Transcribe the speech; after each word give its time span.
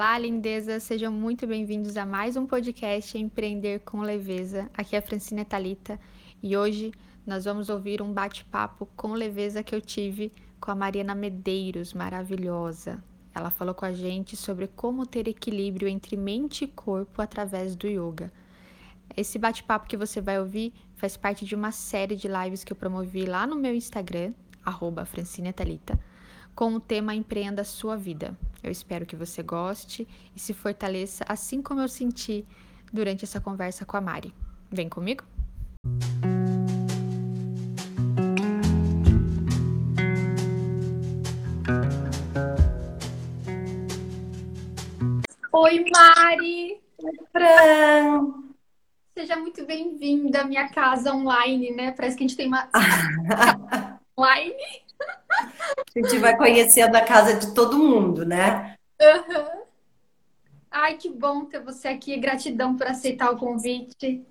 Olá, 0.00 0.16
lindeza! 0.16 0.80
Sejam 0.80 1.12
muito 1.12 1.46
bem-vindos 1.46 1.94
a 1.98 2.06
mais 2.06 2.34
um 2.34 2.46
podcast 2.46 3.18
Empreender 3.18 3.80
com 3.80 4.00
Leveza. 4.00 4.70
Aqui 4.72 4.96
é 4.96 4.98
a 4.98 5.02
Francine 5.02 5.44
Talita 5.44 6.00
e 6.42 6.56
hoje 6.56 6.90
nós 7.26 7.44
vamos 7.44 7.68
ouvir 7.68 8.00
um 8.00 8.10
bate-papo 8.10 8.88
com 8.96 9.12
leveza 9.12 9.62
que 9.62 9.74
eu 9.74 9.80
tive 9.82 10.32
com 10.58 10.70
a 10.70 10.74
Mariana 10.74 11.14
Medeiros, 11.14 11.92
maravilhosa. 11.92 13.04
Ela 13.34 13.50
falou 13.50 13.74
com 13.74 13.84
a 13.84 13.92
gente 13.92 14.38
sobre 14.38 14.68
como 14.68 15.04
ter 15.04 15.28
equilíbrio 15.28 15.86
entre 15.86 16.16
mente 16.16 16.64
e 16.64 16.68
corpo 16.68 17.20
através 17.20 17.76
do 17.76 17.86
yoga. 17.86 18.32
Esse 19.14 19.38
bate-papo 19.38 19.86
que 19.86 19.98
você 19.98 20.18
vai 20.18 20.40
ouvir 20.40 20.72
faz 20.96 21.14
parte 21.14 21.44
de 21.44 21.54
uma 21.54 21.72
série 21.72 22.16
de 22.16 22.26
lives 22.26 22.64
que 22.64 22.72
eu 22.72 22.76
promovi 22.76 23.26
lá 23.26 23.46
no 23.46 23.54
meu 23.54 23.74
Instagram, 23.74 24.32
arroba 24.64 25.06
Talita, 25.54 26.00
com 26.60 26.74
o 26.74 26.78
tema 26.78 27.14
Empreenda 27.14 27.62
a 27.62 27.64
Sua 27.64 27.96
Vida. 27.96 28.36
Eu 28.62 28.70
espero 28.70 29.06
que 29.06 29.16
você 29.16 29.42
goste 29.42 30.06
e 30.36 30.38
se 30.38 30.52
fortaleça 30.52 31.24
assim 31.26 31.62
como 31.62 31.80
eu 31.80 31.88
senti 31.88 32.44
durante 32.92 33.24
essa 33.24 33.40
conversa 33.40 33.86
com 33.86 33.96
a 33.96 34.00
Mari. 34.02 34.30
Vem 34.70 34.86
comigo? 34.86 35.24
Oi, 45.50 45.84
Mari! 45.90 46.78
Fran! 47.32 48.34
Seja 49.16 49.36
muito 49.36 49.64
bem-vinda 49.64 50.42
à 50.42 50.44
minha 50.44 50.68
casa 50.68 51.14
online, 51.14 51.70
né? 51.70 51.92
Parece 51.92 52.18
que 52.18 52.24
a 52.24 52.28
gente 52.28 52.36
tem 52.36 52.48
uma 52.48 52.68
online. 54.14 54.89
A 55.00 55.98
gente 55.98 56.18
vai 56.18 56.36
conhecendo 56.36 56.94
a 56.96 57.00
casa 57.00 57.34
de 57.34 57.54
todo 57.54 57.78
mundo, 57.78 58.24
né? 58.24 58.74
Uhum. 59.00 59.60
Ai, 60.70 60.96
que 60.96 61.08
bom 61.08 61.44
ter 61.44 61.60
você 61.60 61.88
aqui. 61.88 62.16
Gratidão 62.16 62.76
por 62.76 62.86
aceitar 62.86 63.30
o 63.30 63.36
convite. 63.36 64.24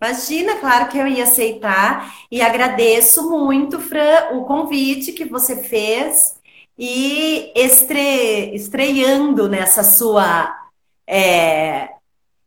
Imagina, 0.00 0.56
claro 0.56 0.88
que 0.88 0.98
eu 0.98 1.06
ia 1.06 1.24
aceitar 1.24 2.14
e 2.30 2.42
agradeço 2.42 3.30
muito, 3.30 3.80
Fran, 3.80 4.32
o 4.32 4.44
convite 4.44 5.12
que 5.12 5.24
você 5.24 5.56
fez 5.56 6.38
e 6.78 7.50
estre... 7.54 8.54
estreando 8.54 9.48
nessa 9.48 9.82
sua 9.82 10.68
é... 11.06 11.88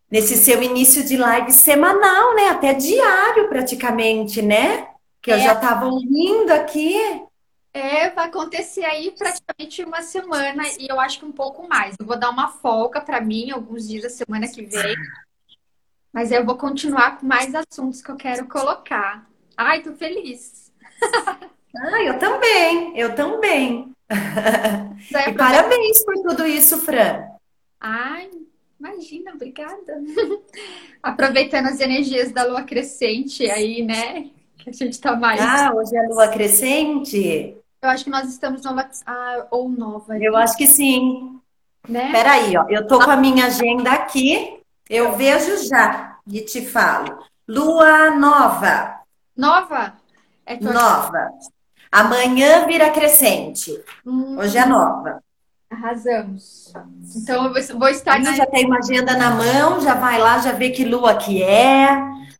nesse 0.08 0.36
seu 0.36 0.62
início 0.62 1.02
de 1.02 1.16
live 1.16 1.50
semanal, 1.50 2.36
né? 2.36 2.50
Até 2.50 2.74
diário 2.74 3.48
praticamente, 3.48 4.40
né? 4.40 4.88
Que 5.28 5.32
eu 5.32 5.36
é. 5.36 5.40
já 5.40 5.52
estava 5.52 5.86
ouvindo 5.86 6.50
aqui. 6.52 6.96
É, 7.74 8.08
vai 8.08 8.28
acontecer 8.28 8.82
aí 8.82 9.10
praticamente 9.10 9.84
uma 9.84 10.00
semana 10.00 10.62
e 10.80 10.88
eu 10.88 10.98
acho 10.98 11.18
que 11.18 11.26
um 11.26 11.32
pouco 11.32 11.68
mais. 11.68 11.94
Eu 12.00 12.06
vou 12.06 12.18
dar 12.18 12.30
uma 12.30 12.48
folga 12.48 12.98
para 12.98 13.20
mim 13.20 13.50
alguns 13.50 13.86
dias 13.86 14.04
da 14.04 14.08
semana 14.08 14.48
que 14.48 14.62
vem. 14.62 14.96
Mas 16.10 16.32
eu 16.32 16.46
vou 16.46 16.56
continuar 16.56 17.18
com 17.18 17.26
mais 17.26 17.54
assuntos 17.54 18.00
que 18.00 18.10
eu 18.10 18.16
quero 18.16 18.46
colocar. 18.48 19.28
Ai, 19.54 19.82
tô 19.82 19.92
feliz. 19.92 20.72
Ah, 21.76 22.02
eu 22.02 22.18
também, 22.18 22.98
eu 22.98 23.14
também. 23.14 23.92
E 25.28 25.32
parabéns 25.34 26.02
por 26.02 26.14
tudo 26.14 26.46
isso, 26.46 26.78
Fran. 26.78 27.28
Ai, 27.78 28.30
imagina, 28.80 29.34
obrigada. 29.34 30.02
Aproveitando 31.02 31.66
as 31.66 31.78
energias 31.78 32.32
da 32.32 32.44
lua 32.44 32.62
crescente 32.62 33.48
aí, 33.50 33.82
né? 33.82 34.30
A 34.68 34.72
gente 34.72 35.00
tá 35.00 35.16
mais. 35.16 35.40
Ah, 35.40 35.72
hoje 35.74 35.96
é 35.96 36.02
lua 36.02 36.28
crescente? 36.28 37.56
Eu 37.80 37.88
acho 37.88 38.04
que 38.04 38.10
nós 38.10 38.28
estamos 38.28 38.62
nova 38.62 38.86
ah, 39.06 39.46
ou 39.50 39.68
nova. 39.68 40.18
Eu 40.18 40.36
acho 40.36 40.56
que 40.56 40.66
sim. 40.66 41.40
Né? 41.88 42.12
Peraí, 42.12 42.54
ó. 42.56 42.66
Eu 42.68 42.86
tô 42.86 42.98
com 42.98 43.10
a 43.10 43.16
minha 43.16 43.46
agenda 43.46 43.92
aqui. 43.92 44.60
Eu 44.90 45.16
vejo 45.16 45.66
já 45.66 46.18
e 46.26 46.42
te 46.42 46.66
falo. 46.66 47.18
Lua 47.46 48.10
nova. 48.10 49.00
Nova? 49.34 49.94
É 50.44 50.60
nova. 50.60 51.30
Amanhã 51.90 52.66
vira 52.66 52.90
crescente. 52.90 53.72
Hum. 54.04 54.36
Hoje 54.38 54.58
é 54.58 54.66
nova. 54.66 55.22
Arrasamos. 55.70 56.74
Então 57.16 57.46
eu 57.46 57.78
vou 57.78 57.88
estar. 57.88 58.18
Você 58.18 58.30
na... 58.30 58.36
já 58.36 58.46
tem 58.46 58.66
uma 58.66 58.78
agenda 58.78 59.16
na 59.16 59.30
mão, 59.30 59.80
já 59.80 59.94
vai 59.94 60.18
lá, 60.18 60.38
já 60.38 60.52
vê 60.52 60.70
que 60.70 60.84
lua 60.84 61.16
que 61.16 61.42
é. 61.42 61.88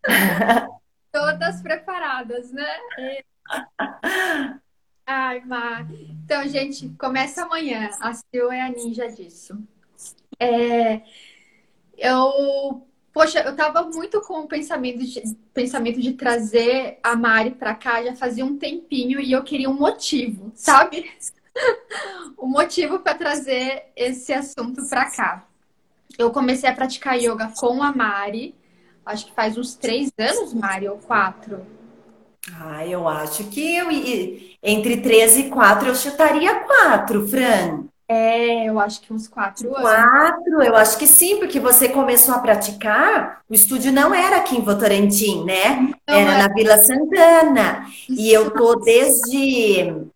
Todas 1.12 1.62
preparadas, 1.62 2.52
né? 2.52 2.76
Ai, 5.06 5.40
Mar. 5.40 5.86
Então, 6.24 6.46
gente, 6.46 6.90
começa 6.98 7.42
amanhã. 7.42 7.88
A 8.00 8.12
Sil 8.12 8.52
é 8.52 8.60
a 8.60 8.68
ninja 8.68 9.08
disso. 9.08 9.58
É, 10.38 11.00
eu, 11.96 12.86
poxa, 13.12 13.40
eu 13.40 13.56
tava 13.56 13.82
muito 13.84 14.20
com 14.20 14.40
o 14.40 14.46
pensamento 14.46 14.98
de, 14.98 15.34
pensamento 15.52 16.00
de 16.00 16.12
trazer 16.12 16.98
a 17.02 17.16
Mari 17.16 17.52
pra 17.52 17.74
cá 17.74 18.02
já 18.02 18.14
fazia 18.14 18.44
um 18.44 18.56
tempinho 18.56 19.18
e 19.18 19.32
eu 19.32 19.42
queria 19.42 19.68
um 19.68 19.74
motivo, 19.74 20.52
sabe? 20.54 21.10
o 22.36 22.46
motivo 22.46 23.00
para 23.00 23.14
trazer 23.16 23.86
esse 23.96 24.32
assunto 24.32 24.86
pra 24.88 25.10
cá. 25.10 25.48
Eu 26.16 26.30
comecei 26.30 26.68
a 26.68 26.74
praticar 26.74 27.18
yoga 27.18 27.52
com 27.56 27.82
a 27.82 27.92
Mari, 27.92 28.54
acho 29.08 29.26
que 29.26 29.32
faz 29.32 29.56
uns 29.56 29.74
três 29.74 30.10
anos, 30.18 30.54
Mari, 30.54 30.88
ou 30.88 30.98
quatro. 30.98 31.60
Ah, 32.60 32.86
eu 32.86 33.08
acho 33.08 33.44
que 33.44 33.76
eu 33.76 33.88
entre 34.62 34.98
13 34.98 35.40
e 35.40 35.50
4 35.50 35.88
eu 35.88 35.94
chutaria 35.94 36.60
4, 36.60 37.28
Fran. 37.28 37.84
É, 38.10 38.66
eu 38.66 38.80
acho 38.80 39.02
que 39.02 39.12
uns 39.12 39.28
4 39.28 39.68
anos. 39.68 39.82
4, 39.82 40.62
eu 40.62 40.74
acho 40.76 40.96
que 40.96 41.06
sim, 41.06 41.38
porque 41.38 41.60
você 41.60 41.90
começou 41.90 42.34
a 42.34 42.38
praticar, 42.38 43.42
o 43.48 43.52
estúdio 43.52 43.92
não 43.92 44.14
era 44.14 44.38
aqui 44.38 44.56
em 44.56 44.62
Votorantim, 44.62 45.44
né? 45.44 45.92
Não, 46.08 46.14
era 46.14 46.32
é. 46.32 46.38
na 46.38 46.48
Vila 46.54 46.78
Santana. 46.78 47.84
Isso. 48.08 48.18
E 48.18 48.32
eu 48.32 48.50
tô 48.50 48.76
desde 48.76 50.06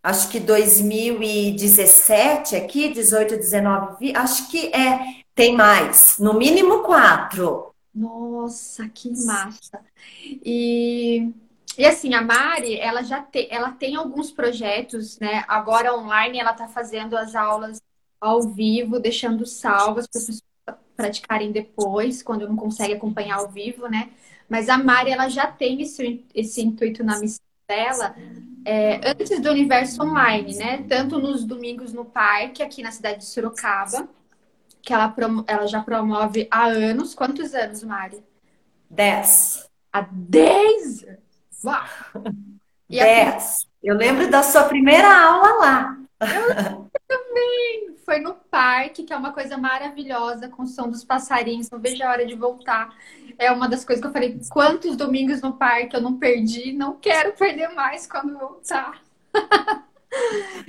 acho 0.00 0.28
que 0.28 0.38
2017 0.38 2.54
aqui, 2.54 2.90
18, 2.90 3.36
19, 3.36 4.14
acho 4.14 4.48
que 4.48 4.68
é, 4.68 5.00
tem 5.34 5.56
mais, 5.56 6.18
no 6.20 6.34
mínimo 6.34 6.84
quatro. 6.84 7.74
Nossa, 7.96 8.86
que 8.90 9.10
massa! 9.24 9.82
E, 10.44 11.32
e 11.78 11.86
assim, 11.86 12.12
a 12.12 12.20
Mari, 12.20 12.78
ela 12.78 13.02
já 13.02 13.22
te, 13.22 13.48
ela 13.50 13.72
tem 13.72 13.96
alguns 13.96 14.30
projetos, 14.30 15.18
né? 15.18 15.44
Agora 15.48 15.96
online, 15.96 16.38
ela 16.38 16.50
está 16.50 16.68
fazendo 16.68 17.16
as 17.16 17.34
aulas 17.34 17.80
ao 18.20 18.42
vivo, 18.42 19.00
deixando 19.00 19.46
salvas 19.46 20.06
para 20.06 20.18
as 20.18 20.26
pessoas 20.26 20.42
praticarem 20.94 21.50
depois, 21.50 22.22
quando 22.22 22.46
não 22.46 22.56
consegue 22.56 22.92
acompanhar 22.92 23.38
ao 23.38 23.48
vivo, 23.48 23.88
né? 23.88 24.10
Mas 24.46 24.68
a 24.68 24.76
Mari, 24.76 25.10
ela 25.10 25.28
já 25.28 25.46
tem 25.46 25.80
esse, 25.80 26.22
esse 26.34 26.60
intuito 26.60 27.02
na 27.02 27.18
missão 27.18 27.44
dela 27.66 28.14
é, 28.66 29.10
antes 29.10 29.40
do 29.40 29.50
universo 29.50 30.02
online, 30.02 30.54
né? 30.56 30.84
Tanto 30.88 31.18
nos 31.18 31.44
domingos 31.44 31.94
no 31.94 32.04
parque, 32.04 32.62
aqui 32.62 32.82
na 32.82 32.90
cidade 32.90 33.18
de 33.18 33.24
Sorocaba, 33.24 34.06
que 34.86 34.92
ela, 34.92 35.12
ela 35.48 35.66
já 35.66 35.82
promove 35.82 36.46
há 36.48 36.66
anos. 36.66 37.12
Quantos 37.12 37.52
anos, 37.54 37.82
Mari? 37.82 38.22
Dez. 38.88 39.68
Há 39.92 40.06
dez? 40.10 41.04
Uau! 41.64 41.84
E 42.88 43.00
dez. 43.00 43.66
Eu 43.82 43.96
lembro 43.96 44.30
da 44.30 44.44
sua 44.44 44.62
primeira 44.62 45.08
aula 45.08 45.54
lá. 45.54 45.98
Eu 46.20 46.88
também. 47.08 47.96
Foi 48.04 48.20
no 48.20 48.34
parque, 48.34 49.02
que 49.02 49.12
é 49.12 49.16
uma 49.16 49.32
coisa 49.32 49.58
maravilhosa, 49.58 50.48
com 50.48 50.62
o 50.62 50.66
som 50.68 50.88
dos 50.88 51.02
passarinhos. 51.02 51.68
Não 51.68 51.80
vejo 51.80 52.04
a 52.04 52.10
hora 52.10 52.24
de 52.24 52.36
voltar. 52.36 52.96
É 53.36 53.50
uma 53.50 53.68
das 53.68 53.84
coisas 53.84 54.00
que 54.00 54.06
eu 54.06 54.12
falei. 54.12 54.38
Quantos 54.48 54.96
domingos 54.96 55.42
no 55.42 55.54
parque 55.54 55.96
eu 55.96 56.00
não 56.00 56.16
perdi? 56.16 56.72
Não 56.72 56.96
quero 56.96 57.32
perder 57.32 57.70
mais 57.70 58.06
quando 58.06 58.38
voltar. 58.38 59.02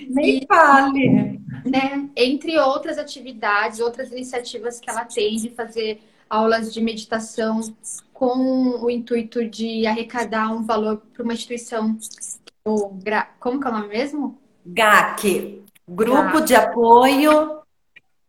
Nem 0.09 0.45
fale. 0.47 1.39
Né? 1.65 2.09
Entre 2.15 2.57
outras 2.59 2.97
atividades, 2.97 3.79
outras 3.79 4.11
iniciativas 4.11 4.79
que 4.79 4.89
ela 4.89 5.05
tem 5.05 5.37
de 5.37 5.49
fazer 5.49 6.01
aulas 6.29 6.73
de 6.73 6.81
meditação 6.81 7.61
com 8.13 8.83
o 8.83 8.89
intuito 8.89 9.47
de 9.47 9.85
arrecadar 9.85 10.51
um 10.51 10.63
valor 10.63 11.01
para 11.13 11.23
uma 11.23 11.33
instituição. 11.33 11.97
Como 13.39 13.59
que 13.59 13.67
é 13.67 13.69
o 13.69 13.73
nome 13.73 13.87
mesmo? 13.87 14.37
GAC 14.65 15.63
Grupo 15.89 16.39
GAC. 16.39 16.45
de 16.45 16.55
Apoio 16.55 17.61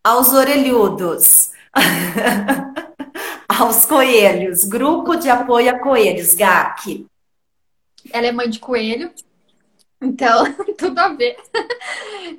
aos 0.05 0.33
Orelhudos. 0.33 1.51
aos 3.49 3.85
Coelhos. 3.85 4.65
Grupo 4.65 5.17
de 5.17 5.29
Apoio 5.29 5.75
a 5.75 5.79
Coelhos, 5.81 6.35
GAC. 6.35 7.05
Ela 8.13 8.29
é 8.29 8.33
mãe 8.33 8.49
de 8.49 8.61
coelho. 8.61 9.11
Então, 10.01 10.45
tudo 10.79 10.99
a 10.99 11.09
ver. 11.09 11.37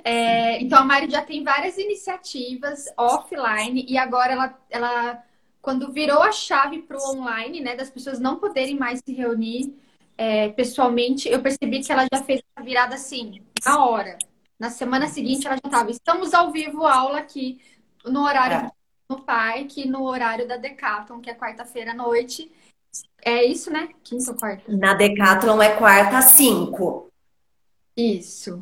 É, 0.03 0.61
então, 0.61 0.79
a 0.79 0.85
Mari 0.85 1.09
já 1.09 1.21
tem 1.21 1.43
várias 1.43 1.77
iniciativas 1.77 2.85
offline 2.97 3.85
e 3.87 3.97
agora 3.97 4.33
ela, 4.33 4.59
ela 4.69 5.23
quando 5.61 5.91
virou 5.91 6.21
a 6.21 6.31
chave 6.31 6.81
para 6.81 6.97
o 6.97 7.11
online, 7.11 7.59
né, 7.59 7.75
das 7.75 7.89
pessoas 7.89 8.19
não 8.19 8.37
poderem 8.37 8.77
mais 8.77 9.01
se 9.03 9.13
reunir 9.13 9.73
é, 10.17 10.49
pessoalmente, 10.49 11.29
eu 11.29 11.41
percebi 11.41 11.81
que 11.81 11.91
ela 11.91 12.05
já 12.13 12.21
fez 12.23 12.41
a 12.55 12.61
virada 12.61 12.95
assim, 12.95 13.41
na 13.65 13.85
hora. 13.85 14.17
Na 14.59 14.69
semana 14.69 15.07
seguinte 15.07 15.47
ela 15.47 15.55
já 15.55 15.69
estava, 15.69 15.91
estamos 15.91 16.33
ao 16.33 16.51
vivo, 16.51 16.85
aula 16.85 17.19
aqui, 17.19 17.61
no 18.05 18.23
horário 18.23 18.67
é. 18.67 18.71
do 19.09 19.21
Parque, 19.21 19.87
no 19.87 20.03
horário 20.03 20.45
da 20.47 20.57
Decathlon, 20.57 21.21
que 21.21 21.29
é 21.29 21.33
quarta-feira 21.33 21.91
à 21.91 21.93
noite. 21.93 22.51
É 23.21 23.43
isso, 23.45 23.71
né? 23.71 23.89
Quinta 24.03 24.31
ou 24.31 24.37
quarta? 24.37 24.63
Na 24.67 24.93
Decathlon 24.93 25.61
é 25.61 25.75
quarta 25.77 26.17
às 26.17 26.25
cinco. 26.25 27.08
Isso. 27.99 28.61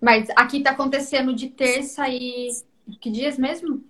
Mas 0.00 0.28
aqui 0.36 0.60
tá 0.60 0.70
acontecendo 0.70 1.34
de 1.34 1.48
terça 1.48 2.08
e. 2.08 2.50
Que 3.00 3.10
dias 3.10 3.38
mesmo? 3.38 3.82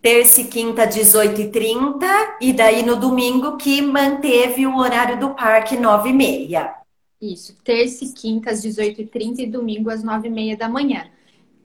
Terça 0.00 0.42
e 0.42 0.44
quinta, 0.46 0.86
18h30, 0.86 2.04
e 2.40 2.52
daí 2.52 2.84
no 2.84 2.94
domingo 2.94 3.56
que 3.56 3.82
manteve 3.82 4.64
o 4.64 4.76
horário 4.76 5.18
do 5.18 5.34
parque, 5.34 5.76
9h30. 5.76 6.72
Isso, 7.20 7.56
terça 7.64 8.04
e 8.04 8.12
quinta 8.12 8.50
às 8.50 8.62
18h30 8.62 9.40
e 9.40 9.46
domingo 9.46 9.90
às 9.90 10.04
9h30 10.04 10.56
da 10.56 10.68
manhã. 10.68 11.10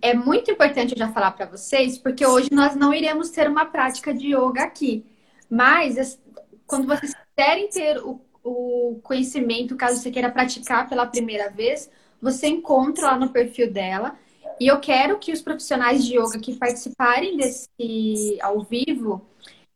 É 0.02 0.16
muito 0.16 0.50
importante 0.50 0.94
eu 0.94 0.98
já 0.98 1.12
falar 1.12 1.32
para 1.32 1.46
vocês, 1.46 2.00
porque 2.00 2.26
hoje 2.26 2.50
nós 2.52 2.76
não 2.76 2.92
iremos 2.92 3.30
ter 3.30 3.48
uma 3.48 3.66
prática 3.66 4.12
de 4.12 4.36
yoga 4.36 4.64
aqui. 4.64 5.06
Mas 5.48 6.20
quando 6.66 6.88
vocês 6.88 7.14
quiserem 7.14 7.70
ter 7.70 8.00
o, 8.00 8.20
o 8.44 9.00
conhecimento, 9.04 9.76
caso 9.76 10.02
você 10.02 10.10
queira 10.10 10.32
praticar 10.32 10.90
pela 10.90 11.06
primeira 11.06 11.52
vez, 11.52 11.88
você 12.24 12.48
encontra 12.48 13.08
lá 13.08 13.20
no 13.20 13.30
perfil 13.30 13.70
dela. 13.70 14.18
E 14.58 14.68
eu 14.68 14.80
quero 14.80 15.20
que 15.20 15.34
os 15.34 15.42
profissionais 15.42 16.06
de 16.06 16.18
yoga 16.18 16.40
que 16.40 16.56
participarem 16.56 17.36
desse 17.36 18.40
ao 18.42 18.62
vivo 18.62 19.22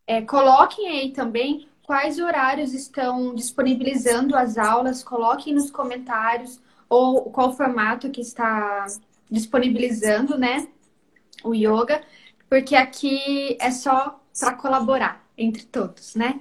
é, 0.07 0.21
coloquem 0.21 0.87
aí 0.87 1.11
também 1.11 1.67
quais 1.83 2.19
horários 2.19 2.73
estão 2.73 3.35
disponibilizando 3.35 4.35
as 4.35 4.57
aulas, 4.57 5.03
coloquem 5.03 5.53
nos 5.53 5.69
comentários 5.69 6.59
ou 6.87 7.29
qual 7.31 7.53
formato 7.53 8.09
que 8.09 8.21
está 8.21 8.85
disponibilizando, 9.29 10.37
né, 10.37 10.69
o 11.43 11.53
yoga, 11.53 12.01
porque 12.49 12.75
aqui 12.75 13.57
é 13.59 13.71
só 13.71 14.21
para 14.39 14.53
colaborar 14.53 15.27
entre 15.37 15.65
todos, 15.65 16.15
né? 16.15 16.39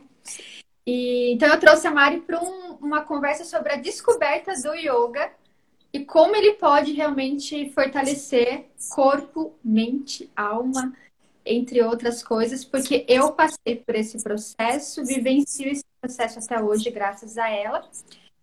E, 0.87 1.33
então 1.33 1.49
eu 1.49 1.59
trouxe 1.59 1.87
a 1.89 1.91
Mari 1.91 2.21
para 2.21 2.41
um, 2.41 2.75
uma 2.81 3.01
conversa 3.01 3.45
sobre 3.45 3.73
a 3.73 3.77
descoberta 3.77 4.53
do 4.63 4.73
yoga 4.75 5.33
e 5.97 6.05
como 6.05 6.37
ele 6.37 6.53
pode 6.53 6.93
realmente 6.93 7.71
fortalecer 7.71 8.67
corpo, 8.91 9.55
mente, 9.65 10.31
alma, 10.37 10.95
entre 11.43 11.81
outras 11.83 12.23
coisas, 12.23 12.67
porque 12.67 13.07
eu 13.09 13.33
passei 13.33 13.77
por 13.77 13.95
esse 13.95 14.23
processo, 14.23 15.03
vivencio 15.03 15.71
esse 15.71 15.85
processo 15.99 16.39
até 16.39 16.63
hoje 16.63 16.91
graças 16.91 17.39
a 17.39 17.49
ela. 17.49 17.89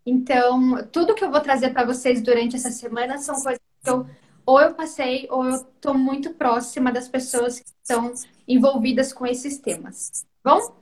Então, 0.04 0.88
tudo 0.92 1.14
que 1.14 1.24
eu 1.24 1.30
vou 1.30 1.42
trazer 1.42 1.70
para 1.70 1.86
vocês 1.86 2.24
durante 2.24 2.56
essa 2.56 2.72
semana 2.72 3.20
são 3.20 3.36
coisas 3.36 3.62
que 3.84 3.90
eu 3.90 4.08
ou 4.46 4.60
eu 4.60 4.74
passei 4.74 5.28
ou 5.30 5.46
eu 5.46 5.56
estou 5.56 5.94
muito 5.94 6.34
próxima 6.34 6.92
das 6.92 7.08
pessoas 7.08 7.60
que 7.60 7.70
estão 7.70 8.14
envolvidas 8.48 9.14
com 9.14 9.28
esses 9.28 9.60
temas. 9.60 10.26
Bom? 10.44 10.76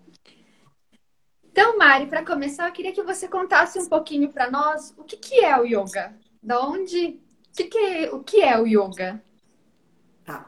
Então, 1.52 1.78
Mari, 1.78 2.08
para 2.08 2.26
começar, 2.26 2.70
eu 2.70 2.72
queria 2.72 2.94
que 2.94 3.04
você 3.04 3.28
contasse 3.28 3.78
um 3.78 3.90
pouquinho 3.90 4.30
para 4.30 4.50
nós 4.50 4.94
o 4.98 5.04
que, 5.04 5.18
que 5.18 5.44
é 5.44 5.60
o 5.60 5.66
yoga. 5.66 6.16
Da 6.42 6.60
onde? 6.60 7.20
O 7.52 7.56
que, 7.56 7.64
que, 7.66 7.78
é, 7.78 8.12
o 8.12 8.24
que 8.24 8.42
é 8.42 8.58
o 8.60 8.66
yoga? 8.66 9.22
Tá. 10.26 10.48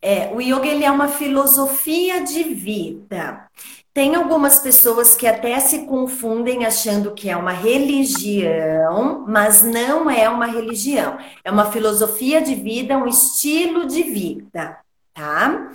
É, 0.00 0.32
o 0.32 0.40
yoga 0.40 0.66
ele 0.66 0.84
é 0.84 0.90
uma 0.90 1.08
filosofia 1.08 2.22
de 2.22 2.44
vida. 2.44 3.48
Tem 3.92 4.14
algumas 4.14 4.58
pessoas 4.58 5.16
que 5.16 5.26
até 5.26 5.58
se 5.58 5.86
confundem 5.86 6.66
achando 6.66 7.14
que 7.14 7.30
é 7.30 7.36
uma 7.36 7.52
religião, 7.52 9.24
mas 9.26 9.62
não 9.62 10.10
é 10.10 10.28
uma 10.28 10.46
religião. 10.46 11.18
É 11.42 11.50
uma 11.50 11.72
filosofia 11.72 12.42
de 12.42 12.54
vida, 12.54 12.98
um 12.98 13.06
estilo 13.06 13.86
de 13.86 14.02
vida, 14.02 14.78
tá? 15.14 15.72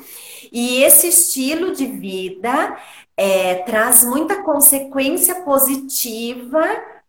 E 0.51 0.83
esse 0.83 1.07
estilo 1.07 1.73
de 1.73 1.87
vida 1.87 2.77
é, 3.17 3.55
traz 3.63 4.05
muita 4.05 4.43
consequência 4.43 5.41
positiva 5.41 6.61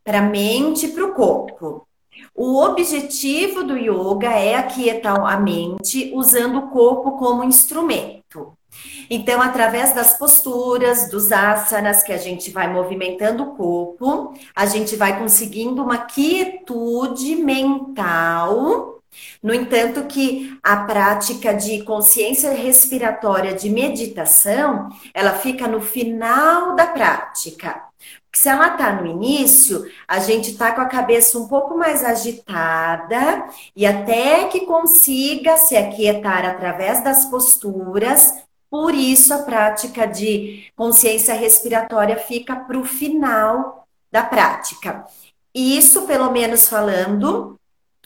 para 0.03 0.21
a 0.21 0.23
mente 0.23 0.87
e 0.87 0.93
para 0.93 1.05
o 1.05 1.15
corpo. 1.15 1.87
O 2.35 2.63
objetivo 2.63 3.63
do 3.63 3.77
yoga 3.77 4.31
é 4.31 4.55
aquietar 4.55 5.21
a 5.25 5.39
mente 5.39 6.11
usando 6.15 6.59
o 6.59 6.69
corpo 6.69 7.13
como 7.19 7.45
instrumento. 7.45 8.57
Então, 9.11 9.43
através 9.43 9.93
das 9.93 10.17
posturas, 10.17 11.11
dos 11.11 11.31
asanas, 11.31 12.03
que 12.03 12.13
a 12.13 12.17
gente 12.17 12.51
vai 12.51 12.73
movimentando 12.73 13.43
o 13.43 13.55
corpo, 13.55 14.33
a 14.57 14.65
gente 14.65 14.97
vai 14.97 15.19
conseguindo 15.19 15.83
uma 15.83 15.99
quietude 15.99 17.37
mental. 17.37 19.01
No 19.43 19.53
entanto, 19.53 20.05
que 20.05 20.57
a 20.63 20.77
prática 20.77 21.53
de 21.53 21.83
consciência 21.83 22.53
respiratória 22.53 23.55
de 23.55 23.69
meditação, 23.69 24.89
ela 25.13 25.33
fica 25.33 25.69
no 25.69 25.83
final 25.83 26.75
da 26.75 26.87
prática. 26.87 27.92
Se 28.35 28.49
ela 28.49 28.69
está 28.69 28.93
no 28.95 29.07
início, 29.07 29.85
a 30.09 30.19
gente 30.19 30.53
está 30.53 30.73
com 30.73 30.81
a 30.81 30.87
cabeça 30.87 31.39
um 31.39 31.47
pouco 31.47 31.77
mais 31.77 32.03
agitada 32.03 33.47
e 33.77 33.85
até 33.85 34.47
que 34.49 34.65
consiga 34.65 35.57
se 35.59 35.77
aquietar 35.77 36.47
através 36.47 37.05
das 37.05 37.27
posturas. 37.27 38.43
Por 38.71 38.95
isso, 38.95 39.35
a 39.35 39.43
prática 39.43 40.07
de 40.07 40.65
consciência 40.75 41.35
respiratória 41.35 42.17
fica 42.17 42.57
para 42.57 42.79
o 42.79 42.85
final 42.85 43.87
da 44.11 44.23
prática. 44.23 45.05
Isso, 45.55 46.03
pelo 46.07 46.31
menos 46.31 46.69
falando 46.69 47.59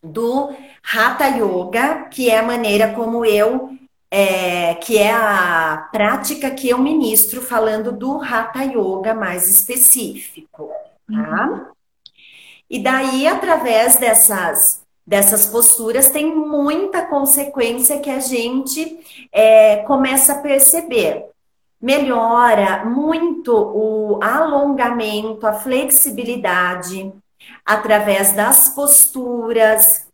do 0.02 0.52
Hatha 0.82 1.28
Yoga, 1.28 2.04
que 2.10 2.28
é 2.28 2.38
a 2.38 2.42
maneira 2.42 2.92
como 2.94 3.24
eu 3.24 3.75
é, 4.10 4.74
que 4.76 4.98
é 4.98 5.12
a 5.12 5.88
prática 5.90 6.50
que 6.50 6.68
eu 6.68 6.78
ministro 6.78 7.42
falando 7.42 7.92
do 7.92 8.20
Hatha 8.20 8.62
Yoga 8.62 9.14
mais 9.14 9.48
específico, 9.48 10.70
tá? 11.08 11.46
Uhum. 11.46 11.76
E 12.68 12.80
daí, 12.80 13.26
através 13.28 13.96
dessas, 13.96 14.82
dessas 15.06 15.46
posturas, 15.46 16.10
tem 16.10 16.34
muita 16.34 17.06
consequência 17.06 18.00
que 18.00 18.10
a 18.10 18.18
gente 18.18 18.98
é, 19.32 19.76
começa 19.78 20.32
a 20.32 20.38
perceber. 20.38 21.26
Melhora 21.80 22.84
muito 22.84 23.52
o 23.54 24.18
alongamento, 24.22 25.46
a 25.46 25.52
flexibilidade, 25.52 27.12
através 27.64 28.32
das 28.32 28.70
posturas. 28.70 30.08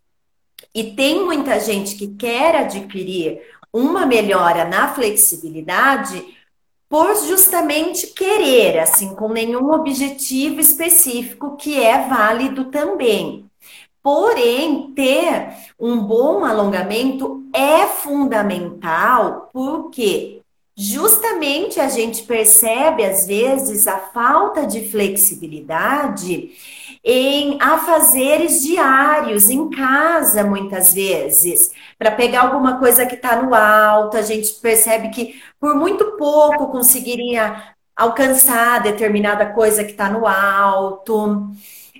E 0.74 0.92
tem 0.92 1.24
muita 1.24 1.58
gente 1.58 1.96
que 1.96 2.08
quer 2.08 2.56
adquirir 2.56 3.40
uma 3.72 4.04
melhora 4.04 4.64
na 4.64 4.92
flexibilidade 4.92 6.24
por 6.88 7.14
justamente 7.26 8.08
querer, 8.08 8.78
assim, 8.78 9.14
com 9.14 9.28
nenhum 9.28 9.72
objetivo 9.72 10.60
específico 10.60 11.56
que 11.56 11.82
é 11.82 12.06
válido 12.06 12.66
também. 12.66 13.46
Porém, 14.02 14.92
ter 14.94 15.54
um 15.80 15.98
bom 16.00 16.44
alongamento 16.44 17.44
é 17.54 17.86
fundamental 17.86 19.48
porque 19.52 20.42
justamente 20.82 21.78
a 21.78 21.88
gente 21.88 22.22
percebe 22.22 23.04
às 23.04 23.26
vezes 23.26 23.86
a 23.86 23.98
falta 23.98 24.66
de 24.66 24.88
flexibilidade 24.88 26.50
em 27.04 27.56
afazeres 27.60 28.62
diários, 28.62 29.48
em 29.48 29.70
casa, 29.70 30.42
muitas 30.44 30.92
vezes. 30.92 31.70
Para 31.98 32.10
pegar 32.10 32.42
alguma 32.42 32.78
coisa 32.78 33.06
que 33.06 33.14
está 33.14 33.40
no 33.40 33.54
alto, 33.54 34.16
a 34.16 34.22
gente 34.22 34.52
percebe 34.54 35.10
que 35.10 35.40
por 35.60 35.74
muito 35.76 36.16
pouco 36.16 36.68
conseguiria 36.68 37.74
alcançar 37.94 38.82
determinada 38.82 39.46
coisa 39.46 39.84
que 39.84 39.92
está 39.92 40.10
no 40.10 40.26
alto. 40.26 41.48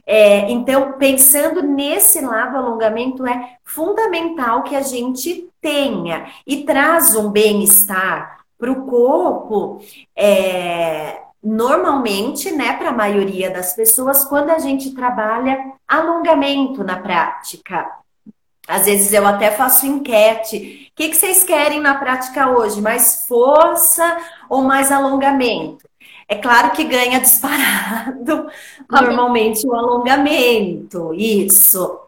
É, 0.04 0.50
então, 0.50 0.94
pensando 0.98 1.62
nesse 1.62 2.20
lado, 2.20 2.56
alongamento 2.56 3.24
é 3.26 3.56
fundamental 3.64 4.64
que 4.64 4.74
a 4.74 4.82
gente 4.82 5.48
tenha 5.60 6.26
e 6.44 6.64
traz 6.64 7.14
um 7.14 7.30
bem-estar 7.30 8.41
para 8.62 8.71
o 8.71 8.87
corpo. 8.87 9.81
É, 10.16 11.21
normalmente, 11.42 12.52
né, 12.52 12.75
para 12.75 12.90
a 12.90 12.97
maioria 12.97 13.50
das 13.50 13.75
pessoas, 13.75 14.25
quando 14.25 14.50
a 14.50 14.61
gente 14.61 14.95
trabalha 14.95 15.73
alongamento 15.88 16.85
na 16.85 16.97
prática. 17.00 17.90
Às 18.69 18.85
vezes 18.85 19.12
eu 19.12 19.26
até 19.26 19.50
faço 19.50 19.85
enquete. 19.85 20.88
O 20.92 20.95
que, 20.95 21.09
que 21.09 21.16
vocês 21.16 21.42
querem 21.42 21.81
na 21.81 21.97
prática 21.97 22.50
hoje? 22.50 22.81
Mais 22.81 23.26
força 23.26 24.19
ou 24.49 24.62
mais 24.62 24.92
alongamento? 24.92 25.85
É 26.28 26.37
claro 26.37 26.71
que 26.71 26.85
ganha 26.85 27.19
disparado 27.19 28.47
normalmente 28.88 29.66
o 29.66 29.75
alongamento, 29.75 31.12
isso. 31.12 31.99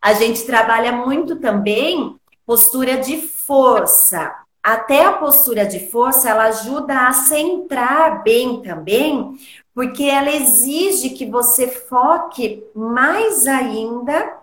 A 0.00 0.12
gente 0.12 0.46
trabalha 0.46 0.92
muito 0.92 1.34
também 1.34 2.14
postura 2.46 2.98
de 2.98 3.16
força 3.16 4.32
até 4.62 5.04
a 5.04 5.12
postura 5.12 5.64
de 5.64 5.88
força, 5.88 6.28
ela 6.28 6.44
ajuda 6.44 7.06
a 7.06 7.12
centrar 7.12 8.22
bem 8.22 8.60
também, 8.60 9.36
porque 9.74 10.04
ela 10.04 10.30
exige 10.30 11.10
que 11.10 11.24
você 11.24 11.68
foque 11.68 12.64
mais 12.74 13.46
ainda 13.46 14.38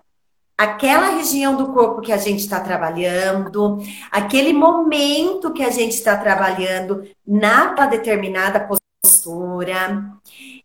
aquela 0.56 1.10
região 1.10 1.54
do 1.54 1.72
corpo 1.72 2.00
que 2.00 2.12
a 2.12 2.16
gente 2.16 2.40
está 2.40 2.60
trabalhando, 2.60 3.78
aquele 4.10 4.52
momento 4.52 5.52
que 5.52 5.62
a 5.62 5.70
gente 5.70 5.92
está 5.92 6.16
trabalhando 6.16 7.06
na 7.26 7.74
determinada 7.86 8.66
postura. 9.04 10.12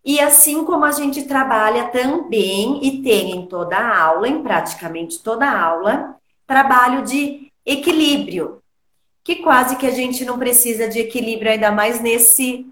E 0.03 0.19
assim 0.19 0.63
como 0.63 0.85
a 0.85 0.91
gente 0.91 1.23
trabalha 1.23 1.89
também 1.89 2.79
e 2.83 3.03
tem 3.03 3.35
em 3.35 3.45
toda 3.45 3.77
aula, 3.77 4.27
em 4.27 4.41
praticamente 4.41 5.21
toda 5.21 5.49
aula, 5.49 6.15
trabalho 6.47 7.03
de 7.03 7.51
equilíbrio, 7.65 8.60
que 9.23 9.37
quase 9.37 9.75
que 9.75 9.85
a 9.85 9.91
gente 9.91 10.25
não 10.25 10.39
precisa 10.39 10.87
de 10.87 10.99
equilíbrio 10.99 11.51
ainda 11.51 11.71
mais 11.71 12.01
nesse 12.01 12.65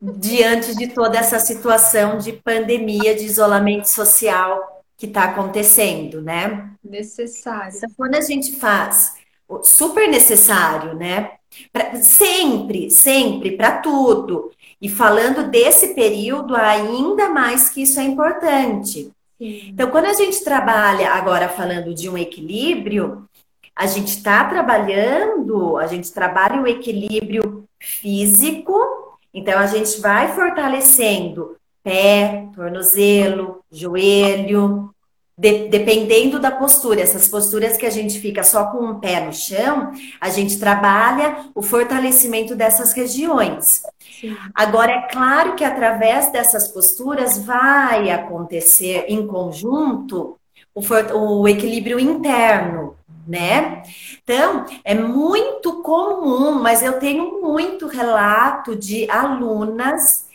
diante 0.00 0.76
de 0.76 0.88
toda 0.88 1.16
essa 1.18 1.38
situação 1.38 2.18
de 2.18 2.32
pandemia, 2.32 3.14
de 3.14 3.24
isolamento 3.24 3.86
social 3.86 4.82
que 4.96 5.06
está 5.06 5.24
acontecendo, 5.24 6.20
né? 6.20 6.70
Necessário. 6.82 7.78
Quando 7.96 8.16
a 8.16 8.20
gente 8.20 8.56
faz, 8.56 9.14
super 9.62 10.08
necessário, 10.08 10.94
né? 10.94 11.32
Pra, 11.72 11.96
sempre, 11.96 12.90
sempre, 12.90 13.56
para 13.56 13.78
tudo. 13.78 14.50
E 14.80 14.88
falando 14.88 15.48
desse 15.48 15.94
período, 15.94 16.56
ainda 16.56 17.28
mais 17.28 17.68
que 17.68 17.82
isso 17.82 18.00
é 18.00 18.04
importante. 18.04 19.12
Então, 19.38 19.90
quando 19.90 20.06
a 20.06 20.12
gente 20.12 20.42
trabalha, 20.44 21.10
agora 21.10 21.48
falando 21.48 21.92
de 21.92 22.08
um 22.08 22.16
equilíbrio, 22.16 23.28
a 23.74 23.86
gente 23.86 24.08
está 24.08 24.44
trabalhando, 24.44 25.76
a 25.76 25.86
gente 25.86 26.12
trabalha 26.12 26.60
o 26.60 26.66
equilíbrio 26.66 27.64
físico, 27.80 29.18
então 29.32 29.58
a 29.58 29.66
gente 29.66 30.00
vai 30.00 30.34
fortalecendo 30.34 31.56
pé, 31.82 32.48
tornozelo, 32.54 33.64
joelho, 33.70 34.92
de, 35.36 35.68
dependendo 35.68 36.38
da 36.38 36.50
postura, 36.50 37.00
essas 37.00 37.26
posturas 37.26 37.76
que 37.76 37.86
a 37.86 37.90
gente 37.90 38.20
fica 38.20 38.44
só 38.44 38.66
com 38.66 38.84
um 38.84 39.00
pé 39.00 39.24
no 39.24 39.32
chão, 39.32 39.90
a 40.20 40.28
gente 40.28 40.58
trabalha 40.58 41.46
o 41.54 41.62
fortalecimento 41.62 42.54
dessas 42.54 42.92
regiões. 42.92 43.82
Sim. 44.20 44.36
Agora, 44.54 44.92
é 44.92 45.08
claro 45.08 45.54
que 45.54 45.64
através 45.64 46.30
dessas 46.30 46.68
posturas 46.68 47.38
vai 47.44 48.10
acontecer 48.10 49.06
em 49.08 49.26
conjunto 49.26 50.36
o, 50.74 51.40
o 51.40 51.48
equilíbrio 51.48 52.00
interno, 52.00 52.96
né? 53.26 53.82
Então, 54.22 54.66
é 54.84 54.94
muito 54.94 55.82
comum, 55.82 56.60
mas 56.60 56.82
eu 56.82 56.98
tenho 56.98 57.40
muito 57.40 57.86
relato 57.86 58.74
de 58.74 59.08
alunas 59.10 60.26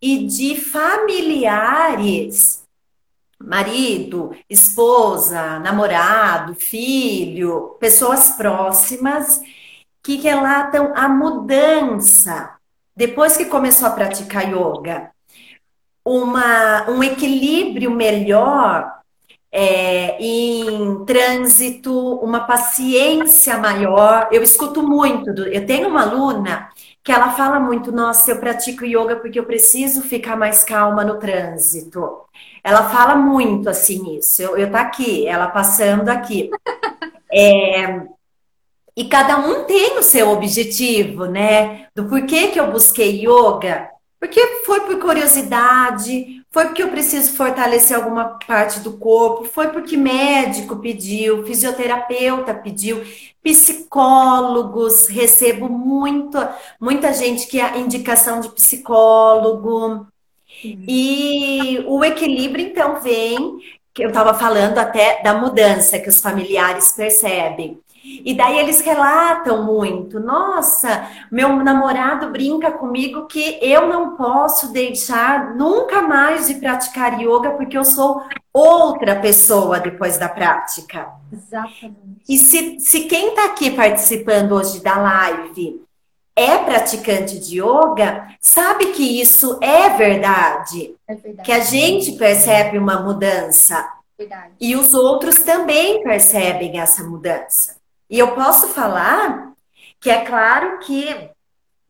e 0.00 0.26
de 0.26 0.60
familiares, 0.60 2.62
marido, 3.40 4.36
esposa, 4.48 5.58
namorado, 5.58 6.54
filho, 6.54 7.76
pessoas 7.80 8.30
próximas 8.30 9.40
que 10.02 10.16
relatam 10.16 10.92
a 10.94 11.08
mudança 11.08 12.58
depois 12.98 13.36
que 13.36 13.44
começou 13.44 13.86
a 13.86 13.92
praticar 13.92 14.52
yoga, 14.52 15.12
uma, 16.04 16.90
um 16.90 17.00
equilíbrio 17.00 17.92
melhor 17.92 18.97
é, 19.50 20.16
em 20.22 21.04
trânsito, 21.04 22.16
uma 22.16 22.40
paciência 22.40 23.56
maior. 23.58 24.28
Eu 24.30 24.42
escuto 24.42 24.82
muito. 24.82 25.32
Do, 25.32 25.46
eu 25.46 25.66
tenho 25.66 25.88
uma 25.88 26.02
aluna 26.02 26.68
que 27.02 27.12
ela 27.12 27.30
fala 27.32 27.58
muito: 27.58 27.90
Nossa, 27.90 28.30
eu 28.30 28.38
pratico 28.38 28.84
yoga 28.84 29.16
porque 29.16 29.38
eu 29.38 29.44
preciso 29.44 30.02
ficar 30.02 30.36
mais 30.36 30.64
calma 30.64 31.04
no 31.04 31.18
trânsito. 31.18 32.24
Ela 32.62 32.88
fala 32.90 33.14
muito 33.14 33.68
assim 33.68 34.16
isso. 34.16 34.42
Eu, 34.42 34.56
eu 34.56 34.70
tá 34.70 34.80
aqui, 34.82 35.26
ela 35.26 35.48
passando 35.48 36.08
aqui. 36.08 36.50
É, 37.32 38.02
e 38.96 39.04
cada 39.04 39.38
um 39.38 39.64
tem 39.64 39.98
o 39.98 40.02
seu 40.02 40.30
objetivo, 40.30 41.26
né? 41.26 41.86
Do 41.94 42.06
porquê 42.06 42.48
que 42.48 42.58
eu 42.58 42.70
busquei 42.70 43.24
yoga. 43.24 43.88
Porque 44.18 44.44
foi 44.66 44.80
por 44.80 44.98
curiosidade, 44.98 46.37
foi 46.58 46.66
porque 46.66 46.82
eu 46.82 46.88
preciso 46.88 47.34
fortalecer 47.34 47.96
alguma 47.96 48.36
parte 48.44 48.80
do 48.80 48.94
corpo, 48.94 49.44
foi 49.44 49.68
porque 49.68 49.96
médico 49.96 50.74
pediu, 50.74 51.46
fisioterapeuta 51.46 52.52
pediu, 52.52 53.00
psicólogos, 53.40 55.06
recebo 55.06 55.68
muito, 55.68 56.36
muita 56.80 57.12
gente 57.12 57.46
que 57.46 57.60
é 57.60 57.78
indicação 57.78 58.40
de 58.40 58.48
psicólogo. 58.48 60.04
E 60.64 61.80
o 61.86 62.04
equilíbrio, 62.04 62.66
então, 62.66 63.00
vem, 63.00 63.60
que 63.94 64.02
eu 64.02 64.08
estava 64.08 64.34
falando 64.34 64.78
até 64.78 65.22
da 65.22 65.34
mudança 65.34 66.00
que 66.00 66.08
os 66.08 66.20
familiares 66.20 66.90
percebem. 66.90 67.78
E 68.24 68.34
daí 68.34 68.58
eles 68.58 68.80
relatam 68.80 69.64
muito: 69.64 70.18
nossa, 70.18 71.06
meu 71.30 71.56
namorado 71.56 72.30
brinca 72.30 72.70
comigo 72.70 73.26
que 73.26 73.58
eu 73.60 73.88
não 73.88 74.16
posso 74.16 74.72
deixar 74.72 75.54
nunca 75.54 76.02
mais 76.02 76.46
de 76.48 76.54
praticar 76.54 77.20
yoga 77.20 77.50
porque 77.50 77.76
eu 77.76 77.84
sou 77.84 78.22
outra 78.52 79.16
pessoa 79.16 79.78
depois 79.78 80.18
da 80.18 80.28
prática. 80.28 81.08
Exatamente. 81.32 82.22
E 82.28 82.38
se, 82.38 82.80
se 82.80 83.00
quem 83.02 83.28
está 83.28 83.46
aqui 83.46 83.70
participando 83.70 84.52
hoje 84.52 84.80
da 84.82 84.96
live 84.98 85.82
é 86.34 86.58
praticante 86.58 87.38
de 87.38 87.60
yoga, 87.60 88.28
sabe 88.40 88.92
que 88.92 89.20
isso 89.20 89.58
é 89.60 89.90
verdade. 89.90 90.94
É 91.06 91.14
verdade. 91.14 91.46
Que 91.46 91.52
a 91.52 91.60
gente 91.60 92.12
percebe 92.12 92.78
uma 92.78 93.00
mudança. 93.02 93.88
Verdade. 94.16 94.52
E 94.60 94.76
os 94.76 94.94
outros 94.94 95.40
também 95.40 96.02
percebem 96.02 96.78
essa 96.80 97.02
mudança. 97.04 97.77
E 98.10 98.18
eu 98.18 98.34
posso 98.34 98.68
falar 98.68 99.52
que 100.00 100.10
é 100.10 100.24
claro 100.24 100.78
que 100.78 101.30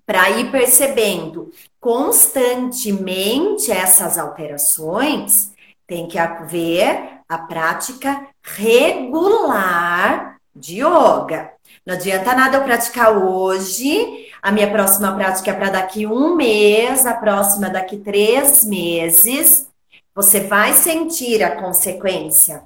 para 0.09 0.31
ir 0.31 0.51
percebendo 0.51 1.53
constantemente 1.79 3.71
essas 3.71 4.17
alterações, 4.17 5.53
tem 5.87 6.09
que 6.09 6.19
haver 6.19 7.21
a 7.29 7.37
prática 7.37 8.27
regular 8.43 10.39
de 10.57 10.77
yoga. 10.83 11.53
Não 11.85 11.95
adianta 11.95 12.35
nada 12.35 12.57
eu 12.57 12.65
praticar 12.65 13.19
hoje, 13.19 14.29
a 14.41 14.51
minha 14.51 14.71
próxima 14.71 15.15
prática 15.15 15.51
é 15.51 15.55
para 15.55 15.71
daqui 15.71 16.07
um 16.07 16.35
mês, 16.35 17.05
a 17.05 17.13
próxima 17.13 17.69
daqui 17.69 17.99
três 17.99 18.65
meses. 18.65 19.69
Você 20.15 20.41
vai 20.41 20.73
sentir 20.73 21.45
a 21.45 21.57
consequência 21.57 22.63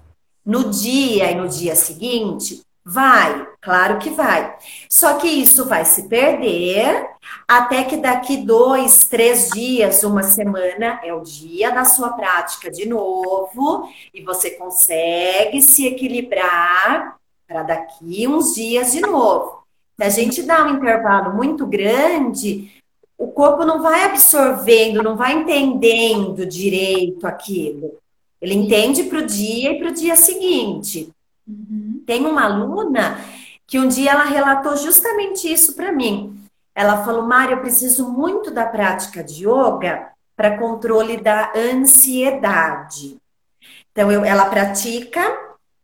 no 0.46 0.70
dia 0.70 1.30
e 1.30 1.34
no 1.34 1.48
dia 1.48 1.74
seguinte 1.74 2.62
Vai, 2.84 3.46
claro 3.60 3.98
que 3.98 4.10
vai. 4.10 4.56
Só 4.88 5.14
que 5.14 5.28
isso 5.28 5.66
vai 5.66 5.84
se 5.84 6.08
perder 6.08 7.08
até 7.46 7.84
que 7.84 7.96
daqui 7.96 8.38
dois, 8.38 9.04
três 9.04 9.50
dias, 9.50 10.02
uma 10.02 10.24
semana 10.24 11.00
é 11.04 11.14
o 11.14 11.20
dia 11.20 11.70
da 11.70 11.84
sua 11.84 12.10
prática 12.10 12.70
de 12.70 12.86
novo 12.86 13.88
e 14.12 14.22
você 14.22 14.50
consegue 14.50 15.62
se 15.62 15.86
equilibrar 15.86 17.16
para 17.46 17.62
daqui 17.62 18.26
uns 18.26 18.54
dias 18.54 18.92
de 18.92 19.00
novo. 19.00 19.62
Se 19.96 20.04
a 20.04 20.08
gente 20.08 20.42
dá 20.42 20.64
um 20.64 20.76
intervalo 20.76 21.36
muito 21.36 21.64
grande, 21.66 22.72
o 23.16 23.28
corpo 23.28 23.64
não 23.64 23.80
vai 23.80 24.04
absorvendo, 24.04 25.02
não 25.02 25.16
vai 25.16 25.34
entendendo 25.34 26.44
direito 26.44 27.24
aquilo. 27.26 27.96
Ele 28.40 28.54
entende 28.54 29.04
para 29.04 29.20
o 29.20 29.26
dia 29.26 29.70
e 29.70 29.78
para 29.78 29.90
o 29.90 29.94
dia 29.94 30.16
seguinte. 30.16 31.12
Uhum. 31.46 31.81
Tem 32.06 32.26
uma 32.26 32.44
aluna 32.44 33.18
que 33.66 33.78
um 33.78 33.88
dia 33.88 34.12
ela 34.12 34.24
relatou 34.24 34.76
justamente 34.76 35.50
isso 35.50 35.74
para 35.74 35.92
mim. 35.92 36.38
Ela 36.74 37.04
falou: 37.04 37.22
Mário, 37.22 37.56
eu 37.56 37.60
preciso 37.60 38.08
muito 38.08 38.50
da 38.50 38.66
prática 38.66 39.22
de 39.22 39.46
yoga 39.46 40.08
para 40.36 40.58
controle 40.58 41.18
da 41.18 41.52
ansiedade. 41.54 43.16
Então, 43.92 44.10
eu, 44.10 44.24
ela 44.24 44.46
pratica, 44.46 45.20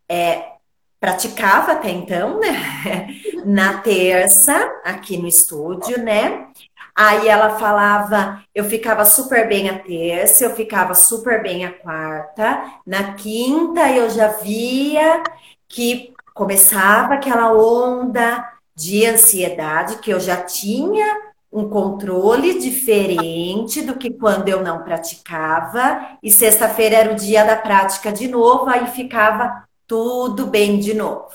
é, 0.08 0.52
praticava 0.98 1.72
até 1.72 1.90
então, 1.90 2.40
né? 2.40 2.56
Na 3.44 3.78
terça, 3.78 4.54
aqui 4.84 5.16
no 5.16 5.28
estúdio, 5.28 6.02
né? 6.02 6.48
Aí 6.94 7.28
ela 7.28 7.58
falava, 7.58 8.42
eu 8.52 8.64
ficava 8.64 9.04
super 9.04 9.46
bem 9.46 9.70
a 9.70 9.78
terça, 9.78 10.44
eu 10.44 10.56
ficava 10.56 10.94
super 10.94 11.40
bem 11.40 11.64
a 11.64 11.72
quarta. 11.72 12.80
Na 12.84 13.14
quinta 13.14 13.88
eu 13.92 14.10
já 14.10 14.28
via 14.28 15.22
que 15.68 16.14
começava 16.34 17.14
aquela 17.14 17.52
onda 17.52 18.52
de 18.74 19.04
ansiedade 19.04 19.98
que 19.98 20.10
eu 20.10 20.20
já 20.20 20.36
tinha 20.36 21.28
um 21.50 21.68
controle 21.68 22.58
diferente 22.58 23.82
do 23.82 23.96
que 23.96 24.10
quando 24.10 24.48
eu 24.48 24.62
não 24.62 24.82
praticava, 24.82 26.16
e 26.22 26.30
sexta-feira 26.30 26.96
era 26.96 27.12
o 27.12 27.16
dia 27.16 27.44
da 27.44 27.56
prática 27.56 28.12
de 28.12 28.28
novo, 28.28 28.68
aí 28.68 28.86
ficava 28.88 29.64
tudo 29.86 30.46
bem 30.46 30.78
de 30.78 30.94
novo. 30.94 31.32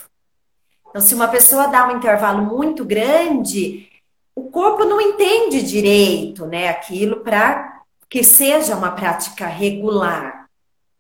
Então, 0.90 1.02
se 1.02 1.16
uma 1.16 1.28
pessoa 1.28 1.68
dá 1.68 1.88
um 1.88 1.98
intervalo 1.98 2.44
muito 2.44 2.86
grande, 2.86 3.90
o 4.36 4.44
corpo 4.52 4.86
não 4.86 5.02
entende 5.02 5.64
direito, 5.64 6.46
né, 6.46 6.70
aquilo 6.70 7.22
para 7.22 7.82
que 8.08 8.24
seja 8.24 8.76
uma 8.76 8.92
prática 8.92 9.48
regular, 9.48 10.48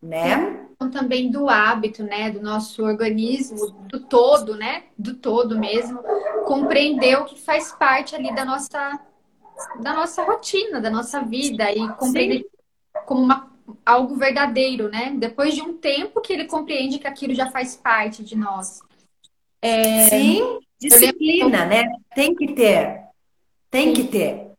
né? 0.01 0.62
Também 0.89 1.29
do 1.29 1.49
hábito, 1.49 2.03
né, 2.03 2.29
do 2.29 2.41
nosso 2.41 2.83
organismo, 2.83 3.71
do 3.87 3.99
todo, 3.99 4.55
né, 4.55 4.83
do 4.97 5.15
todo 5.15 5.59
mesmo, 5.59 5.99
compreender 6.45 7.17
o 7.19 7.25
que 7.25 7.39
faz 7.39 7.71
parte 7.71 8.15
ali 8.15 8.33
da 8.33 8.45
nossa 8.45 8.99
da 9.81 9.93
nossa 9.93 10.23
rotina, 10.23 10.81
da 10.81 10.89
nossa 10.89 11.21
vida 11.21 11.71
e 11.71 11.87
compreender 11.95 12.39
Sim. 12.39 12.45
como 13.05 13.21
uma, 13.21 13.51
algo 13.85 14.15
verdadeiro, 14.15 14.89
né? 14.89 15.13
Depois 15.17 15.53
de 15.53 15.61
um 15.61 15.77
tempo 15.77 16.21
que 16.21 16.33
ele 16.33 16.45
compreende 16.45 16.99
que 16.99 17.07
aquilo 17.07 17.33
já 17.33 17.49
faz 17.49 17.75
parte 17.75 18.23
de 18.23 18.35
nós. 18.35 18.79
É... 19.61 20.09
Sim, 20.09 20.59
disciplina, 20.79 21.65
né? 21.65 21.83
Tem 22.15 22.35
que 22.35 22.53
ter. 22.53 23.03
Tem 23.69 23.87
Sim. 23.87 23.93
que 23.93 24.03
ter. 24.07 24.52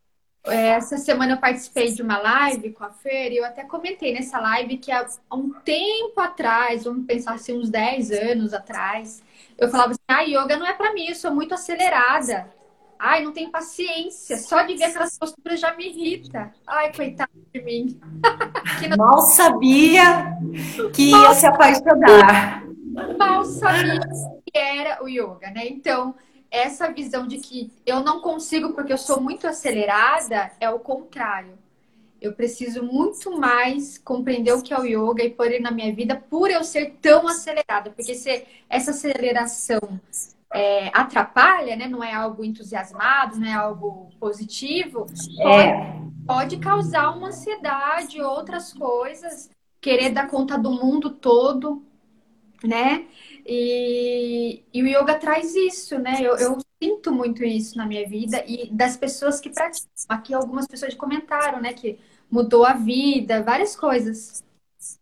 É, 0.47 0.67
essa 0.69 0.97
semana 0.97 1.33
eu 1.33 1.37
participei 1.37 1.91
de 1.91 2.01
uma 2.01 2.17
live 2.17 2.71
com 2.71 2.83
a 2.83 2.89
Fer 2.91 3.31
e 3.31 3.37
eu 3.37 3.45
até 3.45 3.63
comentei 3.63 4.13
nessa 4.13 4.39
live 4.39 4.77
que 4.77 4.91
há 4.91 5.05
um 5.33 5.49
tempo 5.49 6.19
atrás, 6.19 6.83
vamos 6.83 7.05
pensar 7.05 7.33
assim, 7.33 7.57
uns 7.57 7.69
10 7.69 8.11
anos 8.11 8.53
atrás, 8.53 9.23
eu 9.57 9.69
falava 9.69 9.91
assim: 9.91 10.01
ah, 10.07 10.21
yoga 10.21 10.57
não 10.57 10.65
é 10.65 10.73
para 10.73 10.93
mim, 10.93 11.07
eu 11.07 11.15
sou 11.15 11.33
muito 11.33 11.53
acelerada. 11.53 12.53
Ai, 12.97 13.23
não 13.23 13.33
tenho 13.33 13.51
paciência. 13.51 14.37
Só 14.37 14.61
de 14.61 14.75
ver 14.75 14.85
aquelas 14.85 15.17
posturas 15.17 15.59
já 15.59 15.75
me 15.75 15.89
irrita. 15.89 16.53
Ai, 16.65 16.93
coitado 16.93 17.31
de 17.53 17.61
mim. 17.61 17.99
não... 18.89 18.97
Mal 18.97 19.21
sabia 19.21 20.37
que 20.93 21.11
Mal... 21.11 21.23
ia 21.23 21.33
se 21.33 21.45
apaixonar. 21.45 22.63
Mal 23.17 23.43
sabia 23.43 23.99
que 23.99 24.57
era 24.57 25.03
o 25.03 25.09
yoga, 25.09 25.51
né? 25.51 25.67
Então, 25.67 26.15
essa 26.55 26.91
visão 26.91 27.27
de 27.27 27.37
que 27.37 27.71
eu 27.85 28.01
não 28.01 28.21
consigo 28.21 28.73
porque 28.73 28.93
eu 28.93 28.97
sou 28.97 29.19
muito 29.19 29.47
acelerada 29.47 30.51
é 30.59 30.69
o 30.69 30.79
contrário. 30.79 31.57
Eu 32.21 32.33
preciso 32.33 32.81
muito 32.81 33.37
mais 33.37 33.97
compreender 33.97 34.53
o 34.53 34.61
que 34.61 34.73
é 34.73 34.79
o 34.79 34.85
yoga 34.85 35.23
e 35.23 35.29
pôr 35.29 35.47
ele 35.47 35.59
na 35.59 35.69
minha 35.69 35.93
vida 35.93 36.15
por 36.15 36.49
eu 36.49 36.63
ser 36.63 36.97
tão 37.01 37.27
acelerada. 37.27 37.91
Porque 37.91 38.15
se 38.15 38.45
essa 38.69 38.91
aceleração 38.91 39.79
é, 40.53 40.89
atrapalha, 40.93 41.75
né? 41.75 41.87
Não 41.87 42.03
é 42.03 42.13
algo 42.13 42.43
entusiasmado, 42.43 43.37
não 43.37 43.47
é 43.47 43.53
algo 43.53 44.09
positivo, 44.19 45.05
pode, 45.37 45.67
é. 45.67 46.01
pode 46.25 46.57
causar 46.57 47.09
uma 47.09 47.27
ansiedade, 47.27 48.21
outras 48.21 48.73
coisas, 48.73 49.49
querer 49.81 50.11
dar 50.11 50.27
conta 50.27 50.57
do 50.57 50.71
mundo 50.71 51.09
todo, 51.09 51.83
né? 52.63 53.05
E, 53.45 54.63
e 54.73 54.81
o 54.81 54.87
yoga 54.87 55.19
traz 55.19 55.53
isso, 55.55 55.99
né? 55.99 56.17
Eu, 56.19 56.35
eu, 56.37 56.57
sinto 56.81 57.11
muito 57.11 57.43
isso 57.43 57.77
na 57.77 57.85
minha 57.85 58.07
vida 58.07 58.43
e 58.45 58.69
das 58.71 58.97
pessoas 58.97 59.39
que 59.39 59.49
praticam. 59.49 59.89
Aqui 60.09 60.33
algumas 60.33 60.67
pessoas 60.67 60.93
comentaram, 60.93 61.61
né? 61.61 61.73
Que 61.73 61.99
mudou 62.29 62.65
a 62.65 62.73
vida, 62.73 63.43
várias 63.43 63.75
coisas. 63.75 64.43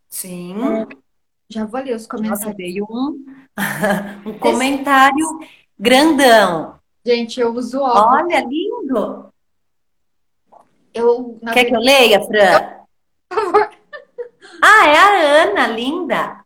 Sim. 0.09 0.55
Já 1.49 1.65
vou 1.65 1.81
ler 1.81 1.95
os 1.95 2.05
comentários. 2.05 2.45
Nossa, 2.45 2.55
veio 2.55 2.85
um, 2.89 3.25
um 4.29 4.37
comentário 4.37 5.39
grandão. 5.79 6.79
Gente, 7.05 7.39
eu 7.39 7.53
uso 7.53 7.79
óculos. 7.81 8.23
Olha, 8.23 8.45
lindo! 8.45 9.33
Eu, 10.93 11.39
Quer 11.53 11.65
que 11.65 11.75
eu 11.75 11.79
leia, 11.79 12.21
Fran? 12.21 12.83
Por 13.27 13.41
favor. 13.41 13.69
Ah, 14.61 14.87
é 14.87 14.97
a 14.97 15.43
Ana, 15.43 15.67
linda. 15.67 16.42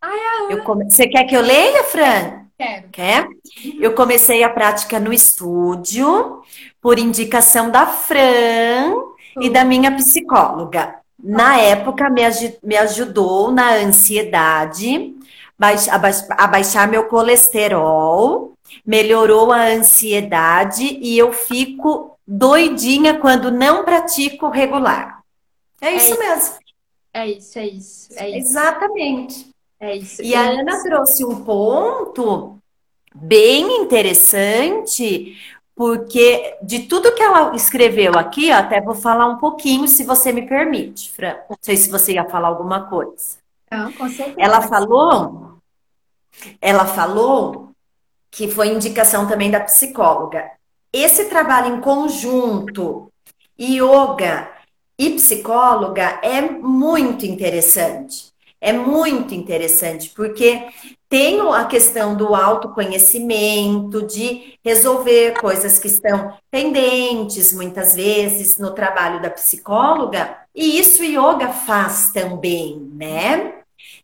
Ah, 0.00 0.08
a 0.08 0.44
Ana. 0.44 0.52
Eu 0.52 0.64
come... 0.64 0.90
Você 0.90 1.06
quer 1.06 1.24
que 1.24 1.34
eu 1.34 1.42
leia, 1.42 1.84
Fran? 1.84 2.46
Quero. 2.58 2.88
Quer? 2.90 3.28
Eu 3.80 3.94
comecei 3.94 4.42
a 4.42 4.50
prática 4.50 4.98
no 4.98 5.12
estúdio 5.12 6.42
por 6.80 6.98
indicação 6.98 7.70
da 7.70 7.86
Fran 7.86 8.94
uhum. 8.94 9.42
e 9.42 9.48
da 9.48 9.64
minha 9.64 9.94
psicóloga. 9.94 10.96
Na 11.22 11.58
época, 11.58 12.08
me, 12.10 12.22
me 12.62 12.76
ajudou 12.76 13.50
na 13.50 13.74
ansiedade, 13.74 15.14
a 16.36 16.46
baixar 16.46 16.88
meu 16.88 17.04
colesterol, 17.04 18.52
melhorou 18.86 19.52
a 19.52 19.66
ansiedade 19.66 20.98
e 21.00 21.18
eu 21.18 21.32
fico 21.32 22.16
doidinha 22.26 23.18
quando 23.18 23.50
não 23.50 23.84
pratico 23.84 24.48
regular. 24.48 25.22
É, 25.80 25.88
é 25.88 25.96
isso, 25.96 26.06
isso 26.06 26.18
mesmo. 26.18 26.54
É 27.12 27.26
isso, 27.26 27.58
é 27.58 27.66
isso, 27.66 28.08
é 28.16 28.38
isso. 28.38 28.52
É 29.80 29.96
isso. 29.96 30.22
E 30.22 30.34
a 30.34 30.42
Ana 30.42 30.82
trouxe 30.82 31.24
um 31.24 31.44
ponto 31.44 32.58
bem 33.14 33.82
interessante, 33.82 35.36
porque 35.74 36.56
de 36.62 36.80
tudo 36.80 37.14
que 37.14 37.22
ela 37.22 37.54
escreveu 37.54 38.18
aqui, 38.18 38.50
até 38.50 38.80
vou 38.80 38.94
falar 38.94 39.26
um 39.26 39.38
pouquinho, 39.38 39.86
se 39.86 40.04
você 40.04 40.32
me 40.32 40.46
permite, 40.46 41.12
Fran. 41.12 41.36
Não 41.48 41.56
sei 41.60 41.76
se 41.76 41.90
você 41.90 42.14
ia 42.14 42.28
falar 42.28 42.48
alguma 42.48 42.88
coisa. 42.88 43.38
Não, 43.70 43.92
com 43.92 44.08
certeza. 44.08 44.40
Ela 44.40 44.62
falou, 44.62 45.58
ela 46.60 46.86
falou 46.86 47.70
que 48.30 48.48
foi 48.48 48.68
indicação 48.68 49.26
também 49.26 49.50
da 49.50 49.60
psicóloga. 49.60 50.50
Esse 50.92 51.26
trabalho 51.26 51.76
em 51.76 51.80
conjunto, 51.80 53.12
yoga 53.60 54.50
e 54.98 55.10
psicóloga, 55.10 56.18
é 56.22 56.40
muito 56.40 57.24
interessante. 57.24 58.32
É 58.60 58.72
muito 58.72 59.34
interessante, 59.34 60.10
porque 60.10 60.66
tem 61.08 61.40
a 61.40 61.64
questão 61.64 62.16
do 62.16 62.34
autoconhecimento, 62.34 64.02
de 64.02 64.58
resolver 64.64 65.40
coisas 65.40 65.78
que 65.78 65.86
estão 65.86 66.36
pendentes, 66.50 67.52
muitas 67.52 67.94
vezes, 67.94 68.58
no 68.58 68.72
trabalho 68.72 69.22
da 69.22 69.30
psicóloga, 69.30 70.36
e 70.54 70.78
isso 70.78 71.02
o 71.02 71.04
yoga 71.04 71.48
faz 71.48 72.10
também, 72.12 72.90
né? 72.92 73.54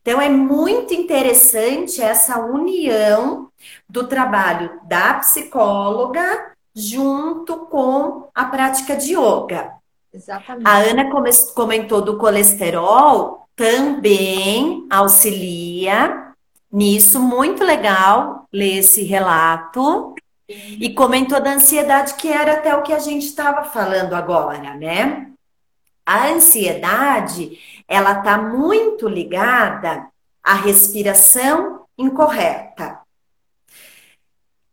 Então, 0.01 0.21
é 0.21 0.29
muito 0.29 0.95
interessante 0.95 2.01
essa 2.01 2.38
união 2.38 3.49
do 3.88 4.07
trabalho 4.07 4.81
da 4.85 5.14
psicóloga 5.14 6.53
junto 6.75 7.67
com 7.67 8.29
a 8.35 8.45
prática 8.45 8.97
de 8.97 9.14
yoga. 9.14 9.73
Exatamente. 10.12 10.67
A 10.67 10.77
Ana 10.79 11.11
comentou 11.55 12.01
do 12.01 12.17
colesterol, 12.19 13.44
também 13.57 14.87
auxilia 14.90 16.33
nisso. 16.71 17.21
Muito 17.21 17.64
legal 17.64 18.49
ler 18.53 18.79
esse 18.79 19.03
relato. 19.03 20.14
E 20.49 20.93
comentou 20.93 21.40
da 21.40 21.55
ansiedade, 21.55 22.14
que 22.14 22.29
era 22.29 22.55
até 22.55 22.77
o 22.77 22.83
que 22.83 22.93
a 22.93 22.99
gente 22.99 23.25
estava 23.25 23.64
falando 23.64 24.12
agora, 24.12 24.75
né? 24.75 25.31
A 26.05 26.29
ansiedade, 26.29 27.59
ela 27.88 28.19
está 28.19 28.37
muito 28.37 29.09
ligada 29.09 30.07
à 30.43 30.53
respiração 30.53 31.87
incorreta. 31.97 33.01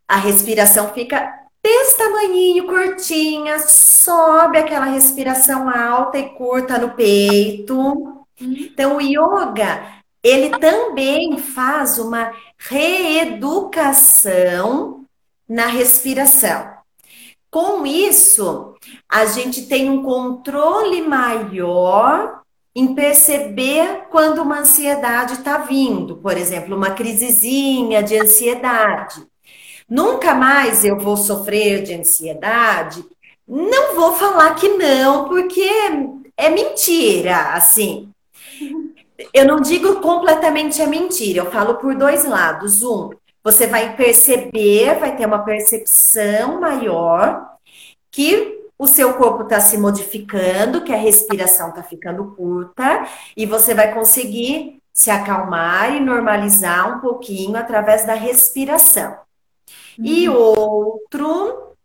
A 0.06 0.17
respiração 0.17 0.89
fica 0.94 1.39
desse 1.63 1.98
tamanhinho, 1.98 2.67
curtinha, 2.67 3.60
sobe 3.60 4.58
aquela 4.58 4.88
respiração 4.88 5.70
alta 5.70 6.17
e 6.17 6.30
curta 6.32 6.78
no 6.78 6.91
peito. 6.91 8.21
Então, 8.41 8.97
o 8.97 9.01
yoga, 9.01 10.01
ele 10.23 10.49
também 10.58 11.38
faz 11.38 11.99
uma 11.99 12.34
reeducação 12.58 15.06
na 15.47 15.67
respiração. 15.67 16.71
Com 17.49 17.86
isso, 17.86 18.75
a 19.10 19.25
gente 19.25 19.63
tem 19.63 19.89
um 19.89 20.04
controle 20.04 21.01
maior 21.01 22.41
em 22.73 22.95
perceber 22.95 24.06
quando 24.10 24.41
uma 24.41 24.60
ansiedade 24.60 25.34
está 25.34 25.58
vindo, 25.58 26.15
por 26.17 26.38
exemplo, 26.38 26.75
uma 26.75 26.91
crisezinha 26.91 28.01
de 28.01 28.17
ansiedade. 28.17 29.27
Nunca 29.89 30.34
mais 30.34 30.86
eu 30.86 30.97
vou 30.97 31.17
sofrer 31.17 31.84
de 31.84 31.93
ansiedade. 31.93 33.04
Não 33.45 33.95
vou 33.95 34.13
falar 34.13 34.56
que 34.56 34.69
não, 34.69 35.27
porque 35.27 35.69
é 36.38 36.49
mentira, 36.49 37.54
assim. 37.54 38.11
Eu 39.34 39.46
não 39.46 39.62
digo 39.62 40.02
completamente 40.02 40.82
a 40.82 40.88
mentira, 40.88 41.40
eu 41.40 41.52
falo 41.52 41.76
por 41.76 41.96
dois 41.96 42.26
lados. 42.26 42.84
Um, 42.84 43.10
você 43.44 43.68
vai 43.68 43.96
perceber, 43.96 45.00
vai 45.00 45.16
ter 45.16 45.26
uma 45.26 45.44
percepção 45.44 46.60
maior 46.60 47.50
que 48.12 48.60
o 48.78 48.88
seu 48.88 49.14
corpo 49.14 49.44
está 49.44 49.60
se 49.60 49.78
modificando, 49.78 50.84
que 50.84 50.92
a 50.92 50.98
respiração 50.98 51.70
está 51.70 51.84
ficando 51.84 52.34
curta, 52.36 53.08
e 53.38 53.46
você 53.46 53.74
vai 53.74 53.94
conseguir 53.94 54.82
se 54.94 55.10
acalmar 55.10 55.96
e 55.96 56.00
normalizar 56.00 56.98
um 56.98 57.00
pouquinho 57.00 57.56
através 57.56 58.06
da 58.06 58.14
respiração. 58.14 59.18
Uhum. 59.98 60.06
E 60.06 60.30
outro, 60.30 61.76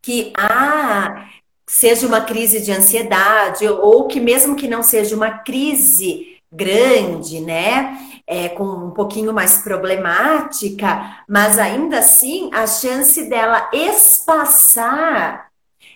que 0.00 0.32
ah, 0.36 1.28
seja 1.66 2.06
uma 2.06 2.22
crise 2.22 2.60
de 2.60 2.72
ansiedade, 2.72 3.66
ou 3.66 4.06
que 4.08 4.20
mesmo 4.20 4.56
que 4.56 4.68
não 4.68 4.82
seja 4.82 5.14
uma 5.14 5.38
crise 5.38 6.31
grande, 6.52 7.40
né? 7.40 7.98
É, 8.26 8.48
com 8.50 8.64
um 8.64 8.90
pouquinho 8.90 9.32
mais 9.32 9.58
problemática, 9.58 11.24
mas 11.28 11.58
ainda 11.58 11.98
assim 11.98 12.50
a 12.52 12.66
chance 12.66 13.28
dela 13.28 13.68
espaçar 13.72 15.50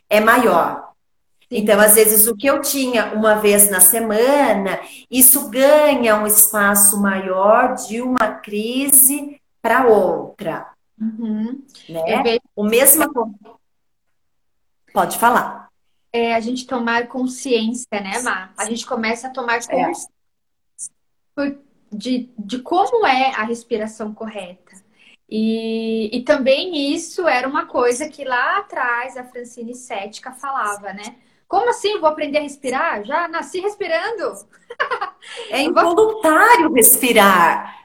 é 0.08 0.20
maior. 0.20 0.86
Então, 1.50 1.78
às 1.78 1.94
vezes, 1.94 2.26
o 2.26 2.36
que 2.36 2.48
eu 2.48 2.60
tinha 2.60 3.14
uma 3.14 3.36
vez 3.36 3.70
na 3.70 3.78
semana, 3.78 4.80
isso 5.08 5.48
ganha 5.48 6.16
um 6.16 6.26
espaço 6.26 7.00
maior 7.00 7.74
de 7.74 8.02
uma 8.02 8.34
crise 8.34 9.40
para 9.62 9.86
outra. 9.86 10.66
Uhum. 11.00 11.62
Né? 11.88 12.22
Vejo... 12.22 12.40
O 12.54 12.64
mesmo. 12.64 13.38
Pode 14.92 15.18
falar. 15.18 15.68
É 16.12 16.34
a 16.34 16.40
gente 16.40 16.66
tomar 16.66 17.06
consciência, 17.06 17.86
né, 17.92 18.20
Má? 18.22 18.50
A 18.56 18.64
gente 18.64 18.86
começa 18.86 19.28
a 19.28 19.30
tomar 19.30 19.56
é. 19.56 19.60
consciência. 19.60 20.15
De, 21.92 22.30
de 22.38 22.58
como 22.60 23.06
é 23.06 23.30
a 23.34 23.44
respiração 23.44 24.12
correta. 24.14 24.74
E, 25.28 26.16
e 26.16 26.22
também 26.22 26.94
isso 26.94 27.26
era 27.26 27.48
uma 27.48 27.66
coisa 27.66 28.08
que 28.08 28.24
lá 28.24 28.58
atrás 28.58 29.16
a 29.16 29.24
Francine 29.24 29.74
Cética 29.74 30.32
falava, 30.32 30.92
né? 30.92 31.16
Como 31.48 31.68
assim? 31.68 31.98
Vou 31.98 32.08
aprender 32.08 32.38
a 32.38 32.42
respirar? 32.42 33.04
Já 33.04 33.28
nasci 33.28 33.60
respirando. 33.60 34.46
É 35.50 35.60
involuntário 35.60 36.72
respirar. 36.72 37.84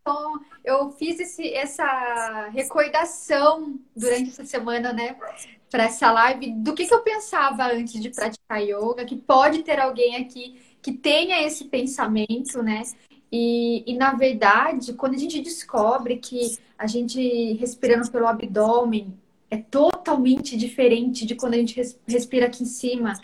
Então, 0.00 0.40
eu 0.64 0.90
fiz 0.92 1.20
esse, 1.20 1.52
essa 1.52 2.48
recordação 2.54 3.78
durante 3.94 4.30
essa 4.30 4.46
semana, 4.46 4.90
né? 4.94 5.14
Para 5.70 5.84
essa 5.84 6.10
live, 6.10 6.52
do 6.52 6.72
que, 6.72 6.86
que 6.86 6.94
eu 6.94 7.02
pensava 7.02 7.64
antes 7.64 8.00
de 8.00 8.08
praticar 8.08 8.62
yoga, 8.62 9.04
que 9.04 9.16
pode 9.16 9.62
ter 9.62 9.78
alguém 9.78 10.16
aqui 10.16 10.58
que 10.82 10.92
tenha 10.92 11.42
esse 11.42 11.64
pensamento, 11.66 12.62
né? 12.62 12.82
E, 13.30 13.84
e, 13.86 13.96
na 13.96 14.14
verdade, 14.14 14.94
quando 14.94 15.14
a 15.14 15.18
gente 15.18 15.40
descobre 15.40 16.16
que 16.16 16.56
a 16.78 16.86
gente 16.86 17.52
respirando 17.54 18.10
pelo 18.10 18.26
abdômen 18.26 19.14
é 19.50 19.56
totalmente 19.56 20.56
diferente 20.56 21.26
de 21.26 21.34
quando 21.34 21.54
a 21.54 21.58
gente 21.58 21.80
respira 22.06 22.46
aqui 22.46 22.62
em 22.62 22.66
cima. 22.66 23.14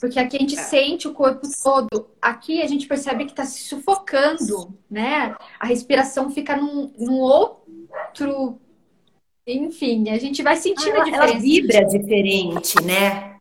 Porque 0.00 0.18
aqui 0.18 0.36
a 0.36 0.40
gente 0.40 0.58
é. 0.58 0.62
sente 0.62 1.06
o 1.06 1.12
corpo 1.12 1.46
todo. 1.62 2.08
Aqui 2.20 2.62
a 2.62 2.66
gente 2.66 2.86
percebe 2.86 3.26
que 3.26 3.32
está 3.32 3.44
se 3.44 3.64
sufocando, 3.64 4.74
né? 4.90 5.36
A 5.60 5.66
respiração 5.66 6.30
fica 6.30 6.56
num, 6.56 6.90
num 6.98 7.18
outro. 7.18 8.58
Enfim, 9.46 10.08
a 10.08 10.18
gente 10.18 10.42
vai 10.42 10.56
sentindo 10.56 10.96
ela, 10.96 11.02
a 11.02 11.04
diferença. 11.04 11.32
Ela 11.32 11.40
vibra 11.40 11.84
diferente, 11.84 12.82
né? 12.82 13.33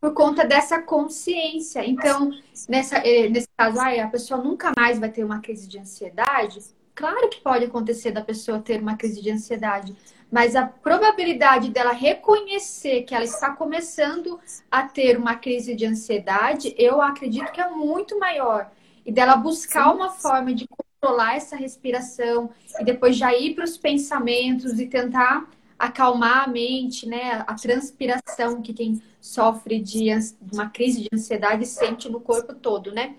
Por 0.00 0.12
conta 0.12 0.44
dessa 0.44 0.80
consciência. 0.80 1.84
Então, 1.84 2.30
nessa, 2.68 2.98
eh, 2.98 3.28
nesse 3.28 3.48
caso, 3.56 3.80
ai, 3.80 3.98
a 4.00 4.08
pessoa 4.08 4.40
nunca 4.40 4.72
mais 4.76 4.98
vai 4.98 5.10
ter 5.10 5.24
uma 5.24 5.40
crise 5.40 5.66
de 5.66 5.78
ansiedade. 5.78 6.60
Claro 6.94 7.28
que 7.28 7.40
pode 7.40 7.64
acontecer 7.64 8.10
da 8.10 8.22
pessoa 8.22 8.58
ter 8.58 8.80
uma 8.80 8.96
crise 8.96 9.22
de 9.22 9.30
ansiedade 9.30 9.96
mas 10.30 10.56
a 10.56 10.66
probabilidade 10.66 11.70
dela 11.70 11.92
reconhecer 11.92 13.02
que 13.02 13.14
ela 13.14 13.24
está 13.24 13.52
começando 13.52 14.40
a 14.70 14.82
ter 14.82 15.16
uma 15.16 15.36
crise 15.36 15.74
de 15.74 15.86
ansiedade, 15.86 16.74
eu 16.76 17.00
acredito 17.00 17.52
que 17.52 17.60
é 17.60 17.70
muito 17.70 18.18
maior. 18.18 18.70
E 19.04 19.12
dela 19.12 19.36
buscar 19.36 19.94
uma 19.94 20.10
forma 20.10 20.52
de 20.52 20.66
controlar 20.66 21.36
essa 21.36 21.54
respiração 21.54 22.50
e 22.80 22.84
depois 22.84 23.16
já 23.16 23.32
ir 23.32 23.54
para 23.54 23.64
os 23.64 23.78
pensamentos 23.78 24.80
e 24.80 24.86
tentar 24.86 25.48
acalmar 25.78 26.44
a 26.44 26.46
mente, 26.46 27.06
né? 27.06 27.44
A 27.46 27.54
transpiração 27.54 28.62
que 28.62 28.72
quem 28.72 29.02
sofre 29.20 29.80
de 29.80 30.08
uma 30.52 30.70
crise 30.70 31.02
de 31.02 31.08
ansiedade 31.12 31.66
sente 31.66 32.08
no 32.08 32.20
corpo 32.20 32.54
todo, 32.54 32.92
né? 32.92 33.16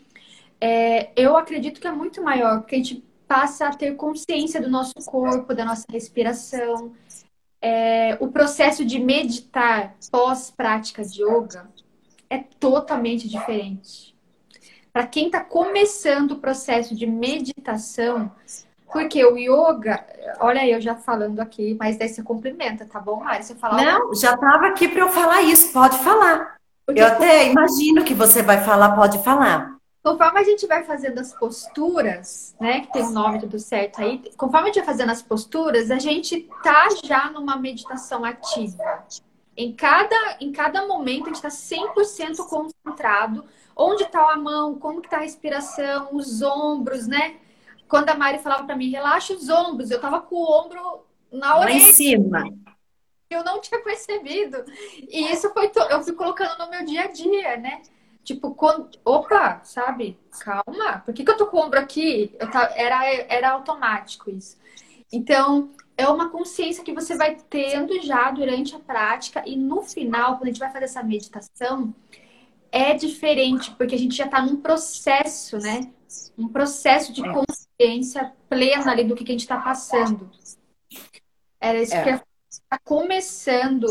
É, 0.60 1.12
eu 1.16 1.38
acredito 1.38 1.80
que 1.80 1.88
é 1.88 1.92
muito 1.92 2.22
maior, 2.22 2.62
porque 2.62 2.76
a 2.76 2.78
gente 2.80 3.04
passa 3.28 3.68
a 3.68 3.76
ter 3.76 3.96
consciência 3.96 4.62
do 4.62 4.70
nosso 4.70 4.94
corpo, 5.06 5.54
da 5.54 5.66
nossa 5.66 5.86
respiração. 5.90 6.94
É, 7.62 8.18
o 8.20 8.30
processo 8.30 8.86
de 8.86 9.00
meditar 9.00 9.96
pós-prática 10.10 11.04
de 11.04 11.22
yoga 11.24 11.70
é 12.30 12.40
totalmente 12.40 13.28
diferente. 13.28 14.16
Para 14.92 15.06
quem 15.06 15.28
está 15.28 15.44
começando 15.44 16.32
o 16.32 16.40
processo 16.40 16.96
de 16.96 17.06
meditação, 17.06 18.32
porque 18.92 19.24
o 19.26 19.38
yoga, 19.38 20.06
olha 20.40 20.68
eu 20.68 20.80
já 20.80 20.96
falando 20.96 21.40
aqui, 21.40 21.76
mas 21.80 21.98
daí 21.98 22.10
você 22.10 22.24
complementa, 22.24 22.86
tá 22.86 23.00
bom, 23.00 23.22
Mari? 23.24 23.44
Você 23.44 23.56
fala 23.56 23.82
Não, 23.82 24.14
já 24.14 24.34
estava 24.34 24.68
aqui 24.68 24.88
para 24.88 25.02
eu 25.02 25.10
falar 25.10 25.42
isso, 25.42 25.74
pode 25.74 25.98
falar. 26.00 26.58
Porque 26.86 27.02
eu 27.02 27.08
até 27.08 27.52
imagino 27.52 28.04
que 28.04 28.14
você 28.14 28.42
vai 28.42 28.64
falar, 28.64 28.96
pode 28.96 29.22
falar. 29.24 29.76
Conforme 30.02 30.40
a 30.40 30.44
gente 30.44 30.66
vai 30.66 30.86
fazendo 30.86 31.20
as 31.20 31.34
posturas, 31.34 32.56
né, 32.62 32.80
que 32.80 32.94
tem 32.94 33.04
o 33.04 33.08
um 33.08 33.12
nome 33.12 33.40
tudo 33.40 33.60
certo 33.60 34.02
aí, 34.02 34.22
conforme 34.38 34.70
a 34.70 34.74
gente 34.74 34.86
vai 34.86 34.94
fazendo 34.94 35.12
as 35.12 35.22
posturas, 35.22 35.92
a 35.92 36.00
gente 36.00 36.50
tá 36.64 36.88
já 37.04 37.30
numa 37.30 37.58
meditação 37.58 38.24
ativa. 38.24 39.04
Em 39.58 39.74
cada, 39.74 40.38
em 40.40 40.52
cada 40.52 40.88
momento 40.88 41.24
a 41.24 41.34
gente 41.34 41.46
está 41.46 41.50
100% 41.50 42.38
concentrado. 42.48 43.44
Onde 43.76 44.04
está 44.04 44.32
a 44.32 44.38
mão, 44.38 44.76
como 44.76 45.02
que 45.02 45.10
tá 45.10 45.18
a 45.18 45.22
respiração, 45.22 46.10
os 46.14 46.42
ombros, 46.42 47.06
né? 47.06 47.36
Quando 47.88 48.10
a 48.10 48.16
Mari 48.16 48.40
falava 48.40 48.66
para 48.66 48.76
mim, 48.76 48.90
relaxa 48.90 49.34
os 49.34 49.50
ombros, 49.50 49.92
eu 49.92 50.02
tava 50.02 50.22
com 50.22 50.36
o 50.36 50.62
ombro 50.62 51.06
na 51.32 51.60
orelha. 51.60 51.80
Lá 51.80 51.90
em 51.90 51.92
cima. 51.92 52.54
Eu 53.30 53.44
não 53.44 53.60
tinha 53.60 53.82
percebido. 53.82 54.64
E 55.10 55.32
isso 55.32 55.50
foi, 55.52 55.72
eu 55.90 56.04
fui 56.04 56.14
colocando 56.14 56.58
no 56.58 56.70
meu 56.70 56.86
dia 56.86 57.04
a 57.04 57.08
dia, 57.08 57.58
né? 57.58 57.82
Tipo, 58.24 58.54
quando... 58.56 58.90
opa, 59.06 59.62
sabe? 59.64 60.18
Calma, 60.40 61.02
por 61.06 61.14
que, 61.14 61.24
que 61.24 61.32
eu 61.32 61.38
tô 61.38 61.48
com 61.48 61.58
o 61.58 61.66
ombro 61.66 61.80
aqui? 61.80 62.36
Eu 62.40 62.50
tá... 62.50 62.72
era, 62.76 63.06
era 63.30 63.52
automático 63.52 64.30
isso. 64.30 64.58
Então, 65.12 65.72
é 65.98 66.08
uma 66.08 66.30
consciência 66.30 66.84
que 66.84 66.94
você 66.94 67.16
vai 67.16 67.38
tendo 67.50 68.02
já 68.02 68.30
durante 68.32 68.76
a 68.76 68.80
prática 68.80 69.44
e 69.46 69.56
no 69.56 69.82
final, 69.82 70.38
quando 70.38 70.44
a 70.44 70.48
gente 70.48 70.60
vai 70.60 70.72
fazer 70.72 70.86
essa 70.86 71.02
meditação, 71.02 71.94
é 72.72 72.94
diferente, 72.94 73.72
porque 73.72 73.96
a 73.96 74.00
gente 74.00 74.16
já 74.16 74.26
está 74.26 74.42
num 74.42 74.58
processo, 74.58 75.58
né? 75.58 75.92
Um 76.38 76.48
processo 76.48 77.12
de 77.12 77.26
é. 77.26 77.34
consciência 77.34 78.34
plena 78.50 78.92
ali 78.92 79.04
do 79.04 79.16
que, 79.16 79.24
que 79.24 79.32
a 79.32 79.34
gente 79.34 79.42
está 79.42 79.58
passando. 79.58 80.30
Era 81.60 81.82
isso 81.82 81.96
é. 81.96 82.04
que 82.04 82.24
está 82.50 82.80
começando 82.84 83.88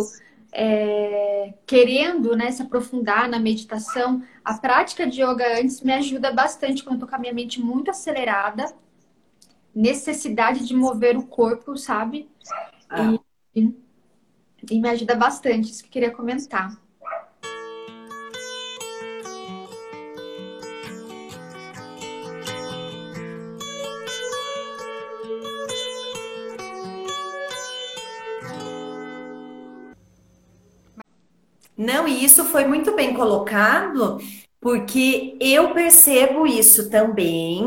é, 0.58 1.52
querendo 1.66 2.34
né, 2.34 2.50
se 2.50 2.62
aprofundar 2.62 3.28
na 3.28 3.38
meditação, 3.38 4.22
a 4.42 4.54
prática 4.54 5.06
de 5.06 5.22
yoga 5.22 5.60
antes 5.60 5.82
me 5.82 5.92
ajuda 5.92 6.32
bastante 6.32 6.82
quando 6.82 6.94
eu 6.94 7.00
tô 7.00 7.06
com 7.06 7.16
a 7.16 7.18
minha 7.18 7.32
mente 7.32 7.60
muito 7.60 7.90
acelerada, 7.90 8.64
necessidade 9.74 10.66
de 10.66 10.74
mover 10.74 11.18
o 11.18 11.26
corpo, 11.26 11.76
sabe? 11.76 12.30
Ah. 12.88 13.18
E, 13.54 13.74
e 14.70 14.80
me 14.80 14.88
ajuda 14.88 15.14
bastante, 15.14 15.70
isso 15.70 15.82
que 15.82 15.88
eu 15.88 15.92
queria 15.92 16.10
comentar. 16.10 16.80
Não, 31.86 32.08
e 32.08 32.24
isso 32.24 32.44
foi 32.46 32.64
muito 32.64 32.96
bem 32.96 33.14
colocado, 33.14 34.18
porque 34.60 35.36
eu 35.40 35.72
percebo 35.72 36.44
isso 36.44 36.90
também. 36.90 37.64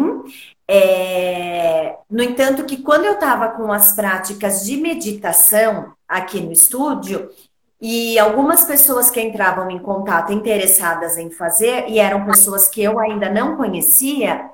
É... 0.68 1.96
No 2.10 2.22
entanto, 2.22 2.66
que 2.66 2.84
quando 2.84 3.06
eu 3.06 3.14
estava 3.14 3.48
com 3.48 3.72
as 3.72 3.94
práticas 3.94 4.66
de 4.66 4.76
meditação 4.76 5.94
aqui 6.06 6.42
no 6.42 6.52
estúdio, 6.52 7.30
e 7.82 8.20
algumas 8.20 8.66
pessoas 8.66 9.10
que 9.10 9.22
entravam 9.22 9.72
em 9.72 9.80
contato 9.80 10.34
interessadas 10.34 11.18
em 11.18 11.32
fazer, 11.32 11.88
e 11.88 11.98
eram 11.98 12.26
pessoas 12.26 12.68
que 12.68 12.84
eu 12.84 13.00
ainda 13.00 13.30
não 13.30 13.56
conhecia, 13.56 14.50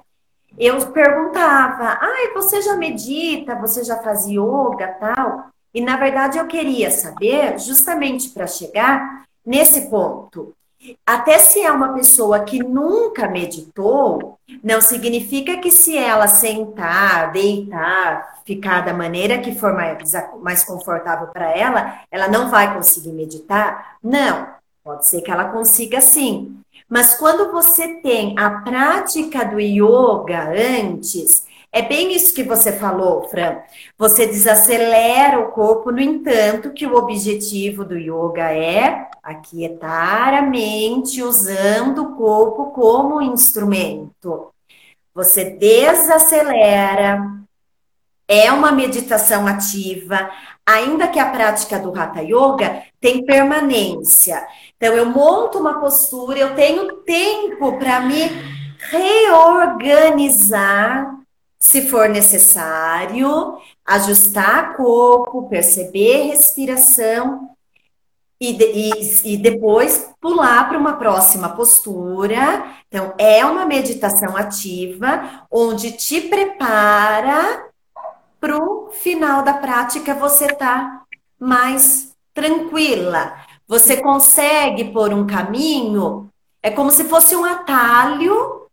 eu 0.59 0.91
perguntava: 0.91 1.97
ai, 1.99 2.33
você 2.35 2.61
já 2.61 2.75
medita, 2.75 3.55
você 3.55 3.83
já 3.83 3.97
faz 3.97 4.27
yoga 4.27 4.95
tal? 4.99 5.47
E 5.73 5.81
na 5.81 5.97
verdade 5.97 6.37
eu 6.37 6.45
queria 6.45 6.91
saber, 6.91 7.57
justamente 7.59 8.29
para 8.29 8.45
chegar 8.45 9.24
nesse 9.45 9.89
ponto. 9.89 10.53
Até 11.05 11.39
se 11.39 11.61
é 11.61 11.71
uma 11.71 11.93
pessoa 11.93 12.41
que 12.41 12.59
nunca 12.59 13.27
meditou, 13.27 14.37
não 14.63 14.81
significa 14.81 15.57
que 15.57 15.71
se 15.71 15.97
ela 15.97 16.27
sentar, 16.27 17.31
deitar, 17.31 18.41
ficar 18.45 18.81
da 18.81 18.93
maneira 18.93 19.39
que 19.39 19.55
for 19.55 19.73
mais, 19.73 20.11
mais 20.41 20.63
confortável 20.63 21.27
para 21.27 21.49
ela, 21.57 22.01
ela 22.11 22.27
não 22.27 22.49
vai 22.49 22.73
conseguir 22.73 23.11
meditar. 23.11 23.97
Não, 24.03 24.47
pode 24.83 25.07
ser 25.07 25.21
que 25.21 25.31
ela 25.31 25.45
consiga 25.45 25.99
sim. 26.01 26.59
Mas 26.87 27.15
quando 27.15 27.51
você 27.51 27.95
tem 28.01 28.37
a 28.37 28.61
prática 28.61 29.43
do 29.43 29.59
yoga 29.59 30.51
antes, 30.51 31.44
é 31.75 31.81
bem 31.81 32.15
isso 32.15 32.33
que 32.33 32.41
você 32.41 32.71
falou, 32.71 33.27
Fran. 33.27 33.57
Você 33.97 34.25
desacelera 34.25 35.41
o 35.41 35.51
corpo, 35.51 35.91
no 35.91 35.99
entanto, 35.99 36.71
que 36.71 36.87
o 36.87 36.95
objetivo 36.95 37.83
do 37.83 37.97
yoga 37.97 38.49
é 38.49 39.09
aquietar 39.21 40.33
a 40.33 40.41
mente 40.41 41.21
usando 41.21 42.01
o 42.01 42.15
corpo 42.15 42.71
como 42.71 43.21
instrumento. 43.21 44.53
Você 45.13 45.49
desacelera, 45.49 47.21
é 48.25 48.49
uma 48.53 48.71
meditação 48.71 49.45
ativa. 49.45 50.31
ainda 50.65 51.09
que 51.09 51.19
a 51.19 51.29
prática 51.29 51.77
do 51.77 51.93
Hatha 51.93 52.21
Yoga 52.21 52.83
tem 53.01 53.25
permanência. 53.25 54.47
Então, 54.77 54.95
eu 54.95 55.07
monto 55.07 55.59
uma 55.59 55.81
postura, 55.81 56.39
eu 56.39 56.55
tenho 56.55 57.01
tempo 57.03 57.77
para 57.77 57.99
me 57.99 58.31
reorganizar, 58.89 61.24
se 61.59 61.89
for 61.89 62.09
necessário, 62.09 63.57
ajustar 63.85 64.75
corpo, 64.75 65.49
perceber 65.49 66.27
respiração 66.27 67.49
e, 68.39 68.51
e, 68.51 69.33
e 69.33 69.37
depois 69.37 70.09
pular 70.19 70.67
para 70.67 70.77
uma 70.77 70.97
próxima 70.97 71.49
postura. 71.49 72.65
Então, 72.87 73.13
é 73.17 73.45
uma 73.45 73.65
meditação 73.65 74.35
ativa, 74.35 75.45
onde 75.49 75.91
te 75.91 76.21
prepara 76.21 77.65
para 78.39 78.57
o 78.57 78.89
final 78.91 79.41
da 79.41 79.53
prática 79.53 80.13
você 80.13 80.47
tá 80.47 81.03
mais 81.39 82.15
tranquila. 82.33 83.35
Você 83.67 83.97
consegue 83.97 84.85
por 84.85 85.11
um 85.11 85.25
caminho, 85.25 86.29
é 86.61 86.69
como 86.69 86.91
se 86.91 87.05
fosse 87.05 87.35
um 87.35 87.43
atalho 87.43 88.64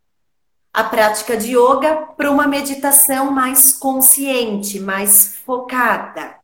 a 0.73 0.85
prática 0.85 1.37
de 1.37 1.57
yoga 1.57 1.97
para 2.17 2.31
uma 2.31 2.47
meditação 2.47 3.31
mais 3.31 3.73
consciente, 3.73 4.81
mais 4.81 5.37
focada, 5.37 6.37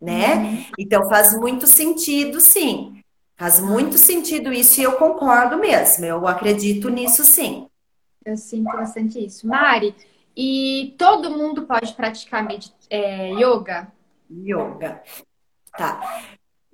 né? 0.00 0.36
Uhum. 0.36 0.64
Então 0.78 1.08
faz 1.08 1.38
muito 1.38 1.66
sentido, 1.66 2.40
sim. 2.40 3.02
Faz 3.36 3.60
muito 3.60 3.98
sentido 3.98 4.52
isso 4.52 4.80
e 4.80 4.84
eu 4.84 4.92
concordo 4.92 5.58
mesmo. 5.58 6.04
Eu 6.04 6.26
acredito 6.26 6.88
nisso, 6.88 7.24
sim. 7.24 7.68
Eu 8.24 8.36
sinto 8.36 8.64
bastante 8.64 9.24
isso. 9.24 9.46
Mari, 9.46 9.94
e 10.36 10.94
todo 10.98 11.30
mundo 11.30 11.62
pode 11.66 11.92
praticar 11.94 12.46
é, 12.90 13.30
yoga? 13.32 13.92
Yoga. 14.30 15.02
Tá. 15.76 16.22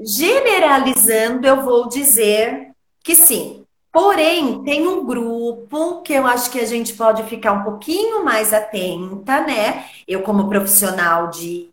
Generalizando, 0.01 1.47
eu 1.47 1.63
vou 1.63 1.89
dizer 1.89 2.73
que 3.05 3.15
sim. 3.15 3.65
Porém, 3.93 4.65
tem 4.65 4.89
um 4.89 5.05
grupo 5.05 6.01
que 6.01 6.15
eu 6.15 6.27
acho 6.27 6.51
que 6.51 6.59
a 6.59 6.65
gente 6.65 6.95
pode 6.95 7.23
ficar 7.25 7.53
um 7.53 7.63
pouquinho 7.63 8.25
mais 8.25 8.55
atenta, 8.55 9.43
né? 9.43 9.85
Eu, 10.09 10.23
como 10.23 10.49
profissional 10.49 11.29
de, 11.29 11.71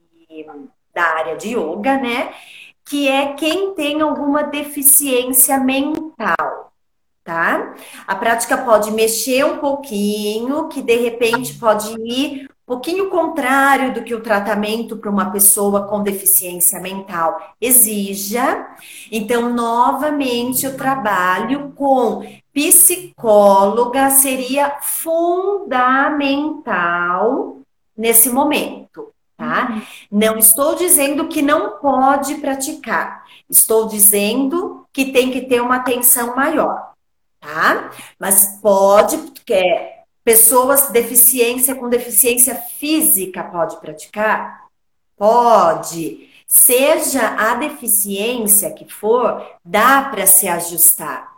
da 0.94 1.04
área 1.04 1.38
de 1.38 1.56
yoga, 1.56 1.98
né? 1.98 2.34
Que 2.84 3.08
é 3.08 3.34
quem 3.34 3.74
tem 3.74 4.02
alguma 4.02 4.44
deficiência 4.44 5.58
mental, 5.60 6.74
tá? 7.24 7.74
A 8.06 8.16
prática 8.16 8.58
pode 8.58 8.92
mexer 8.92 9.46
um 9.46 9.60
pouquinho, 9.60 10.68
que 10.68 10.82
de 10.82 10.96
repente 10.98 11.54
pode 11.54 11.96
ir 12.02 12.50
pouquinho 12.70 13.10
contrário 13.10 13.94
do 13.96 14.04
que 14.04 14.14
o 14.14 14.22
tratamento 14.22 14.96
para 14.96 15.10
uma 15.10 15.32
pessoa 15.32 15.88
com 15.88 16.04
deficiência 16.04 16.80
mental 16.80 17.56
exija. 17.60 18.68
Então, 19.12 19.52
novamente, 19.52 20.68
o 20.68 20.78
trabalho 20.78 21.74
com 21.76 22.24
psicóloga 22.54 24.12
seria 24.12 24.78
fundamental 24.82 27.58
nesse 27.98 28.30
momento, 28.30 29.12
tá? 29.36 29.70
Uhum. 29.72 29.82
Não 30.12 30.38
estou 30.38 30.76
dizendo 30.76 31.28
que 31.28 31.42
não 31.42 31.80
pode 31.80 32.36
praticar, 32.36 33.26
estou 33.50 33.88
dizendo 33.88 34.86
que 34.94 35.12
tem 35.12 35.32
que 35.32 35.42
ter 35.42 35.60
uma 35.60 35.78
atenção 35.78 36.36
maior, 36.36 36.92
tá? 37.40 37.90
Mas 38.20 38.60
pode, 38.62 39.20
é, 39.50 39.99
Pessoas 40.30 40.92
deficiência 40.92 41.74
com 41.74 41.90
deficiência 41.90 42.54
física 42.54 43.44
pode 43.44 43.78
praticar? 43.78 44.68
Pode. 45.18 46.30
Seja 46.46 47.30
a 47.30 47.56
deficiência 47.56 48.70
que 48.70 48.86
for, 48.86 49.44
dá 49.66 50.04
para 50.04 50.28
se 50.28 50.48
ajustar. 50.48 51.36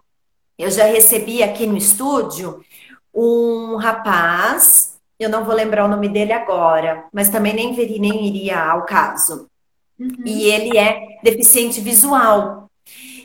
Eu 0.59 0.69
já 0.69 0.83
recebi 0.87 1.41
aqui 1.41 1.65
no 1.65 1.77
estúdio 1.77 2.65
um 3.13 3.77
rapaz, 3.77 4.97
eu 5.17 5.29
não 5.29 5.45
vou 5.45 5.55
lembrar 5.55 5.85
o 5.85 5.87
nome 5.87 6.09
dele 6.09 6.33
agora, 6.33 7.05
mas 7.13 7.29
também 7.29 7.53
nem, 7.53 7.73
veria, 7.73 7.97
nem 7.97 8.27
iria 8.27 8.59
ao 8.59 8.83
caso. 8.83 9.47
Uhum. 9.97 10.15
E 10.25 10.43
ele 10.51 10.77
é 10.77 11.17
deficiente 11.23 11.79
visual. 11.79 12.69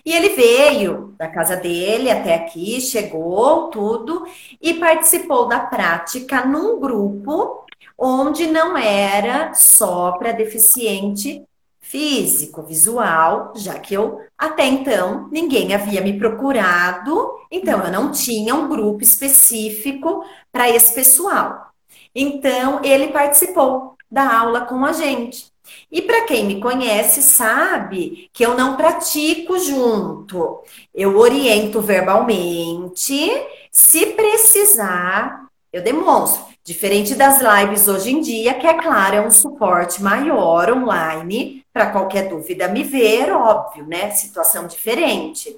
E 0.04 0.12
ele 0.12 0.28
veio 0.28 1.05
da 1.18 1.28
casa 1.28 1.56
dele 1.56 2.10
até 2.10 2.34
aqui, 2.34 2.80
chegou, 2.80 3.70
tudo, 3.70 4.26
e 4.60 4.74
participou 4.74 5.46
da 5.48 5.60
prática 5.60 6.44
num 6.44 6.78
grupo 6.78 7.64
onde 7.98 8.46
não 8.46 8.76
era 8.76 9.54
só 9.54 10.12
para 10.12 10.32
deficiente 10.32 11.44
físico, 11.80 12.62
visual, 12.62 13.52
já 13.56 13.78
que 13.78 13.94
eu 13.94 14.20
até 14.36 14.66
então 14.66 15.28
ninguém 15.30 15.72
havia 15.72 16.00
me 16.00 16.18
procurado, 16.18 17.36
então 17.50 17.84
eu 17.84 17.92
não 17.92 18.10
tinha 18.10 18.54
um 18.54 18.68
grupo 18.68 19.02
específico 19.02 20.24
para 20.50 20.68
esse 20.68 20.94
pessoal. 20.94 21.70
Então 22.14 22.82
ele 22.84 23.08
participou 23.08 23.96
da 24.10 24.40
aula 24.40 24.62
com 24.62 24.84
a 24.84 24.92
gente. 24.92 25.55
E 25.90 26.02
para 26.02 26.24
quem 26.24 26.44
me 26.44 26.60
conhece 26.60 27.22
sabe 27.22 28.28
que 28.32 28.44
eu 28.44 28.54
não 28.56 28.76
pratico 28.76 29.58
junto. 29.58 30.62
Eu 30.94 31.16
oriento 31.18 31.80
verbalmente, 31.80 33.30
se 33.70 34.06
precisar, 34.06 35.46
eu 35.72 35.82
demonstro. 35.82 36.44
Diferente 36.64 37.14
das 37.14 37.40
lives 37.40 37.86
hoje 37.86 38.10
em 38.10 38.20
dia, 38.20 38.54
que 38.54 38.66
é 38.66 38.74
claro, 38.74 39.14
é 39.14 39.20
um 39.20 39.30
suporte 39.30 40.02
maior 40.02 40.72
online, 40.72 41.64
para 41.72 41.90
qualquer 41.90 42.28
dúvida 42.28 42.66
me 42.66 42.82
ver, 42.82 43.30
óbvio, 43.30 43.86
né? 43.86 44.10
Situação 44.10 44.66
diferente. 44.66 45.56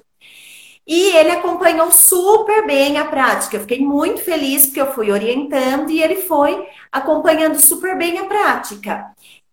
E 0.85 1.15
ele 1.15 1.29
acompanhou 1.29 1.91
super 1.91 2.65
bem 2.65 2.97
a 2.97 3.05
prática. 3.05 3.55
Eu 3.55 3.61
fiquei 3.61 3.79
muito 3.79 4.21
feliz 4.21 4.65
porque 4.65 4.81
eu 4.81 4.91
fui 4.91 5.11
orientando 5.11 5.91
e 5.91 6.01
ele 6.01 6.15
foi 6.17 6.67
acompanhando 6.91 7.59
super 7.59 7.95
bem 7.97 8.17
a 8.17 8.25
prática. 8.25 9.05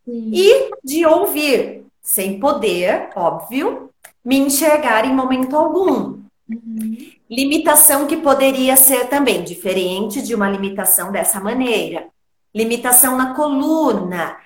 Sim. 0.07 0.31
E 0.33 0.71
de 0.85 1.05
ouvir, 1.05 1.85
sem 2.01 2.39
poder, 2.39 3.11
óbvio, 3.17 3.91
me 4.25 4.39
enxergar 4.39 5.05
em 5.05 5.13
momento 5.13 5.57
algum. 5.57 6.21
Uhum. 6.49 6.97
Limitação 7.29 8.07
que 8.07 8.17
poderia 8.17 8.77
ser 8.77 9.09
também 9.09 9.43
diferente 9.43 10.23
de 10.23 10.33
uma 10.33 10.49
limitação 10.49 11.11
dessa 11.11 11.41
maneira. 11.41 12.07
Limitação 12.55 13.17
na 13.17 13.35
coluna. 13.35 14.37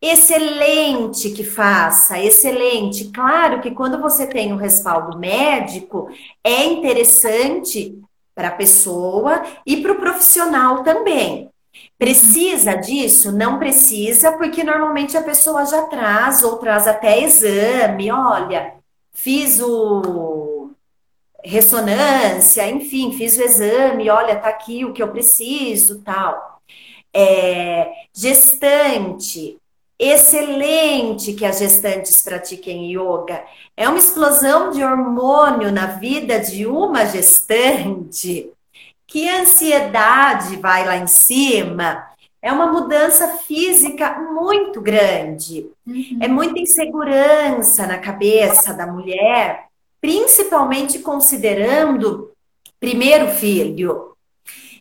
Excelente 0.00 1.30
que 1.30 1.42
faça, 1.42 2.18
excelente. 2.18 3.10
Claro 3.10 3.62
que 3.62 3.70
quando 3.70 3.98
você 3.98 4.26
tem 4.26 4.52
um 4.52 4.56
respaldo 4.56 5.18
médico, 5.18 6.10
é 6.44 6.66
interessante 6.66 7.98
para 8.34 8.48
a 8.48 8.54
pessoa 8.54 9.42
e 9.64 9.78
para 9.78 9.92
o 9.92 9.98
profissional 9.98 10.82
também. 10.82 11.48
Precisa 11.98 12.74
disso? 12.74 13.32
Não 13.32 13.58
precisa, 13.58 14.32
porque 14.32 14.62
normalmente 14.62 15.16
a 15.16 15.22
pessoa 15.22 15.64
já 15.64 15.82
traz 15.84 16.42
ou 16.42 16.58
traz 16.58 16.86
até 16.86 17.22
exame. 17.22 18.10
Olha, 18.10 18.74
fiz 19.12 19.60
o 19.60 20.70
ressonância, 21.44 22.68
enfim, 22.68 23.12
fiz 23.12 23.38
o 23.38 23.42
exame, 23.42 24.10
olha, 24.10 24.36
tá 24.36 24.48
aqui 24.48 24.84
o 24.84 24.92
que 24.92 25.02
eu 25.02 25.08
preciso, 25.12 26.02
tal. 26.02 26.60
É, 27.14 27.88
gestante, 28.12 29.56
excelente 29.98 31.32
que 31.32 31.46
as 31.46 31.58
gestantes 31.58 32.20
pratiquem 32.20 32.92
yoga. 32.92 33.44
É 33.76 33.88
uma 33.88 33.98
explosão 33.98 34.70
de 34.70 34.82
hormônio 34.84 35.72
na 35.72 35.86
vida 35.86 36.40
de 36.40 36.66
uma 36.66 37.06
gestante 37.06 38.50
que 39.06 39.28
ansiedade 39.28 40.56
vai 40.56 40.84
lá 40.84 40.96
em 40.96 41.06
cima, 41.06 42.06
é 42.42 42.52
uma 42.52 42.66
mudança 42.66 43.38
física 43.38 44.18
muito 44.20 44.80
grande. 44.80 45.66
Uhum. 45.86 46.18
É 46.20 46.28
muita 46.28 46.58
insegurança 46.58 47.86
na 47.86 47.98
cabeça 47.98 48.74
da 48.74 48.86
mulher, 48.86 49.66
principalmente 50.00 50.98
considerando 50.98 52.30
primeiro 52.78 53.28
filho. 53.28 54.16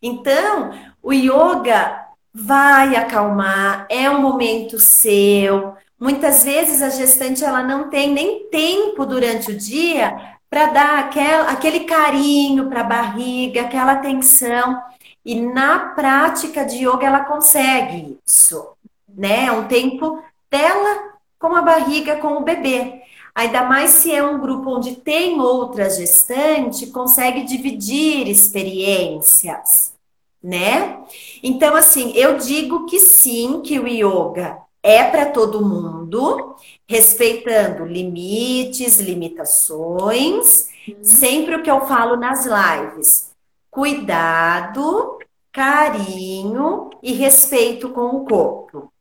Então, 0.01 0.71
o 1.01 1.13
yoga 1.13 2.05
vai 2.33 2.95
acalmar, 2.95 3.87
é 3.89 4.09
um 4.09 4.21
momento 4.21 4.77
seu. 4.77 5.73
Muitas 5.99 6.43
vezes 6.43 6.81
a 6.81 6.89
gestante 6.89 7.43
ela 7.43 7.63
não 7.63 7.89
tem 7.89 8.11
nem 8.11 8.47
tempo 8.49 9.05
durante 9.05 9.51
o 9.51 9.57
dia 9.57 10.34
para 10.49 10.67
dar 10.67 10.99
aquel, 10.99 11.41
aquele 11.49 11.81
carinho 11.81 12.69
para 12.69 12.81
a 12.81 12.85
barriga, 12.85 13.61
aquela 13.61 13.93
atenção. 13.93 14.81
E 15.23 15.35
na 15.41 15.79
prática 15.89 16.63
de 16.63 16.87
yoga 16.87 17.07
ela 17.07 17.25
consegue 17.25 18.19
isso, 18.25 18.67
né? 19.09 19.45
É 19.45 19.51
um 19.51 19.67
tempo 19.67 20.21
dela 20.49 21.13
com 21.39 21.55
a 21.55 21.61
barriga, 21.61 22.17
com 22.17 22.37
o 22.37 22.43
bebê. 22.43 23.01
Ainda 23.33 23.63
mais 23.63 23.91
se 23.91 24.13
é 24.13 24.23
um 24.23 24.39
grupo 24.39 24.77
onde 24.77 24.95
tem 24.95 25.41
outra 25.41 25.89
gestante, 25.89 26.87
consegue 26.87 27.43
dividir 27.43 28.29
experiências, 28.29 29.93
né? 30.41 31.03
Então, 31.43 31.75
assim, 31.75 32.13
eu 32.15 32.37
digo 32.37 32.85
que 32.85 32.99
sim, 32.99 33.61
que 33.61 33.77
o 33.77 33.87
yoga 33.87 34.64
é 34.85 35.03
para 35.03 35.25
todo 35.25 35.65
mundo, 35.65 36.55
respeitando 36.87 37.83
limites, 37.85 38.99
limitações, 38.99 40.69
uhum. 40.87 40.95
sempre 41.01 41.55
o 41.55 41.63
que 41.63 41.71
eu 41.71 41.87
falo 41.87 42.15
nas 42.15 42.45
lives. 42.45 43.31
Cuidado, 43.71 45.17
carinho 45.51 46.91
e 47.01 47.13
respeito 47.13 47.89
com 47.89 48.09
o 48.09 48.25
corpo. 48.25 48.93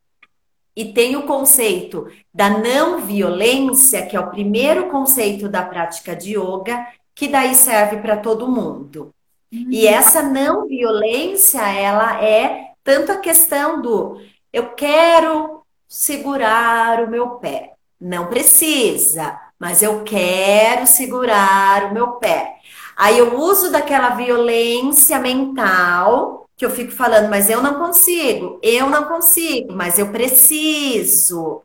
E 0.74 0.86
tem 0.86 1.16
o 1.16 1.26
conceito 1.26 2.10
da 2.32 2.48
não 2.48 3.02
violência, 3.02 4.06
que 4.06 4.16
é 4.16 4.20
o 4.20 4.30
primeiro 4.30 4.88
conceito 4.88 5.50
da 5.50 5.62
prática 5.62 6.16
de 6.16 6.30
yoga, 6.30 6.86
que 7.14 7.28
daí 7.28 7.54
serve 7.54 7.98
para 7.98 8.16
todo 8.16 8.50
mundo. 8.50 9.14
Uhum. 9.52 9.66
E 9.68 9.86
essa 9.86 10.22
não 10.22 10.66
violência, 10.66 11.60
ela 11.60 12.24
é 12.24 12.70
tanto 12.82 13.12
a 13.12 13.18
questão 13.18 13.82
do 13.82 14.18
eu 14.50 14.70
quero 14.70 15.63
segurar 15.88 17.02
o 17.04 17.10
meu 17.10 17.30
pé. 17.36 17.72
Não 18.00 18.26
precisa, 18.26 19.38
mas 19.58 19.82
eu 19.82 20.02
quero 20.04 20.86
segurar 20.86 21.90
o 21.90 21.94
meu 21.94 22.12
pé. 22.12 22.56
Aí 22.96 23.18
eu 23.18 23.38
uso 23.38 23.70
daquela 23.72 24.10
violência 24.10 25.18
mental 25.18 26.48
que 26.56 26.64
eu 26.64 26.70
fico 26.70 26.92
falando, 26.92 27.28
mas 27.28 27.50
eu 27.50 27.62
não 27.62 27.74
consigo, 27.74 28.60
eu 28.62 28.88
não 28.88 29.04
consigo, 29.04 29.72
mas 29.72 29.98
eu 29.98 30.12
preciso. 30.12 31.62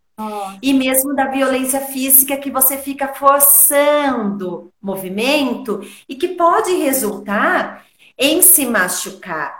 E 0.61 0.73
mesmo 0.73 1.15
da 1.15 1.25
violência 1.25 1.81
física 1.81 2.37
que 2.37 2.51
você 2.51 2.77
fica 2.77 3.07
forçando 3.13 4.71
movimento 4.81 5.81
e 6.07 6.15
que 6.15 6.29
pode 6.29 6.73
resultar 6.73 7.85
em 8.17 8.41
se 8.41 8.65
machucar. 8.65 9.58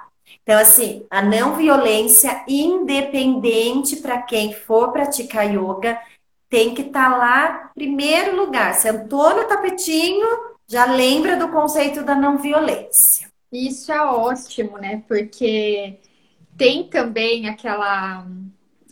Então, 0.49 0.59
assim, 0.59 1.05
a 1.11 1.21
não 1.21 1.55
violência 1.55 2.43
independente 2.47 3.97
para 3.97 4.19
quem 4.19 4.51
for 4.51 4.91
praticar 4.91 5.45
yoga 5.45 6.01
tem 6.49 6.73
que 6.73 6.81
estar 6.81 7.11
tá 7.11 7.15
lá, 7.15 7.71
primeiro 7.75 8.35
lugar. 8.35 8.73
Sentou 8.73 9.35
no 9.35 9.47
tapetinho, 9.47 10.27
já 10.67 10.85
lembra 10.85 11.37
do 11.37 11.49
conceito 11.49 12.01
da 12.01 12.15
não 12.15 12.39
violência. 12.39 13.27
Isso 13.51 13.91
é 13.91 14.01
ótimo, 14.01 14.79
né? 14.79 15.03
Porque 15.07 15.99
tem 16.57 16.89
também 16.89 17.47
aquela. 17.47 18.25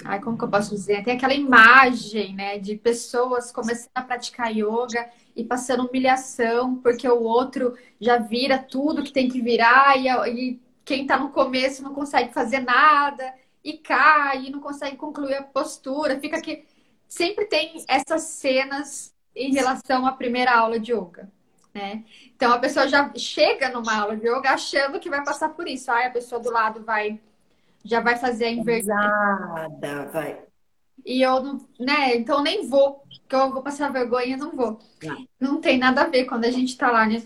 Ai, 0.06 0.22
como 0.22 0.38
que 0.38 0.44
eu 0.44 0.50
posso 0.50 0.70
dizer? 0.76 1.04
Tem 1.04 1.16
aquela 1.16 1.34
imagem, 1.34 2.36
né, 2.36 2.60
de 2.60 2.76
pessoas 2.76 3.52
começando 3.52 3.90
a 3.96 4.04
praticar 4.04 4.56
yoga 4.56 5.10
e 5.36 5.44
passando 5.44 5.88
humilhação 5.88 6.76
porque 6.76 7.10
o 7.10 7.24
outro 7.24 7.74
já 8.00 8.20
vira 8.20 8.60
tudo 8.60 9.02
que 9.02 9.12
tem 9.12 9.28
que 9.28 9.42
virar 9.42 9.98
e, 9.98 10.08
e 10.30 10.67
quem 10.88 11.02
está 11.02 11.20
no 11.20 11.32
começo 11.32 11.84
não 11.84 11.94
consegue 11.94 12.34
fazer 12.34 12.62
nada 12.62 13.34
e 13.62 13.74
cai 13.74 14.46
e 14.46 14.50
não 14.50 14.62
consegue 14.62 14.96
concluir 14.96 15.36
a 15.36 15.44
postura. 15.44 16.18
Fica 16.18 16.42
que 16.42 16.66
sempre 17.10 17.44
tem 17.44 17.84
essas 17.90 18.22
cenas 18.22 19.14
em 19.36 19.54
relação 19.54 20.08
à 20.08 20.14
primeira 20.14 20.58
aula 20.58 20.80
de 20.80 20.94
yoga. 20.94 21.30
Né? 21.74 22.06
Então 22.34 22.54
a 22.54 22.58
pessoa 22.58 22.88
já 22.88 23.12
chega 23.18 23.70
numa 23.70 23.98
aula 23.98 24.16
de 24.16 24.30
yoga 24.30 24.52
achando 24.52 24.98
que 24.98 25.10
vai 25.10 25.22
passar 25.26 25.50
por 25.50 25.68
isso. 25.68 25.92
Aí 25.92 26.06
a 26.06 26.10
pessoa 26.12 26.40
do 26.40 26.50
lado 26.50 26.82
vai 26.82 27.20
já 27.84 28.00
vai 28.00 28.16
fazer 28.16 28.46
a 28.46 28.52
inversão. 28.52 28.96
vai. 30.06 30.42
E 31.06 31.22
eu 31.22 31.44
não, 31.44 31.68
né? 31.78 32.16
Então 32.16 32.42
nem 32.42 32.66
vou, 32.66 33.04
que 33.28 33.36
eu 33.36 33.52
vou 33.52 33.62
passar 33.62 33.92
vergonha, 33.92 34.38
não 34.38 34.52
vou. 34.52 34.80
Não. 35.04 35.28
não 35.38 35.62
tem 35.62 35.78
nada 35.78 36.04
a 36.04 36.08
ver 36.08 36.24
quando 36.26 36.46
a 36.46 36.52
gente 36.52 36.78
tá 36.78 36.90
lá, 36.90 37.06
né? 37.06 37.22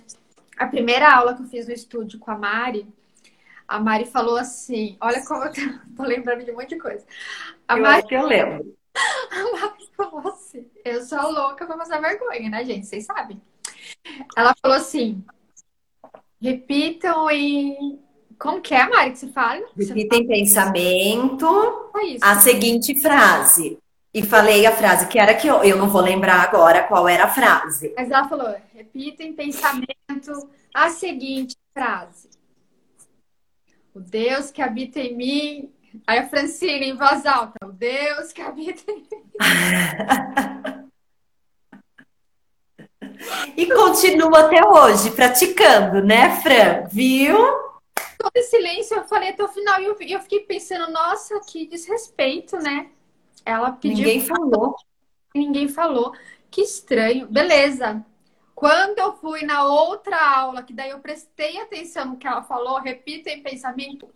A 0.57 0.65
primeira 0.65 1.13
aula 1.13 1.35
que 1.35 1.43
eu 1.43 1.47
fiz 1.47 1.67
no 1.67 1.73
estúdio 1.73 2.19
com 2.19 2.31
a 2.31 2.37
Mari, 2.37 2.87
a 3.71 3.79
Mari 3.79 4.05
falou 4.05 4.35
assim: 4.35 4.97
olha 4.99 5.23
como 5.25 5.45
eu 5.45 5.51
tô, 5.95 6.03
lembrando 6.03 6.43
de 6.43 6.51
um 6.51 6.55
monte 6.55 6.69
de 6.69 6.77
coisa. 6.77 7.05
A 7.67 7.77
eu 7.77 7.81
Mari, 7.81 7.99
acho 7.99 8.07
que 8.07 8.15
eu 8.15 8.25
lembro. 8.25 8.77
A 9.31 9.57
Mari 9.57 9.89
falou 9.95 10.27
assim: 10.27 10.69
eu 10.83 11.01
sou 11.03 11.31
louca 11.31 11.65
pra 11.65 11.77
passar 11.77 12.01
vergonha, 12.01 12.49
né, 12.49 12.65
gente? 12.65 12.85
Vocês 12.85 13.05
sabem. 13.05 13.41
Ela 14.35 14.53
falou 14.61 14.75
assim: 14.75 15.23
repitam 16.41 17.31
e. 17.31 17.99
Como 18.37 18.59
que 18.59 18.73
é, 18.73 18.89
Mari, 18.89 19.11
que 19.11 19.19
você 19.19 19.27
fala? 19.27 19.63
Repita 19.77 20.15
em 20.15 20.27
pensamento 20.27 21.91
é 21.95 22.17
a 22.21 22.39
seguinte 22.39 22.99
frase. 22.99 23.77
E 24.13 24.23
falei 24.23 24.65
a 24.65 24.75
frase 24.75 25.07
que 25.07 25.17
era 25.17 25.33
que 25.33 25.47
eu, 25.47 25.63
eu 25.63 25.77
não 25.77 25.87
vou 25.87 26.01
lembrar 26.01 26.41
agora 26.41 26.83
qual 26.83 27.07
era 27.07 27.25
a 27.25 27.29
frase. 27.29 27.93
Mas 27.95 28.11
ela 28.11 28.27
falou: 28.27 28.53
repita 28.73 29.23
em 29.23 29.31
pensamento 29.31 30.49
a 30.73 30.89
seguinte 30.89 31.55
frase. 31.73 32.40
O 33.93 33.99
Deus 33.99 34.51
que 34.51 34.61
habita 34.61 34.99
em 34.99 35.15
mim. 35.15 35.73
Aí 36.07 36.19
a 36.19 36.29
Francine, 36.29 36.89
em 36.89 36.95
voz 36.95 37.25
alta, 37.25 37.65
o 37.65 37.71
Deus 37.71 38.31
que 38.31 38.41
habita 38.41 38.89
em 38.89 38.95
mim. 38.95 39.07
e 43.57 43.65
continua 43.67 44.45
até 44.45 44.65
hoje 44.65 45.11
praticando, 45.11 46.01
né, 46.01 46.39
Fran? 46.41 46.87
Viu? 46.89 47.37
Todo 48.17 48.31
esse 48.35 48.51
silêncio 48.51 48.95
eu 48.95 49.03
falei 49.03 49.29
até 49.29 49.43
o 49.43 49.49
final 49.49 49.81
e 49.81 49.85
eu, 49.85 49.97
eu 49.99 50.19
fiquei 50.21 50.41
pensando, 50.41 50.91
nossa, 50.91 51.39
que 51.41 51.65
desrespeito, 51.65 52.57
né? 52.57 52.89
Ela 53.45 53.71
pediu. 53.71 53.97
Ninguém 53.97 54.21
falou. 54.21 54.75
Ninguém 55.35 55.67
falou. 55.67 56.13
Que 56.49 56.61
estranho. 56.61 57.27
Beleza. 57.27 58.05
Quando 58.61 58.99
eu 58.99 59.13
fui 59.13 59.41
na 59.41 59.65
outra 59.65 60.15
aula, 60.37 60.61
que 60.61 60.71
daí 60.71 60.91
eu 60.91 60.99
prestei 60.99 61.59
atenção 61.59 62.05
no 62.05 62.17
que 62.17 62.27
ela 62.27 62.43
falou, 62.43 62.79
repita 62.79 63.31
em 63.31 63.41
pensamento. 63.41 64.07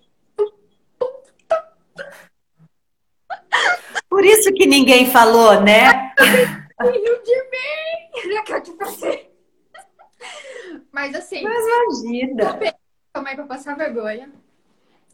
Por 4.08 4.23
isso 4.23 4.53
que 4.53 4.67
ninguém 4.67 5.10
falou, 5.10 5.62
né? 5.62 6.13
Riu 6.79 7.23
de 7.23 7.43
mim! 7.49 8.45
Eu 8.47 8.62
te. 8.62 9.29
Mas 10.91 11.15
assim. 11.15 11.41
Mas 11.41 11.65
imagina. 11.65 12.60
Como 13.15 13.27
é 13.27 13.34
que 13.34 13.41
eu 13.41 13.47
passar 13.47 13.75
vergonha? 13.75 14.31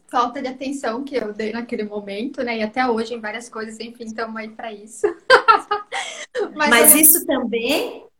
Falta 0.08 0.42
de 0.42 0.48
atenção 0.48 1.04
que 1.04 1.16
eu 1.16 1.32
dei 1.32 1.54
naquele 1.54 1.84
momento, 1.84 2.44
né? 2.44 2.58
E 2.58 2.62
até 2.62 2.86
hoje 2.86 3.14
em 3.14 3.20
várias 3.20 3.48
coisas, 3.48 3.80
enfim, 3.80 4.04
estamos 4.04 4.36
aí 4.36 4.50
para 4.50 4.70
isso. 4.70 5.06
Mas, 6.54 6.68
Mas 6.68 6.94
isso 6.94 7.24
também 7.24 8.11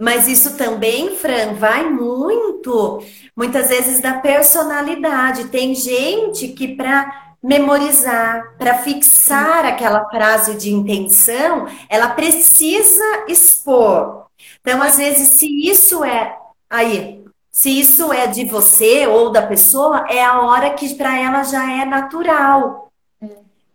mas 0.00 0.26
isso 0.26 0.56
também, 0.56 1.14
Fran, 1.14 1.52
vai 1.52 1.90
muito, 1.90 3.04
muitas 3.36 3.68
vezes, 3.68 4.00
da 4.00 4.14
personalidade. 4.14 5.48
Tem 5.48 5.74
gente 5.74 6.48
que, 6.48 6.74
para 6.74 7.34
memorizar, 7.42 8.56
para 8.56 8.78
fixar 8.78 9.66
aquela 9.66 10.08
frase 10.08 10.54
de 10.54 10.72
intenção, 10.72 11.66
ela 11.86 12.08
precisa 12.14 13.26
expor. 13.28 14.24
Então, 14.62 14.82
às 14.82 14.96
vezes, 14.96 15.28
se 15.38 15.68
isso 15.68 16.02
é. 16.02 16.34
Aí, 16.70 17.22
se 17.52 17.78
isso 17.78 18.10
é 18.10 18.26
de 18.26 18.46
você 18.46 19.06
ou 19.06 19.30
da 19.30 19.42
pessoa, 19.42 20.06
é 20.08 20.24
a 20.24 20.40
hora 20.40 20.70
que 20.70 20.94
para 20.94 21.18
ela 21.18 21.42
já 21.42 21.70
é 21.70 21.84
natural. 21.84 22.90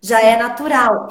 Já 0.02 0.22
é 0.22 0.36
natural. 0.38 1.08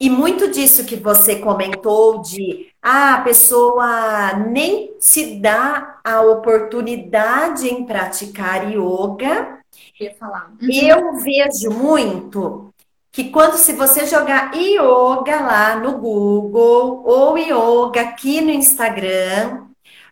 E 0.00 0.10
muito 0.10 0.50
disso 0.50 0.84
que 0.84 0.96
você 0.96 1.36
comentou 1.36 2.20
de 2.20 2.69
a 2.82 3.20
pessoa 3.20 4.32
nem 4.34 4.94
se 4.98 5.36
dá 5.36 6.00
a 6.04 6.22
oportunidade 6.22 7.68
em 7.68 7.84
praticar 7.84 8.70
yoga. 8.70 9.60
Eu, 9.98 10.14
falar. 10.14 10.50
Uhum. 10.60 10.68
eu 10.70 11.14
vejo 11.16 11.70
muito 11.70 12.72
que 13.12 13.30
quando 13.30 13.56
se 13.56 13.72
você 13.72 14.06
jogar 14.06 14.54
yoga 14.54 15.40
lá 15.40 15.74
no 15.76 15.98
Google 15.98 17.02
ou 17.04 17.36
yoga 17.36 18.00
aqui 18.00 18.40
no 18.40 18.50
Instagram, 18.50 19.66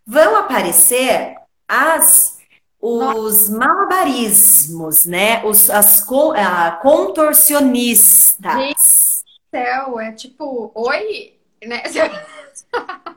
vão 0.07 0.37
aparecer 0.37 1.37
as 1.67 2.37
os 2.81 3.49
malabarismos, 3.49 5.05
né? 5.05 5.45
Os, 5.45 5.69
as 5.69 6.01
uh, 6.01 6.81
contorcionistas 6.81 9.25
céu, 9.51 9.99
é 9.99 10.13
tipo, 10.13 10.71
oi, 10.75 11.38
né? 11.67 11.83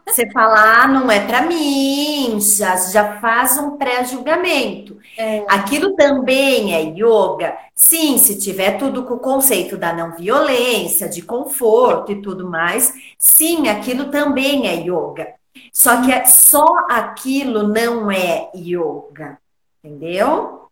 Você 0.08 0.30
falar, 0.32 0.84
ah, 0.84 0.88
não 0.88 1.10
é 1.10 1.26
para 1.26 1.44
mim, 1.44 2.38
já, 2.42 2.76
já 2.76 3.20
faz 3.22 3.58
um 3.58 3.78
pré-julgamento. 3.78 5.00
É. 5.18 5.46
Aquilo 5.48 5.96
também 5.96 6.74
é 6.74 6.82
yoga. 6.82 7.58
Sim, 7.74 8.18
se 8.18 8.38
tiver 8.38 8.78
tudo 8.78 9.04
com 9.04 9.14
o 9.14 9.20
conceito 9.20 9.78
da 9.78 9.94
não 9.94 10.16
violência, 10.16 11.08
de 11.08 11.22
conforto 11.22 12.12
e 12.12 12.22
tudo 12.22 12.50
mais, 12.50 12.94
sim, 13.18 13.70
aquilo 13.70 14.12
também 14.12 14.68
é 14.68 14.76
yoga. 14.82 15.34
Só 15.72 16.02
que 16.02 16.12
é, 16.12 16.26
só 16.26 16.66
aquilo 16.90 17.68
não 17.68 18.12
é 18.12 18.50
yoga, 18.56 19.38
entendeu? 19.82 20.68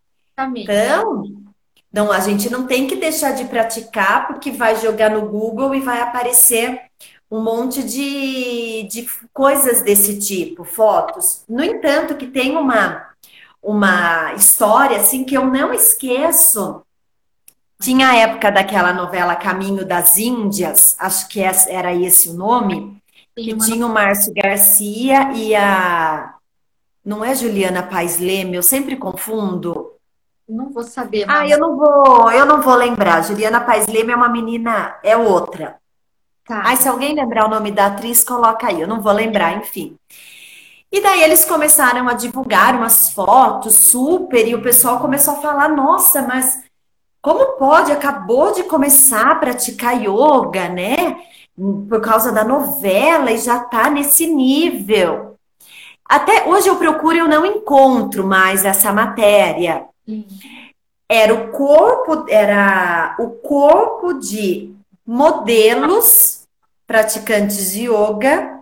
Então, 0.56 1.24
não, 1.92 2.12
a 2.12 2.20
gente 2.20 2.50
não 2.50 2.68
tem 2.68 2.88
que 2.88 2.96
deixar 2.96 3.32
de 3.32 3.46
praticar 3.46 4.28
porque 4.28 4.52
vai 4.52 4.76
jogar 4.76 5.10
no 5.10 5.28
Google 5.28 5.74
e 5.76 5.80
vai 5.80 6.02
aparecer 6.02 6.82
um 7.32 7.42
monte 7.42 7.84
de, 7.84 8.84
de 8.90 9.08
coisas 9.32 9.82
desse 9.82 10.20
tipo, 10.20 10.64
fotos. 10.64 11.44
No 11.48 11.64
entanto, 11.64 12.16
que 12.16 12.26
tem 12.26 12.58
uma, 12.58 13.08
uma 13.62 14.34
história 14.34 14.98
assim 14.98 15.24
que 15.24 15.36
eu 15.36 15.46
não 15.46 15.74
esqueço 15.74 16.82
Tinha 17.82 18.10
a 18.10 18.16
época 18.16 18.52
daquela 18.52 18.92
novela 18.92 19.36
Caminho 19.36 19.86
das 19.86 20.18
Índias, 20.18 20.96
acho 21.00 21.28
que 21.30 21.40
era 21.42 21.94
esse 21.94 22.30
o 22.30 22.34
nome, 22.34 23.02
que 23.36 23.56
tinha 23.58 23.86
o 23.86 23.90
Márcio 23.90 24.34
Garcia 24.34 25.32
e 25.34 25.56
a. 25.56 26.36
Não 27.06 27.24
é 27.24 27.34
Juliana 27.34 27.84
Paes 27.84 28.20
Leme, 28.20 28.56
eu 28.56 28.64
sempre 28.64 28.98
confundo. 28.98 29.94
Não 30.48 30.72
vou 30.72 30.84
saber. 30.84 31.26
Mas... 31.26 31.40
Ah, 31.40 31.48
eu 31.48 31.58
não 31.58 31.78
vou, 31.78 32.32
eu 32.32 32.46
não 32.46 32.62
vou 32.62 32.76
lembrar. 32.76 33.24
Juliana 33.24 33.62
Paes 33.62 33.88
Leme 33.88 34.12
é 34.12 34.16
uma 34.16 34.30
menina, 34.30 35.00
é 35.02 35.16
outra. 35.16 35.80
Tá. 36.50 36.64
Aí, 36.66 36.78
se 36.78 36.90
alguém 36.90 37.14
lembrar 37.14 37.46
o 37.46 37.50
nome 37.50 37.72
da 37.72 37.86
atriz, 37.86 38.24
coloca 38.24 38.66
aí. 38.66 38.82
Eu 38.82 38.88
não 38.88 39.02
vou 39.02 39.14
lembrar, 39.14 39.56
enfim. 39.56 39.96
E 40.92 41.00
daí 41.00 41.22
eles 41.22 41.46
começaram 41.46 42.10
a 42.10 42.14
divulgar 42.14 42.74
umas 42.74 43.12
fotos 43.12 43.76
super, 43.76 44.48
e 44.48 44.56
o 44.56 44.62
pessoal 44.64 45.00
começou 45.00 45.36
a 45.36 45.42
falar: 45.42 45.70
nossa, 45.70 46.24
mas 46.24 46.64
como 47.22 47.58
pode? 47.58 47.92
Acabou 47.92 48.52
de 48.52 48.64
começar 48.64 49.30
a 49.30 49.36
praticar 49.36 50.02
yoga, 50.02 50.68
né? 50.70 51.18
Por 51.88 52.02
causa 52.02 52.32
da 52.32 52.44
novela 52.44 53.32
e 53.32 53.38
já 53.38 53.60
tá 53.60 53.92
nesse 53.92 54.26
nível. 54.26 55.36
Até 56.04 56.48
hoje 56.48 56.68
eu 56.68 56.78
procuro 56.78 57.16
e 57.16 57.20
eu 57.20 57.28
não 57.28 57.46
encontro 57.46 58.26
mais 58.26 58.66
essa 58.66 58.92
matéria. 58.92 59.86
Era 61.08 61.32
o 61.32 61.52
corpo, 61.52 62.26
era 62.28 63.16
o 63.20 63.30
corpo 63.30 64.14
de 64.14 64.74
modelos 65.06 66.39
praticantes 66.90 67.74
de 67.74 67.88
yoga 67.88 68.62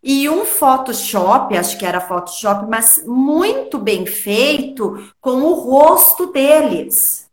e 0.00 0.28
um 0.28 0.44
Photoshop, 0.44 1.56
acho 1.56 1.76
que 1.76 1.84
era 1.84 2.00
Photoshop, 2.00 2.64
mas 2.70 3.02
muito 3.04 3.76
bem 3.76 4.06
feito 4.06 5.12
com 5.20 5.42
o 5.42 5.52
rosto 5.54 6.26
deles. 6.30 7.28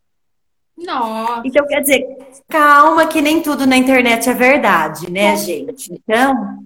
Nossa. 0.75 1.43
Então, 1.45 1.67
quer 1.67 1.81
dizer, 1.81 2.17
calma 2.49 3.05
que 3.05 3.21
nem 3.21 3.43
tudo 3.43 3.67
na 3.67 3.77
internet 3.77 4.27
é 4.27 4.33
verdade, 4.33 5.11
né, 5.11 5.35
gente? 5.37 5.93
Então. 5.93 6.65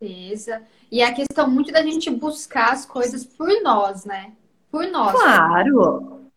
Beleza. 0.00 0.62
E 0.88 1.02
a 1.02 1.12
questão 1.12 1.50
muito 1.50 1.72
da 1.72 1.82
gente 1.82 2.08
buscar 2.08 2.72
as 2.72 2.86
coisas 2.86 3.24
por 3.24 3.48
nós, 3.64 4.04
né? 4.04 4.30
Por 4.70 4.86
nós. 4.86 5.10
Claro. 5.10 6.30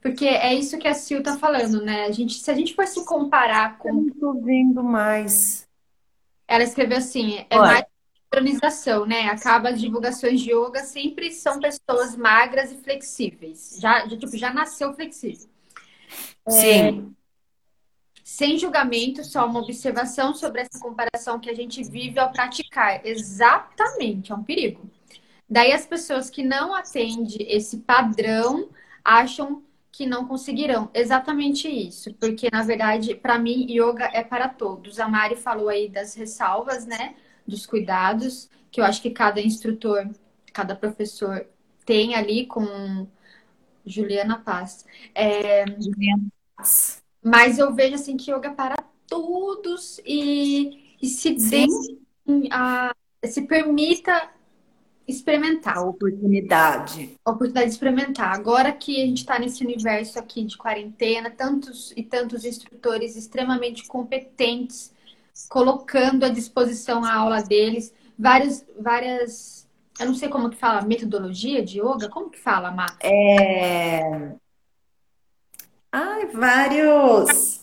Porque 0.00 0.26
é 0.26 0.54
isso 0.54 0.78
que 0.78 0.86
a 0.86 0.94
Sil 0.94 1.18
tá 1.26 1.36
falando, 1.36 1.84
né? 1.84 2.04
A 2.04 2.12
gente, 2.12 2.34
se 2.34 2.48
a 2.48 2.54
gente 2.54 2.72
for 2.72 2.86
se 2.86 3.04
comparar 3.04 3.78
com. 3.78 3.88
Eu 3.88 3.94
não 3.94 4.10
tô 4.10 4.32
vendo 4.34 4.84
mais. 4.84 5.66
Ela 6.52 6.64
escreveu 6.64 6.98
assim: 6.98 7.46
é 7.48 7.58
Olha. 7.58 7.72
mais 7.72 7.84
padronização, 8.28 9.06
né? 9.06 9.30
Acaba 9.30 9.70
as 9.70 9.80
divulgações 9.80 10.38
de 10.42 10.52
yoga 10.52 10.84
sempre 10.84 11.32
são 11.32 11.58
pessoas 11.58 12.14
magras 12.14 12.70
e 12.70 12.76
flexíveis. 12.76 13.78
Já, 13.80 14.06
já, 14.06 14.18
tipo, 14.18 14.36
já 14.36 14.52
nasceu 14.52 14.92
flexível. 14.92 15.48
Sim. 16.46 17.14
É, 17.16 17.22
sem 18.22 18.58
julgamento, 18.58 19.24
só 19.24 19.46
uma 19.46 19.60
observação 19.60 20.34
sobre 20.34 20.60
essa 20.60 20.78
comparação 20.78 21.40
que 21.40 21.48
a 21.48 21.54
gente 21.54 21.82
vive 21.82 22.18
ao 22.18 22.30
praticar. 22.30 23.00
Exatamente, 23.02 24.30
é 24.30 24.34
um 24.34 24.42
perigo. 24.42 24.90
Daí 25.48 25.72
as 25.72 25.86
pessoas 25.86 26.28
que 26.28 26.42
não 26.42 26.74
atendem 26.74 27.46
esse 27.48 27.78
padrão 27.78 28.68
acham 29.02 29.62
que 30.02 30.06
não 30.06 30.26
conseguirão. 30.26 30.90
Exatamente 30.92 31.68
isso, 31.68 32.12
porque 32.14 32.48
na 32.50 32.64
verdade, 32.64 33.14
para 33.14 33.38
mim, 33.38 33.66
yoga 33.70 34.10
é 34.12 34.24
para 34.24 34.48
todos. 34.48 34.98
A 34.98 35.08
Mari 35.08 35.36
falou 35.36 35.68
aí 35.68 35.88
das 35.88 36.14
ressalvas, 36.14 36.84
né? 36.84 37.14
dos 37.46 37.66
cuidados, 37.66 38.48
que 38.70 38.80
eu 38.80 38.84
acho 38.84 39.00
que 39.02 39.10
cada 39.10 39.40
instrutor, 39.40 40.08
cada 40.52 40.74
professor 40.74 41.46
tem 41.84 42.14
ali 42.14 42.46
com 42.46 43.06
Juliana 43.86 44.38
Paz. 44.38 44.84
É... 45.14 45.64
Juliana 45.66 46.24
Paz. 46.56 47.02
Mas 47.22 47.58
eu 47.58 47.72
vejo 47.74 47.94
assim 47.94 48.16
que 48.16 48.32
yoga 48.32 48.48
é 48.48 48.54
para 48.54 48.76
todos 49.06 50.00
e, 50.04 50.96
e 51.00 51.06
se 51.06 51.34
dê 51.34 51.66
a, 52.50 52.92
se 53.24 53.42
permita 53.42 54.30
experimentar. 55.06 55.76
A 55.76 55.82
oportunidade. 55.82 57.16
A 57.24 57.30
oportunidade 57.30 57.66
de 57.66 57.72
experimentar. 57.72 58.34
Agora 58.34 58.72
que 58.72 59.02
a 59.02 59.06
gente 59.06 59.18
está 59.18 59.38
nesse 59.38 59.64
universo 59.64 60.18
aqui 60.18 60.44
de 60.44 60.56
quarentena, 60.56 61.30
tantos 61.30 61.92
e 61.96 62.02
tantos 62.02 62.44
instrutores 62.44 63.16
extremamente 63.16 63.86
competentes 63.86 64.92
colocando 65.48 66.24
à 66.24 66.28
disposição 66.28 67.04
a 67.04 67.14
aula 67.14 67.42
deles, 67.42 67.92
várias, 68.18 68.64
várias, 68.78 69.66
eu 69.98 70.06
não 70.06 70.14
sei 70.14 70.28
como 70.28 70.50
que 70.50 70.56
fala, 70.56 70.82
metodologia 70.82 71.64
de 71.64 71.80
yoga, 71.80 72.08
como 72.08 72.30
que 72.30 72.38
fala, 72.38 72.70
Má? 72.70 72.86
É... 73.02 74.32
Ai, 75.90 76.26
vários 76.26 77.61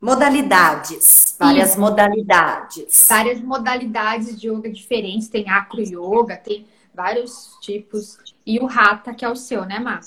modalidades, 0.00 1.36
várias 1.38 1.70
Isso. 1.70 1.80
modalidades. 1.80 3.06
Várias 3.08 3.40
modalidades 3.40 4.40
de 4.40 4.48
yoga 4.48 4.70
diferentes, 4.70 5.28
tem 5.28 5.48
acro 5.48 5.80
yoga, 5.80 6.36
tem 6.36 6.66
vários 6.94 7.56
tipos, 7.60 8.18
e 8.46 8.58
o 8.58 8.66
Hatha, 8.66 9.14
que 9.14 9.24
é 9.24 9.28
o 9.28 9.36
seu, 9.36 9.64
né, 9.64 9.78
Má? 9.78 10.00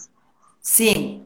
Sim. 0.62 1.24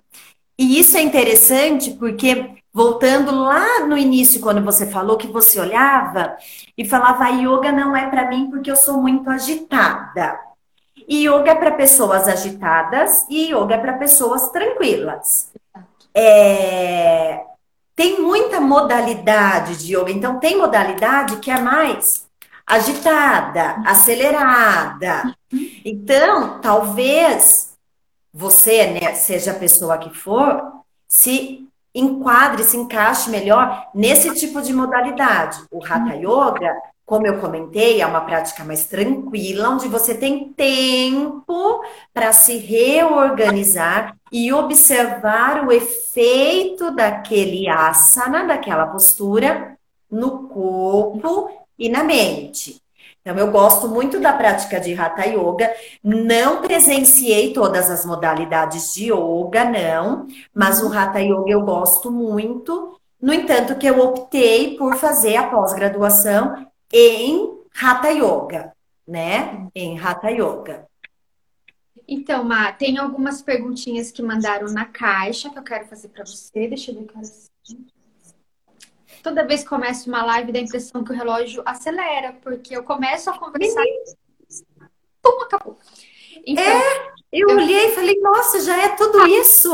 E 0.57 0.79
isso 0.79 0.97
é 0.97 1.01
interessante 1.01 1.91
porque 1.91 2.61
Voltando 2.75 3.35
lá 3.35 3.85
no 3.85 3.95
início, 3.95 4.41
quando 4.41 4.63
você 4.63 4.87
falou 4.87 5.15
que 5.15 5.27
você 5.27 5.59
olhava 5.59 6.35
e 6.75 6.83
falava: 6.83 7.25
a 7.25 7.29
yoga 7.29 7.71
não 7.71 7.95
é 7.95 8.09
para 8.09 8.27
mim 8.27 8.49
porque 8.49 8.71
eu 8.71 8.75
sou 8.75 8.99
muito 8.99 9.29
agitada. 9.29 10.39
Yoga 11.07 11.51
é 11.51 11.55
para 11.55 11.73
pessoas 11.73 12.27
agitadas 12.27 13.27
e 13.29 13.51
yoga 13.53 13.75
é 13.75 13.77
para 13.77 13.93
pessoas 13.93 14.49
tranquilas. 14.49 15.51
É... 16.15 17.43
Tem 17.95 18.21
muita 18.21 18.59
modalidade 18.59 19.77
de 19.77 19.95
yoga, 19.95 20.11
então 20.11 20.39
tem 20.39 20.57
modalidade 20.57 21.37
que 21.37 21.51
é 21.51 21.59
mais 21.59 22.27
agitada, 22.65 23.81
acelerada. 23.85 25.35
Então, 25.85 26.59
talvez 26.59 27.73
você, 28.33 28.87
né, 28.87 29.13
seja 29.13 29.51
a 29.51 29.59
pessoa 29.59 29.97
que 29.97 30.09
for, 30.09 30.61
se 31.07 31.67
enquadre, 31.93 32.63
se 32.63 32.75
encaixe 32.75 33.29
melhor 33.29 33.89
nesse 33.93 34.33
tipo 34.33 34.61
de 34.61 34.73
modalidade. 34.73 35.63
O 35.69 35.83
Hatha 35.83 36.15
Yoga, 36.15 36.75
como 37.05 37.27
eu 37.27 37.39
comentei, 37.39 38.01
é 38.01 38.05
uma 38.05 38.21
prática 38.21 38.63
mais 38.63 38.85
tranquila, 38.85 39.69
onde 39.69 39.87
você 39.87 40.15
tem 40.15 40.53
tempo 40.53 41.81
para 42.13 42.31
se 42.31 42.57
reorganizar 42.57 44.15
e 44.31 44.53
observar 44.53 45.67
o 45.67 45.71
efeito 45.71 46.91
daquele 46.91 47.67
asana, 47.67 48.45
daquela 48.45 48.87
postura, 48.87 49.77
no 50.09 50.47
corpo 50.47 51.49
e 51.77 51.89
na 51.89 52.03
mente. 52.03 52.81
Então, 53.21 53.37
eu 53.37 53.51
gosto 53.51 53.87
muito 53.87 54.19
da 54.19 54.33
prática 54.33 54.79
de 54.79 54.93
Hatha 54.93 55.25
Yoga. 55.25 55.73
Não 56.03 56.61
presenciei 56.61 57.53
todas 57.53 57.89
as 57.89 58.05
modalidades 58.05 58.93
de 58.93 59.05
yoga, 59.05 59.63
não, 59.63 60.27
mas 60.53 60.83
o 60.83 60.91
Hatha 60.91 61.19
Yoga 61.19 61.49
eu 61.49 61.61
gosto 61.61 62.11
muito. 62.11 62.99
No 63.21 63.33
entanto, 63.33 63.75
que 63.75 63.87
eu 63.87 63.99
optei 63.99 64.75
por 64.77 64.97
fazer 64.97 65.37
a 65.37 65.47
pós-graduação 65.47 66.67
em 66.93 67.59
Hatha 67.81 68.09
Yoga, 68.09 68.71
né? 69.07 69.67
Em 69.73 69.99
Hatha 69.99 70.29
Yoga. 70.29 70.87
Então, 72.07 72.43
Má, 72.43 72.71
tem 72.71 72.97
algumas 72.99 73.41
perguntinhas 73.41 74.11
que 74.11 74.21
mandaram 74.21 74.71
na 74.71 74.85
caixa 74.85 75.49
que 75.49 75.57
eu 75.57 75.63
quero 75.63 75.87
fazer 75.87 76.09
para 76.09 76.25
você. 76.25 76.67
Deixa 76.67 76.91
eu 76.91 76.95
ver 76.95 77.05
que 77.05 77.13
toda 79.23 79.47
vez 79.47 79.63
que 79.63 79.69
começo 79.69 80.09
uma 80.09 80.23
live 80.23 80.51
dá 80.51 80.59
a 80.59 80.63
impressão 80.63 81.03
que 81.03 81.11
o 81.11 81.15
relógio 81.15 81.63
acelera, 81.65 82.33
porque 82.41 82.75
eu 82.75 82.83
começo 82.83 83.29
a 83.29 83.39
conversar. 83.39 83.83
Pum, 85.21 85.41
acabou. 85.41 85.77
Então, 86.45 86.63
é, 86.63 87.13
eu, 87.31 87.49
eu 87.49 87.55
olhei 87.55 87.87
e 87.87 87.95
falei, 87.95 88.19
nossa, 88.19 88.59
já 88.59 88.77
é 88.83 88.89
tudo 88.89 89.25
isso. 89.27 89.73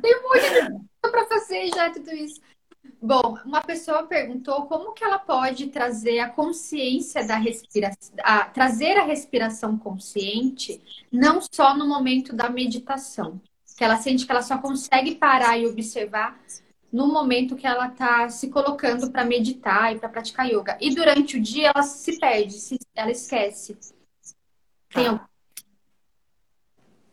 Tem 0.00 0.16
um 0.16 0.22
monte 0.22 0.48
de 0.48 1.10
coisa 1.10 1.26
fazer, 1.28 1.68
já 1.74 1.86
é 1.86 1.90
tudo 1.90 2.10
isso. 2.12 2.40
Bom, 3.06 3.38
uma 3.44 3.60
pessoa 3.60 4.02
perguntou 4.02 4.66
como 4.66 4.92
que 4.92 5.04
ela 5.04 5.16
pode 5.16 5.68
trazer 5.68 6.18
a 6.18 6.28
consciência 6.28 7.24
da 7.24 7.36
respiração, 7.36 8.12
a, 8.20 8.46
trazer 8.46 8.96
a 8.96 9.04
respiração 9.04 9.78
consciente, 9.78 10.82
não 11.12 11.40
só 11.40 11.76
no 11.76 11.86
momento 11.86 12.34
da 12.34 12.50
meditação, 12.50 13.40
que 13.78 13.84
ela 13.84 13.96
sente 13.98 14.26
que 14.26 14.32
ela 14.32 14.42
só 14.42 14.58
consegue 14.58 15.14
parar 15.14 15.56
e 15.56 15.68
observar 15.68 16.36
no 16.92 17.06
momento 17.06 17.54
que 17.54 17.64
ela 17.64 17.86
está 17.86 18.28
se 18.28 18.48
colocando 18.48 19.08
para 19.12 19.24
meditar 19.24 19.94
e 19.94 20.00
para 20.00 20.08
praticar 20.08 20.50
yoga. 20.50 20.76
E 20.80 20.92
durante 20.92 21.36
o 21.36 21.40
dia 21.40 21.70
ela 21.72 21.84
se 21.84 22.18
perde, 22.18 22.54
se, 22.54 22.76
ela 22.92 23.12
esquece. 23.12 23.78
Tem 24.92 25.04
tá. 25.04 25.28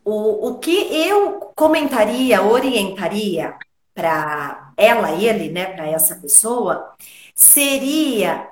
o, 0.04 0.48
o 0.48 0.58
que 0.58 0.74
eu 0.74 1.52
comentaria, 1.54 2.42
orientaria 2.42 3.56
para 3.94 4.63
ela, 4.76 5.12
ele, 5.12 5.50
né, 5.50 5.66
para 5.66 5.86
essa 5.86 6.16
pessoa, 6.16 6.92
seria 7.34 8.48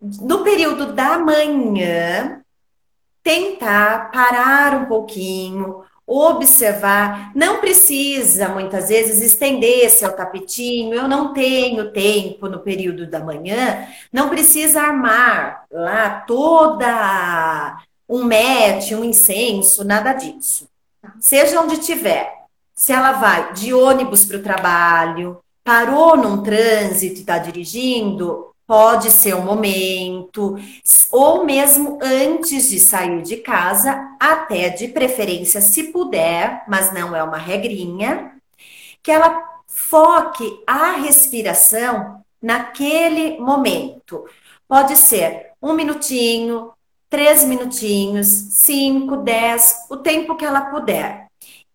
no 0.00 0.42
período 0.42 0.92
da 0.92 1.18
manhã 1.18 2.42
tentar 3.22 4.10
parar 4.10 4.74
um 4.74 4.86
pouquinho, 4.86 5.84
observar, 6.06 7.30
não 7.36 7.60
precisa 7.60 8.48
muitas 8.48 8.88
vezes 8.88 9.22
estender 9.22 9.88
seu 9.90 10.10
tapetinho, 10.16 10.94
eu 10.94 11.06
não 11.06 11.32
tenho 11.32 11.92
tempo 11.92 12.48
no 12.48 12.60
período 12.60 13.06
da 13.06 13.20
manhã, 13.20 13.86
não 14.12 14.28
precisa 14.28 14.80
armar 14.82 15.66
lá 15.70 16.20
toda 16.26 17.78
um 18.08 18.24
mete, 18.24 18.94
um 18.94 19.04
incenso, 19.04 19.84
nada 19.84 20.12
disso. 20.12 20.68
Seja 21.20 21.60
onde 21.60 21.78
tiver, 21.78 22.39
se 22.80 22.94
ela 22.94 23.12
vai 23.12 23.52
de 23.52 23.74
ônibus 23.74 24.24
para 24.24 24.38
o 24.38 24.42
trabalho, 24.42 25.38
parou 25.62 26.16
num 26.16 26.42
trânsito 26.42 27.18
e 27.18 27.20
está 27.20 27.36
dirigindo, 27.36 28.54
pode 28.66 29.10
ser 29.10 29.34
um 29.34 29.42
momento, 29.42 30.56
ou 31.12 31.44
mesmo 31.44 31.98
antes 32.02 32.70
de 32.70 32.80
sair 32.80 33.20
de 33.20 33.36
casa, 33.36 34.16
até 34.18 34.70
de 34.70 34.88
preferência, 34.88 35.60
se 35.60 35.92
puder, 35.92 36.64
mas 36.66 36.90
não 36.90 37.14
é 37.14 37.22
uma 37.22 37.36
regrinha, 37.36 38.32
que 39.02 39.10
ela 39.10 39.46
foque 39.66 40.62
a 40.66 40.92
respiração 40.92 42.24
naquele 42.40 43.38
momento. 43.38 44.24
Pode 44.66 44.96
ser 44.96 45.50
um 45.60 45.74
minutinho, 45.74 46.72
três 47.10 47.44
minutinhos, 47.44 48.26
cinco, 48.26 49.18
dez, 49.18 49.84
o 49.90 49.98
tempo 49.98 50.34
que 50.34 50.46
ela 50.46 50.62
puder. 50.62 51.29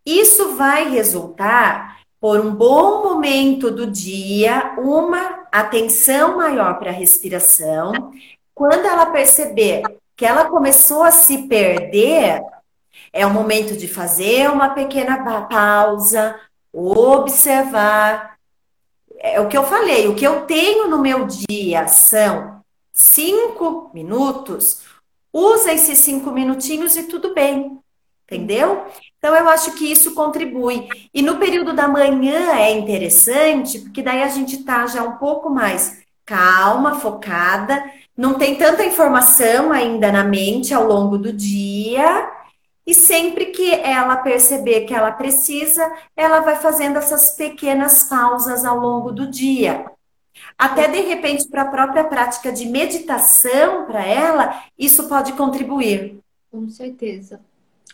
Isso 0.05 0.55
vai 0.55 0.89
resultar 0.89 1.99
por 2.19 2.39
um 2.39 2.53
bom 2.53 3.03
momento 3.03 3.71
do 3.71 3.87
dia, 3.87 4.75
uma 4.77 5.47
atenção 5.51 6.37
maior 6.37 6.79
para 6.79 6.89
a 6.89 6.93
respiração. 6.93 8.11
Quando 8.53 8.85
ela 8.85 9.07
perceber 9.07 9.83
que 10.15 10.25
ela 10.25 10.45
começou 10.45 11.03
a 11.03 11.11
se 11.11 11.47
perder, 11.47 12.41
é 13.11 13.25
o 13.25 13.33
momento 13.33 13.75
de 13.75 13.87
fazer 13.87 14.49
uma 14.49 14.69
pequena 14.69 15.45
pausa, 15.47 16.39
observar. 16.73 18.37
É 19.19 19.39
o 19.39 19.47
que 19.47 19.57
eu 19.57 19.63
falei, 19.63 20.07
o 20.07 20.15
que 20.15 20.25
eu 20.25 20.45
tenho 20.45 20.87
no 20.87 20.99
meu 20.99 21.25
dia 21.27 21.87
são 21.87 22.61
cinco 22.91 23.89
minutos. 23.93 24.81
Usa 25.31 25.73
esses 25.73 25.99
cinco 25.99 26.31
minutinhos 26.31 26.95
e 26.95 27.03
tudo 27.03 27.33
bem, 27.33 27.79
entendeu? 28.23 28.85
Então, 29.25 29.35
eu 29.35 29.49
acho 29.49 29.71
que 29.71 29.91
isso 29.91 30.13
contribui. 30.13 30.87
E 31.11 31.23
no 31.23 31.37
período 31.37 31.73
da 31.73 31.87
manhã 31.87 32.59
é 32.59 32.69
interessante, 32.69 33.79
porque 33.79 34.03
daí 34.03 34.21
a 34.21 34.27
gente 34.27 34.63
tá 34.63 34.85
já 34.85 35.01
um 35.01 35.13
pouco 35.13 35.49
mais 35.49 36.03
calma, 36.23 36.99
focada, 36.99 37.83
não 38.15 38.35
tem 38.35 38.55
tanta 38.55 38.85
informação 38.85 39.71
ainda 39.71 40.11
na 40.11 40.23
mente 40.23 40.75
ao 40.75 40.85
longo 40.85 41.17
do 41.17 41.33
dia. 41.33 42.29
E 42.85 42.93
sempre 42.93 43.47
que 43.47 43.73
ela 43.73 44.17
perceber 44.17 44.81
que 44.81 44.93
ela 44.93 45.11
precisa, 45.11 45.91
ela 46.15 46.41
vai 46.41 46.57
fazendo 46.57 46.99
essas 46.99 47.31
pequenas 47.31 48.03
pausas 48.03 48.63
ao 48.63 48.77
longo 48.77 49.11
do 49.11 49.25
dia. 49.25 49.85
Até 50.55 50.87
de 50.87 51.01
repente, 51.01 51.47
para 51.47 51.63
a 51.63 51.71
própria 51.71 52.03
prática 52.03 52.51
de 52.51 52.67
meditação, 52.67 53.85
para 53.85 54.05
ela, 54.05 54.63
isso 54.77 55.09
pode 55.09 55.33
contribuir. 55.33 56.19
Com 56.51 56.69
certeza. 56.69 57.41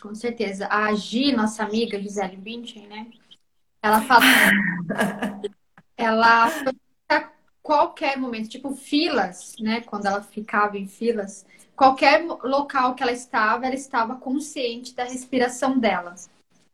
Com 0.00 0.14
certeza. 0.14 0.66
A 0.70 0.92
Gi, 0.94 1.32
nossa 1.32 1.62
amiga 1.62 2.00
Gisele 2.00 2.36
Bündchen, 2.36 2.86
né? 2.86 3.06
Ela 3.82 4.00
fala. 4.02 4.24
ela 5.96 6.48
a 7.08 7.30
qualquer 7.62 8.16
momento, 8.16 8.48
tipo 8.48 8.74
filas, 8.74 9.54
né? 9.60 9.80
Quando 9.82 10.06
ela 10.06 10.22
ficava 10.22 10.78
em 10.78 10.86
filas, 10.86 11.46
qualquer 11.76 12.24
local 12.24 12.94
que 12.94 13.02
ela 13.02 13.12
estava, 13.12 13.66
ela 13.66 13.74
estava 13.74 14.16
consciente 14.16 14.94
da 14.94 15.04
respiração 15.04 15.78
dela. 15.78 16.14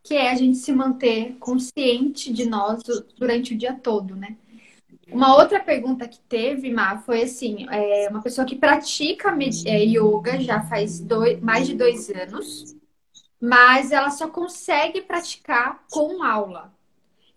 Que 0.03 0.14
é 0.14 0.31
a 0.31 0.35
gente 0.35 0.57
se 0.57 0.73
manter 0.73 1.37
consciente 1.39 2.33
de 2.33 2.47
nós 2.47 2.83
durante 3.19 3.55
o 3.55 3.59
dia 3.59 3.75
todo, 3.75 4.16
né? 4.16 4.37
Uma 5.11 5.37
outra 5.37 5.61
pergunta 5.61 6.07
que 6.07 6.21
teve, 6.21 6.71
Má, 6.71 6.99
foi 6.99 7.23
assim: 7.23 7.66
é 7.71 8.09
uma 8.09 8.23
pessoa 8.23 8.47
que 8.47 8.57
pratica 8.57 9.37
é, 9.66 9.79
yoga 9.85 10.39
já 10.41 10.62
faz 10.62 11.01
dois, 11.01 11.41
mais 11.41 11.66
de 11.66 11.75
dois 11.75 12.09
anos 12.11 12.78
mas 13.41 13.93
ela 13.93 14.11
só 14.11 14.28
consegue 14.28 15.03
praticar 15.03 15.84
com 15.91 16.22
aula. 16.22 16.72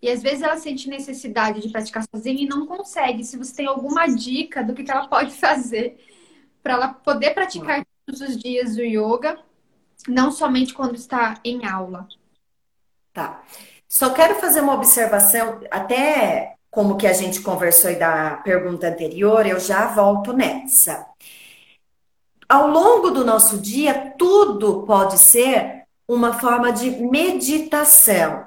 E 0.00 0.10
às 0.10 0.20
vezes 0.20 0.42
ela 0.42 0.56
sente 0.56 0.88
necessidade 0.88 1.60
de 1.60 1.68
praticar 1.68 2.04
sozinha 2.12 2.42
e 2.42 2.48
não 2.48 2.66
consegue. 2.66 3.24
Se 3.24 3.36
você 3.36 3.54
tem 3.54 3.66
alguma 3.66 4.06
dica 4.06 4.62
do 4.64 4.74
que 4.74 4.90
ela 4.90 5.06
pode 5.06 5.32
fazer 5.38 6.04
para 6.62 6.74
ela 6.74 6.88
poder 6.88 7.32
praticar 7.32 7.84
todos 8.04 8.20
os 8.20 8.36
dias 8.36 8.76
o 8.76 8.82
yoga, 8.82 9.38
não 10.08 10.32
somente 10.32 10.74
quando 10.74 10.96
está 10.96 11.40
em 11.44 11.64
aula. 11.66 12.08
Tá. 13.12 13.42
Só 13.88 14.10
quero 14.10 14.36
fazer 14.36 14.60
uma 14.60 14.74
observação, 14.74 15.60
até 15.70 16.56
como 16.70 16.96
que 16.96 17.06
a 17.06 17.12
gente 17.12 17.42
conversou 17.42 17.90
aí 17.90 17.96
da 17.96 18.36
pergunta 18.36 18.88
anterior, 18.88 19.46
eu 19.46 19.60
já 19.60 19.86
volto 19.88 20.32
nessa. 20.32 21.06
Ao 22.48 22.66
longo 22.68 23.10
do 23.10 23.24
nosso 23.24 23.58
dia, 23.58 24.14
tudo 24.16 24.82
pode 24.84 25.18
ser 25.18 25.81
uma 26.14 26.34
forma 26.34 26.72
de 26.72 26.90
meditação. 26.90 28.44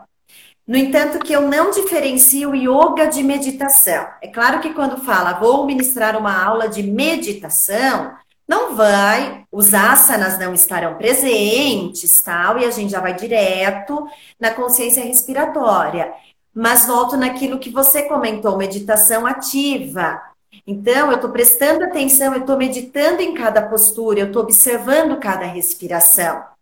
No 0.68 0.78
entanto, 0.78 1.20
que 1.20 1.34
eu 1.34 1.42
não 1.42 1.70
diferencio 1.70 2.56
yoga 2.56 3.06
de 3.06 3.22
meditação. 3.22 4.08
É 4.22 4.28
claro 4.28 4.60
que 4.62 4.74
quando 4.74 5.04
fala 5.04 5.34
vou 5.34 5.66
ministrar 5.66 6.18
uma 6.18 6.44
aula 6.44 6.68
de 6.68 6.82
meditação, 6.82 8.14
não 8.48 8.76
vai, 8.76 9.46
os 9.52 9.74
asanas 9.74 10.40
não 10.40 10.54
estarão 10.54 10.96
presentes, 10.96 12.22
tal, 12.22 12.60
e 12.60 12.66
a 12.66 12.72
gente 12.72 12.92
já 12.92 13.00
vai 13.00 13.14
direto 13.14 14.08
na 14.40 14.52
consciência 14.52 15.04
respiratória. 15.04 16.12
Mas 16.54 16.86
volto 16.86 17.18
naquilo 17.18 17.60
que 17.60 17.70
você 17.70 18.04
comentou, 18.04 18.58
meditação 18.58 19.26
ativa. 19.26 20.22
Então, 20.66 21.10
eu 21.10 21.16
estou 21.16 21.30
prestando 21.32 21.84
atenção, 21.84 22.34
eu 22.34 22.42
estou 22.42 22.58
meditando 22.58 23.22
em 23.22 23.34
cada 23.34 23.62
postura, 23.62 24.20
eu 24.20 24.28
estou 24.28 24.44
observando 24.44 25.20
cada 25.20 25.46
respiração 25.46 26.55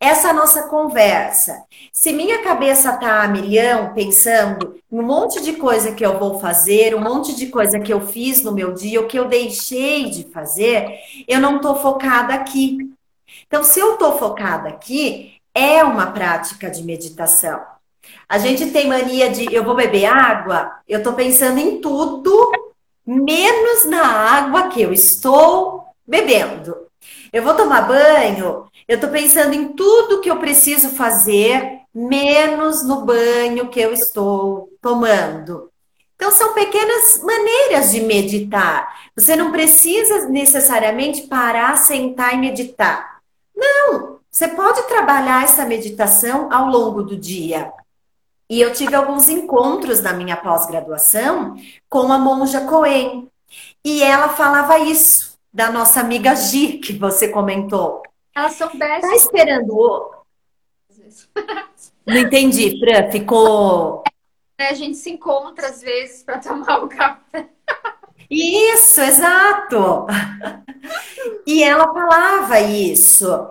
essa 0.00 0.32
nossa 0.32 0.68
conversa. 0.68 1.64
Se 1.92 2.12
minha 2.12 2.42
cabeça 2.42 2.96
tá 2.96 3.22
a 3.22 3.28
milhão 3.28 3.92
pensando 3.94 4.78
um 4.90 5.02
monte 5.02 5.40
de 5.42 5.54
coisa 5.54 5.92
que 5.92 6.04
eu 6.06 6.18
vou 6.18 6.38
fazer, 6.38 6.94
um 6.94 7.00
monte 7.00 7.34
de 7.34 7.46
coisa 7.46 7.80
que 7.80 7.92
eu 7.92 8.06
fiz 8.06 8.42
no 8.42 8.52
meu 8.52 8.72
dia, 8.72 9.00
o 9.00 9.06
que 9.08 9.18
eu 9.18 9.26
deixei 9.26 10.08
de 10.08 10.24
fazer, 10.24 11.00
eu 11.26 11.40
não 11.40 11.60
tô 11.60 11.74
focada 11.76 12.34
aqui. 12.34 12.78
Então, 13.46 13.64
se 13.64 13.80
eu 13.80 13.96
tô 13.96 14.12
focada 14.18 14.68
aqui, 14.68 15.34
é 15.54 15.82
uma 15.82 16.12
prática 16.12 16.70
de 16.70 16.84
meditação. 16.84 17.60
A 18.28 18.38
gente 18.38 18.70
tem 18.70 18.86
mania 18.86 19.30
de 19.30 19.52
eu 19.52 19.64
vou 19.64 19.74
beber 19.74 20.06
água, 20.06 20.70
eu 20.88 21.02
tô 21.02 21.12
pensando 21.12 21.58
em 21.58 21.80
tudo, 21.80 22.52
menos 23.04 23.84
na 23.86 24.06
água 24.06 24.68
que 24.68 24.80
eu 24.80 24.92
estou 24.92 25.86
bebendo. 26.06 26.76
Eu 27.32 27.42
vou 27.42 27.54
tomar 27.54 27.82
banho, 27.82 28.67
eu 28.88 28.94
estou 28.94 29.10
pensando 29.10 29.52
em 29.52 29.68
tudo 29.74 30.20
que 30.22 30.30
eu 30.30 30.38
preciso 30.38 30.88
fazer, 30.88 31.82
menos 31.94 32.82
no 32.82 33.04
banho 33.04 33.68
que 33.68 33.78
eu 33.78 33.92
estou 33.92 34.70
tomando. 34.80 35.70
Então, 36.16 36.30
são 36.32 36.54
pequenas 36.54 37.22
maneiras 37.22 37.92
de 37.92 38.00
meditar. 38.00 39.10
Você 39.14 39.36
não 39.36 39.52
precisa 39.52 40.28
necessariamente 40.28 41.28
parar, 41.28 41.76
sentar 41.76 42.34
e 42.34 42.38
meditar. 42.38 43.20
Não! 43.54 44.18
Você 44.30 44.48
pode 44.48 44.82
trabalhar 44.88 45.44
essa 45.44 45.64
meditação 45.64 46.52
ao 46.52 46.68
longo 46.68 47.02
do 47.02 47.16
dia. 47.16 47.72
E 48.48 48.60
eu 48.60 48.72
tive 48.72 48.94
alguns 48.94 49.28
encontros 49.28 50.00
na 50.00 50.12
minha 50.12 50.36
pós-graduação 50.36 51.56
com 51.88 52.10
a 52.12 52.18
monja 52.18 52.62
Coen. 52.62 53.28
E 53.84 54.02
ela 54.02 54.30
falava 54.30 54.78
isso 54.78 55.38
da 55.52 55.70
nossa 55.70 56.00
amiga 56.00 56.34
Gi, 56.34 56.78
que 56.78 56.94
você 56.94 57.28
comentou. 57.28 58.02
Elas 58.38 58.52
são 58.52 58.70
bestas. 58.72 59.10
Tá 59.10 59.16
esperando 59.16 59.76
o... 59.76 60.14
Não 62.06 62.16
entendi, 62.18 62.78
Fran. 62.78 63.10
Ficou. 63.10 64.04
É, 64.56 64.68
a 64.68 64.74
gente 64.74 64.96
se 64.96 65.10
encontra 65.10 65.66
às 65.66 65.82
vezes 65.82 66.22
para 66.22 66.38
tomar 66.38 66.84
um 66.84 66.88
café. 66.88 67.48
Isso, 68.30 69.00
exato. 69.00 70.06
E 71.44 71.64
ela 71.64 71.92
falava 71.92 72.60
isso. 72.60 73.48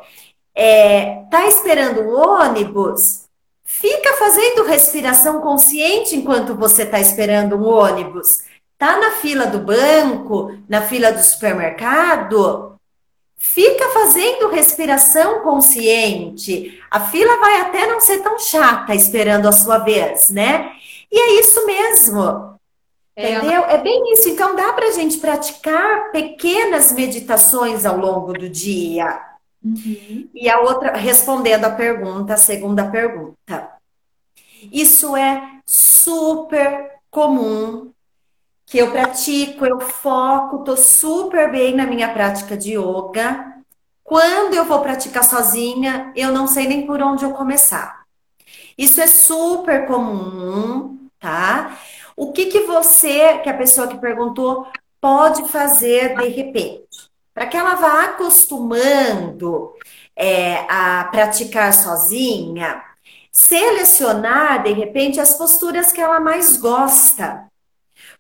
É, 0.55 1.23
tá 1.29 1.47
esperando 1.47 2.01
o 2.01 2.15
ônibus? 2.15 3.27
Fica 3.65 4.13
fazendo 4.13 4.63
respiração 4.63 5.41
consciente 5.41 6.15
enquanto 6.15 6.55
você 6.55 6.83
está 6.83 6.99
esperando 6.99 7.57
um 7.57 7.65
ônibus. 7.67 8.43
Tá 8.77 8.97
na 8.97 9.11
fila 9.11 9.47
do 9.47 9.59
banco, 9.59 10.57
na 10.69 10.81
fila 10.81 11.11
do 11.11 11.21
supermercado? 11.21 12.76
Fica 13.37 13.89
fazendo 13.89 14.49
respiração 14.49 15.41
consciente. 15.41 16.81
A 16.89 16.99
fila 16.99 17.37
vai 17.37 17.61
até 17.61 17.85
não 17.85 17.99
ser 17.99 18.23
tão 18.23 18.39
chata 18.39 18.95
esperando 18.95 19.47
a 19.47 19.51
sua 19.51 19.77
vez, 19.77 20.29
né? 20.29 20.71
E 21.11 21.19
é 21.19 21.39
isso 21.39 21.65
mesmo. 21.65 22.57
É, 23.15 23.33
Entendeu? 23.33 23.63
É 23.65 23.77
bem 23.77 24.13
isso. 24.13 24.29
Então 24.29 24.55
dá 24.55 24.73
para 24.73 24.87
a 24.87 24.91
gente 24.91 25.17
praticar 25.17 26.11
pequenas 26.11 26.91
meditações 26.91 27.85
ao 27.85 27.97
longo 27.97 28.33
do 28.33 28.49
dia. 28.49 29.19
Uhum. 29.63 30.29
E 30.33 30.49
a 30.49 30.59
outra, 30.61 30.95
respondendo 30.95 31.65
a 31.65 31.71
pergunta, 31.71 32.33
a 32.33 32.37
segunda 32.37 32.89
pergunta. 32.89 33.71
Isso 34.71 35.15
é 35.15 35.59
super 35.65 36.91
comum 37.09 37.91
que 38.67 38.77
eu 38.77 38.91
pratico, 38.91 39.65
eu 39.65 39.79
foco, 39.79 40.65
tô 40.65 40.75
super 40.75 41.49
bem 41.49 41.73
na 41.73 41.85
minha 41.85 42.13
prática 42.13 42.57
de 42.57 42.73
yoga. 42.77 43.55
Quando 44.03 44.55
eu 44.55 44.65
vou 44.65 44.81
praticar 44.81 45.23
sozinha, 45.23 46.11
eu 46.17 46.33
não 46.33 46.47
sei 46.47 46.67
nem 46.67 46.85
por 46.85 47.01
onde 47.01 47.23
eu 47.23 47.31
começar. 47.31 48.03
Isso 48.77 48.99
é 48.99 49.07
super 49.07 49.87
comum, 49.87 51.09
tá? 51.17 51.79
O 52.15 52.33
que 52.33 52.47
que 52.47 52.63
você, 52.63 53.37
que 53.37 53.49
a 53.49 53.57
pessoa 53.57 53.87
que 53.87 53.97
perguntou, 53.97 54.67
pode 54.99 55.47
fazer 55.47 56.17
de 56.17 56.27
repente? 56.27 57.09
Para 57.33 57.47
que 57.47 57.55
ela 57.55 57.75
vá 57.75 58.03
acostumando 58.03 59.73
é, 60.13 60.65
a 60.69 61.05
praticar 61.05 61.73
sozinha, 61.73 62.83
selecionar 63.31 64.63
de 64.63 64.73
repente 64.73 65.21
as 65.21 65.35
posturas 65.35 65.91
que 65.93 66.01
ela 66.01 66.19
mais 66.19 66.57
gosta. 66.57 67.46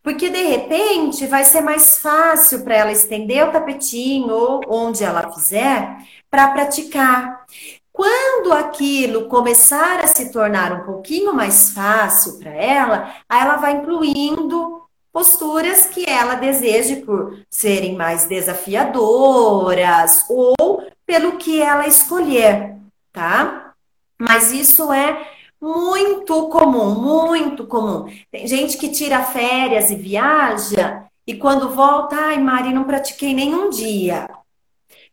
Porque 0.01 0.29
de 0.29 0.41
repente 0.43 1.25
vai 1.27 1.43
ser 1.43 1.61
mais 1.61 1.99
fácil 1.99 2.63
para 2.63 2.75
ela 2.75 2.91
estender 2.91 3.47
o 3.47 3.51
tapetinho 3.51 4.33
ou 4.33 4.61
onde 4.67 5.03
ela 5.03 5.31
fizer 5.33 5.97
para 6.29 6.49
praticar. 6.49 7.45
Quando 7.91 8.53
aquilo 8.53 9.27
começar 9.27 9.99
a 10.01 10.07
se 10.07 10.31
tornar 10.31 10.71
um 10.71 10.85
pouquinho 10.85 11.33
mais 11.33 11.71
fácil 11.71 12.37
para 12.37 12.51
ela, 12.51 13.15
aí 13.27 13.41
ela 13.41 13.55
vai 13.57 13.73
incluindo 13.73 14.83
posturas 15.11 15.87
que 15.87 16.07
ela 16.07 16.35
deseje 16.35 16.97
por 16.97 17.39
serem 17.49 17.95
mais 17.95 18.25
desafiadoras 18.27 20.25
ou 20.29 20.85
pelo 21.07 21.37
que 21.37 21.59
ela 21.59 21.87
escolher, 21.87 22.75
tá? 23.11 23.73
Mas 24.19 24.51
isso 24.51 24.93
é 24.93 25.36
muito 25.61 26.49
comum, 26.49 26.95
muito 26.95 27.65
comum. 27.65 28.05
Tem 28.31 28.47
gente 28.47 28.77
que 28.77 28.89
tira 28.89 29.23
férias 29.23 29.89
e 29.91 29.95
viaja 29.95 31.07
e 31.27 31.35
quando 31.35 31.75
volta, 31.75 32.15
ai, 32.15 32.39
Mari, 32.39 32.73
não 32.73 32.85
pratiquei 32.85 33.33
nenhum 33.33 33.69
dia. 33.69 34.29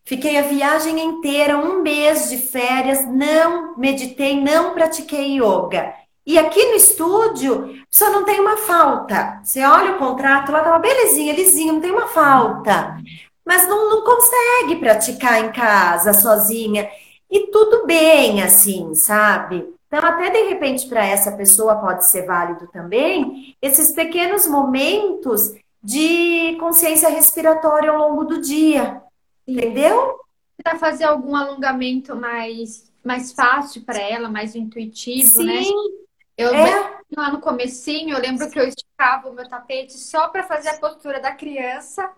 Fiquei 0.04 0.38
a 0.38 0.42
viagem 0.42 1.00
inteira, 1.00 1.58
um 1.58 1.82
mês 1.82 2.28
de 2.28 2.38
férias, 2.38 3.04
não 3.06 3.76
meditei, 3.76 4.40
não 4.40 4.74
pratiquei 4.74 5.40
yoga. 5.40 5.92
E 6.26 6.38
aqui 6.38 6.62
no 6.66 6.74
estúdio, 6.74 7.82
só 7.90 8.10
não 8.10 8.24
tem 8.24 8.38
uma 8.38 8.56
falta. 8.58 9.40
Você 9.42 9.62
olha 9.64 9.92
o 9.92 9.98
contrato, 9.98 10.52
lá 10.52 10.60
tá 10.60 10.70
uma 10.70 10.78
belezinha, 10.78 11.34
lisinho, 11.34 11.74
não 11.74 11.80
tem 11.80 11.90
uma 11.90 12.06
falta. 12.06 12.96
Mas 13.44 13.68
não, 13.68 13.90
não 13.90 14.04
consegue 14.04 14.76
praticar 14.76 15.44
em 15.44 15.52
casa, 15.52 16.14
sozinha. 16.14 16.88
E 17.30 17.50
tudo 17.50 17.86
bem, 17.86 18.42
assim, 18.42 18.94
sabe? 18.94 19.66
Então, 19.96 20.08
até 20.08 20.28
de 20.28 20.48
repente, 20.48 20.88
para 20.88 21.06
essa 21.06 21.30
pessoa 21.30 21.76
pode 21.76 22.04
ser 22.08 22.26
válido 22.26 22.66
também 22.72 23.56
esses 23.62 23.92
pequenos 23.92 24.44
momentos 24.44 25.54
de 25.80 26.56
consciência 26.58 27.08
respiratória 27.08 27.92
ao 27.92 27.98
longo 27.98 28.24
do 28.24 28.40
dia. 28.40 29.00
Entendeu? 29.46 30.18
Para 30.60 30.76
fazer 30.80 31.04
algum 31.04 31.36
alongamento 31.36 32.16
mais, 32.16 32.92
mais 33.04 33.30
fácil 33.30 33.82
para 33.84 34.00
ela, 34.00 34.28
mais 34.28 34.56
intuitivo, 34.56 35.44
né? 35.44 35.62
Sim. 35.62 35.76
né? 35.76 36.04
Eu 36.36 36.52
é. 36.52 36.98
lá 37.16 37.30
no 37.30 37.40
comecinho, 37.40 38.16
eu 38.16 38.20
lembro 38.20 38.50
que 38.50 38.58
eu 38.58 38.66
esticava 38.66 39.28
o 39.28 39.32
meu 39.32 39.48
tapete 39.48 39.92
só 39.92 40.26
para 40.26 40.42
fazer 40.42 40.70
a 40.70 40.78
postura 40.78 41.20
da 41.20 41.30
criança. 41.30 42.10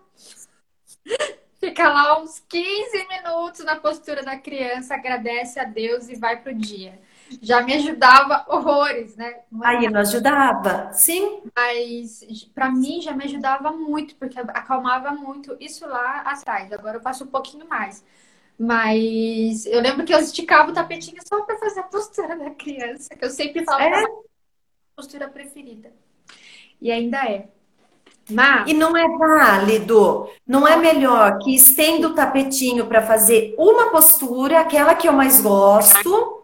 Fica 1.61 1.87
lá 1.87 2.19
uns 2.19 2.39
15 2.39 3.07
minutos 3.07 3.63
na 3.63 3.75
postura 3.75 4.23
da 4.23 4.35
criança, 4.35 4.95
agradece 4.95 5.59
a 5.59 5.63
Deus 5.63 6.09
e 6.09 6.15
vai 6.15 6.41
pro 6.41 6.55
dia 6.55 6.99
já 7.41 7.61
me 7.61 7.73
ajudava 7.73 8.45
horrores, 8.47 9.15
né? 9.15 9.41
Aí 9.63 9.89
não 9.89 10.01
ajudava, 10.01 10.91
sim. 10.93 11.41
Mas 11.55 12.23
para 12.53 12.71
mim 12.71 13.01
já 13.01 13.13
me 13.13 13.25
ajudava 13.25 13.71
muito, 13.71 14.15
porque 14.15 14.39
acalmava 14.39 15.11
muito 15.11 15.55
isso 15.59 15.87
lá 15.87 16.21
atrás. 16.21 16.71
Agora 16.71 16.97
eu 16.97 17.01
passo 17.01 17.23
um 17.23 17.27
pouquinho 17.27 17.67
mais. 17.67 18.03
Mas 18.59 19.65
eu 19.67 19.79
lembro 19.81 20.03
que 20.03 20.13
eu 20.13 20.19
esticava 20.19 20.71
o 20.71 20.73
tapetinho 20.73 21.21
só 21.27 21.41
para 21.43 21.57
fazer 21.57 21.81
a 21.81 21.83
postura 21.83 22.35
da 22.35 22.49
criança, 22.51 23.15
que 23.15 23.23
eu 23.23 23.29
sempre 23.29 23.63
falava 23.63 23.83
é? 23.83 24.03
a 24.03 24.07
postura 24.95 25.27
preferida. 25.27 25.91
E 26.81 26.91
ainda 26.91 27.23
é. 27.25 27.49
Mas... 28.29 28.69
E 28.69 28.73
não 28.73 28.95
é 28.97 29.07
válido. 29.17 30.29
Não 30.45 30.67
é 30.67 30.75
melhor 30.75 31.37
que 31.39 31.55
estenda 31.55 32.07
o 32.07 32.15
tapetinho 32.15 32.87
para 32.87 33.01
fazer 33.01 33.55
uma 33.57 33.89
postura, 33.89 34.59
aquela 34.59 34.95
que 34.95 35.07
eu 35.07 35.13
mais 35.13 35.39
gosto, 35.39 36.36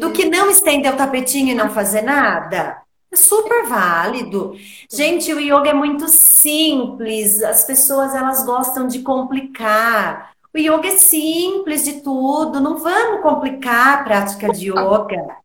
do 0.00 0.12
que 0.12 0.26
não 0.26 0.50
estender 0.50 0.92
o 0.92 0.96
tapetinho 0.96 1.50
e 1.50 1.54
não 1.54 1.70
fazer 1.70 2.02
nada. 2.02 2.82
É 3.12 3.16
super 3.16 3.66
válido. 3.66 4.54
Gente, 4.90 5.32
o 5.32 5.40
yoga 5.40 5.70
é 5.70 5.74
muito 5.74 6.08
simples. 6.08 7.42
As 7.42 7.64
pessoas 7.64 8.14
elas 8.14 8.44
gostam 8.44 8.86
de 8.86 9.00
complicar. 9.00 10.32
O 10.54 10.58
yoga 10.58 10.88
é 10.88 10.98
simples 10.98 11.84
de 11.84 12.00
tudo. 12.00 12.60
Não 12.60 12.78
vamos 12.78 13.22
complicar 13.22 14.00
a 14.00 14.04
prática 14.04 14.48
de 14.50 14.70
yoga. 14.70 15.36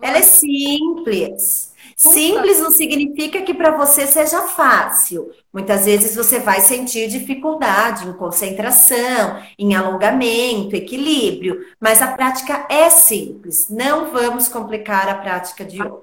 Ela 0.00 0.18
é 0.18 0.22
simples. 0.22 1.73
Simples 1.96 2.60
não 2.60 2.70
significa 2.70 3.42
que 3.42 3.54
para 3.54 3.76
você 3.76 4.06
seja 4.06 4.42
fácil. 4.42 5.30
Muitas 5.52 5.84
vezes 5.84 6.16
você 6.16 6.40
vai 6.40 6.60
sentir 6.60 7.08
dificuldade 7.08 8.06
em 8.08 8.12
concentração, 8.12 9.42
em 9.58 9.74
alongamento, 9.74 10.74
equilíbrio, 10.74 11.64
mas 11.78 12.02
a 12.02 12.12
prática 12.12 12.66
é 12.68 12.90
simples. 12.90 13.68
Não 13.68 14.10
vamos 14.10 14.48
complicar 14.48 15.08
a 15.08 15.16
prática 15.16 15.64
de 15.64 15.80
yoga. 15.80 16.00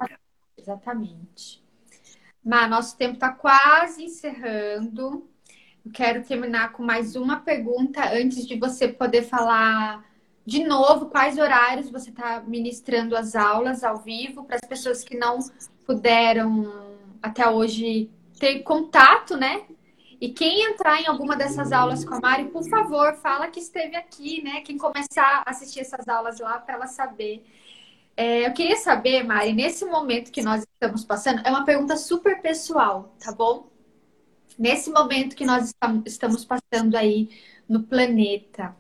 Exatamente. 0.58 1.62
Mas 2.44 2.70
nosso 2.70 2.98
tempo 2.98 3.16
está 3.16 3.32
quase 3.32 4.04
encerrando. 4.04 5.28
quero 5.94 6.24
terminar 6.24 6.72
com 6.72 6.84
mais 6.84 7.16
uma 7.16 7.40
pergunta 7.40 8.14
antes 8.14 8.48
de 8.48 8.58
você 8.58 8.88
poder 8.88 9.24
falar 9.24 10.06
de 10.46 10.64
novo 10.64 11.08
quais 11.08 11.38
horários 11.38 11.90
você 11.90 12.10
está 12.10 12.42
ministrando 12.42 13.16
as 13.16 13.36
aulas 13.36 13.84
ao 13.84 13.98
vivo 13.98 14.44
para 14.44 14.56
as 14.56 14.68
pessoas 14.68 15.04
que 15.04 15.16
não 15.16 15.40
puderam 15.86 16.92
até 17.22 17.50
hoje 17.50 18.10
ter 18.40 18.64
contato, 18.64 19.38
né? 19.38 19.64
E 20.20 20.30
quem 20.30 20.72
entrar 20.72 21.02
em 21.02 21.08
alguma 21.08 21.36
dessas 21.36 21.72
aulas 21.72 22.06
com 22.06 22.14
a 22.14 22.20
Mari, 22.20 22.46
por 22.46 22.64
favor, 22.70 23.16
fala 23.16 23.48
que 23.48 23.60
esteve 23.60 23.96
aqui, 23.96 24.44
né? 24.44 24.62
Quem 24.62 24.78
começar 24.78 25.44
a 25.46 25.50
assistir 25.50 25.80
essas 25.80 26.08
aulas 26.08 26.40
lá 26.40 26.60
para 26.60 26.76
ela 26.76 26.88
saber. 26.88 27.44
É, 28.16 28.46
eu 28.46 28.54
queria 28.54 28.78
saber, 28.78 29.24
Mari, 29.24 29.54
nesse 29.54 29.84
momento 29.86 30.32
que 30.32 30.44
nós 30.44 30.62
estamos 30.62 31.04
passando, 31.04 31.42
é 31.44 31.50
uma 31.50 31.66
pergunta 31.66 31.98
super 31.98 32.40
pessoal, 32.42 33.16
tá 33.20 33.32
bom? 33.32 33.72
Nesse 34.60 34.92
momento 34.92 35.36
que 35.36 35.46
nós 35.46 35.74
estamos 36.06 36.46
passando 36.46 36.96
aí 36.96 37.30
no 37.68 37.84
planeta, 37.84 38.76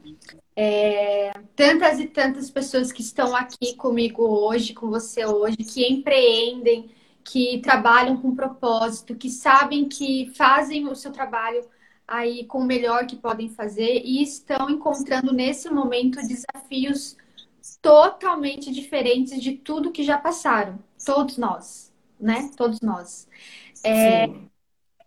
é, 0.55 1.31
tantas 1.55 1.99
e 1.99 2.07
tantas 2.07 2.49
pessoas 2.49 2.91
que 2.91 3.01
estão 3.01 3.35
aqui 3.35 3.75
comigo 3.75 4.23
hoje, 4.23 4.73
com 4.73 4.89
você 4.89 5.25
hoje, 5.25 5.57
que 5.57 5.85
empreendem, 5.85 6.91
que 7.23 7.59
trabalham 7.59 8.17
com 8.17 8.35
propósito, 8.35 9.15
que 9.15 9.29
sabem 9.29 9.87
que 9.87 10.31
fazem 10.35 10.87
o 10.87 10.95
seu 10.95 11.11
trabalho 11.11 11.63
aí 12.07 12.45
com 12.45 12.59
o 12.59 12.65
melhor 12.65 13.05
que 13.05 13.15
podem 13.15 13.47
fazer 13.47 14.01
e 14.03 14.21
estão 14.21 14.69
encontrando 14.69 15.31
nesse 15.31 15.69
momento 15.69 16.19
desafios 16.27 17.15
totalmente 17.81 18.71
diferentes 18.71 19.41
de 19.41 19.53
tudo 19.53 19.91
que 19.91 20.03
já 20.03 20.17
passaram. 20.17 20.79
Todos 21.05 21.37
nós, 21.37 21.93
né? 22.19 22.51
Todos 22.57 22.81
nós. 22.81 23.27
É, 23.83 24.29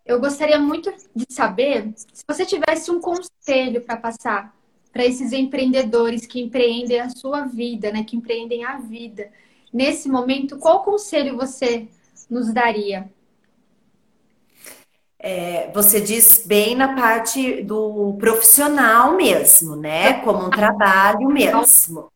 eu 0.07 0.20
gostaria 0.20 0.59
muito 0.59 0.92
de 1.14 1.26
saber 1.28 1.92
se 1.97 2.24
você 2.26 2.47
tivesse 2.47 2.90
um 2.90 3.01
conselho 3.01 3.82
para 3.82 3.97
passar 3.97 4.53
para 4.95 5.05
esses 5.05 5.32
empreendedores 5.32 6.24
que 6.24 6.40
empreendem 6.40 7.01
a 7.01 7.11
sua 7.11 7.47
vida, 7.47 7.90
né? 7.90 8.05
Que 8.05 8.16
empreendem 8.16 8.64
a 8.64 8.78
vida. 8.78 9.28
Nesse 9.72 10.09
momento, 10.09 10.57
qual 10.57 10.84
conselho 10.84 11.36
você 11.36 11.88
nos 12.30 12.53
daria? 12.53 13.11
É, 15.18 15.72
você 15.72 16.01
diz 16.01 16.45
bem 16.47 16.76
na 16.76 16.95
parte 16.95 17.61
do 17.62 18.14
profissional 18.20 19.16
mesmo, 19.16 19.74
né? 19.74 20.20
Como 20.20 20.47
um 20.47 20.51
trabalho 20.51 21.26
mesmo. 21.28 22.12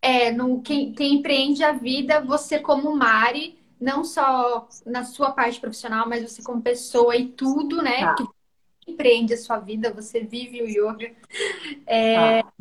É, 0.00 0.30
no, 0.30 0.62
quem, 0.62 0.92
quem 0.92 1.14
empreende 1.14 1.64
a 1.64 1.72
vida, 1.72 2.20
você 2.20 2.60
como 2.60 2.94
Mari, 2.94 3.58
não 3.80 4.04
só 4.04 4.68
na 4.86 5.02
sua 5.02 5.32
parte 5.32 5.58
profissional, 5.58 6.08
mas 6.08 6.22
você 6.22 6.42
como 6.44 6.62
pessoa 6.62 7.16
e 7.16 7.26
tudo, 7.26 7.82
né? 7.82 8.04
Tá. 8.04 8.14
Que 8.14 8.24
empreende 8.86 9.34
a 9.34 9.38
sua 9.38 9.58
vida, 9.58 9.92
você 9.92 10.20
vive 10.20 10.62
o 10.62 10.68
yoga. 10.68 11.10
É, 11.86 12.42
tá. 12.42 12.52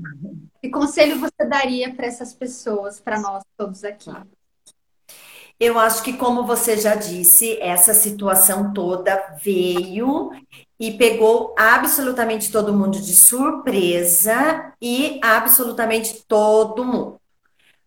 Que 0.62 0.70
conselho 0.70 1.20
você 1.20 1.46
daria 1.48 1.94
para 1.94 2.06
essas 2.06 2.34
pessoas, 2.34 3.00
para 3.00 3.20
nós 3.20 3.44
todos 3.58 3.84
aqui? 3.84 4.12
Tá. 4.12 4.26
Eu 5.60 5.80
acho 5.80 6.04
que, 6.04 6.14
como 6.14 6.46
você 6.46 6.78
já 6.78 6.96
disse, 6.96 7.58
essa 7.62 7.94
situação 7.94 8.74
toda 8.74 9.38
veio 9.42 10.32
e 10.80 10.92
pegou 10.98 11.56
absolutamente 11.58 12.52
todo 12.52 12.74
mundo 12.74 13.00
de 13.00 13.16
surpresa 13.16 14.74
e 14.82 15.20
absolutamente 15.24 16.24
todo 16.28 16.84
mundo. 16.84 17.18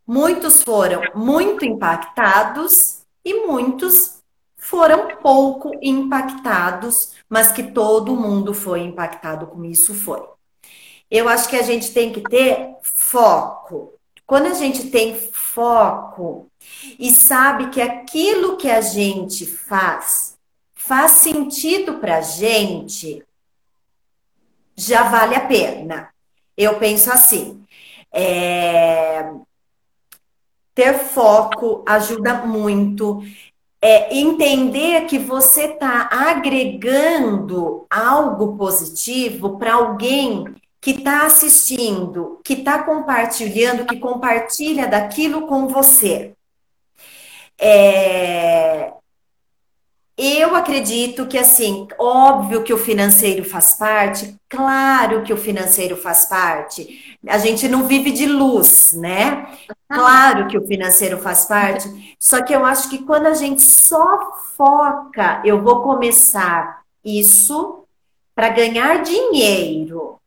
Muitos 0.06 0.62
foram 0.62 1.02
muito 1.14 1.64
impactados 1.64 3.00
e 3.24 3.46
muitos 3.46 4.15
foram 4.66 5.16
pouco 5.18 5.70
impactados, 5.80 7.12
mas 7.28 7.52
que 7.52 7.62
todo 7.62 8.16
mundo 8.16 8.52
foi 8.52 8.80
impactado 8.80 9.46
com 9.46 9.64
isso 9.64 9.94
foi. 9.94 10.20
Eu 11.08 11.28
acho 11.28 11.48
que 11.48 11.54
a 11.54 11.62
gente 11.62 11.92
tem 11.92 12.12
que 12.12 12.20
ter 12.20 12.74
foco. 12.82 13.92
Quando 14.26 14.46
a 14.46 14.54
gente 14.54 14.90
tem 14.90 15.14
foco 15.14 16.50
e 16.98 17.12
sabe 17.12 17.70
que 17.70 17.80
aquilo 17.80 18.56
que 18.56 18.68
a 18.68 18.80
gente 18.80 19.46
faz 19.46 20.36
faz 20.74 21.12
sentido 21.12 21.94
para 22.00 22.18
a 22.18 22.22
gente, 22.22 23.24
já 24.76 25.04
vale 25.04 25.36
a 25.36 25.46
pena. 25.46 26.12
Eu 26.56 26.76
penso 26.78 27.12
assim, 27.12 27.64
é... 28.12 29.30
ter 30.74 30.98
foco 30.98 31.84
ajuda 31.86 32.44
muito. 32.44 33.22
É 33.80 34.16
entender 34.16 35.06
que 35.06 35.18
você 35.18 35.64
está 35.64 36.08
agregando 36.10 37.86
algo 37.90 38.56
positivo 38.56 39.58
para 39.58 39.74
alguém 39.74 40.44
que 40.80 40.92
está 40.92 41.26
assistindo, 41.26 42.40
que 42.44 42.54
está 42.54 42.82
compartilhando, 42.82 43.84
que 43.84 43.98
compartilha 43.98 44.86
daquilo 44.86 45.46
com 45.46 45.68
você. 45.68 46.32
É... 47.58 48.92
Eu 50.18 50.54
acredito 50.56 51.26
que, 51.26 51.36
assim, 51.36 51.86
óbvio 51.98 52.62
que 52.62 52.72
o 52.72 52.78
financeiro 52.78 53.44
faz 53.44 53.74
parte, 53.74 54.34
claro 54.48 55.22
que 55.24 55.32
o 55.32 55.36
financeiro 55.36 55.94
faz 55.94 56.24
parte. 56.24 57.15
A 57.28 57.38
gente 57.38 57.68
não 57.68 57.86
vive 57.86 58.12
de 58.12 58.26
luz, 58.26 58.92
né? 58.92 59.46
Claro 59.88 60.46
que 60.48 60.58
o 60.58 60.66
financeiro 60.66 61.18
faz 61.18 61.44
parte. 61.46 62.16
Só 62.18 62.42
que 62.42 62.54
eu 62.54 62.64
acho 62.64 62.88
que 62.88 63.04
quando 63.04 63.26
a 63.26 63.34
gente 63.34 63.62
só 63.62 64.32
foca, 64.56 65.42
eu 65.44 65.62
vou 65.62 65.82
começar 65.82 66.82
isso 67.04 67.84
para 68.34 68.50
ganhar 68.50 69.02
dinheiro, 69.02 70.20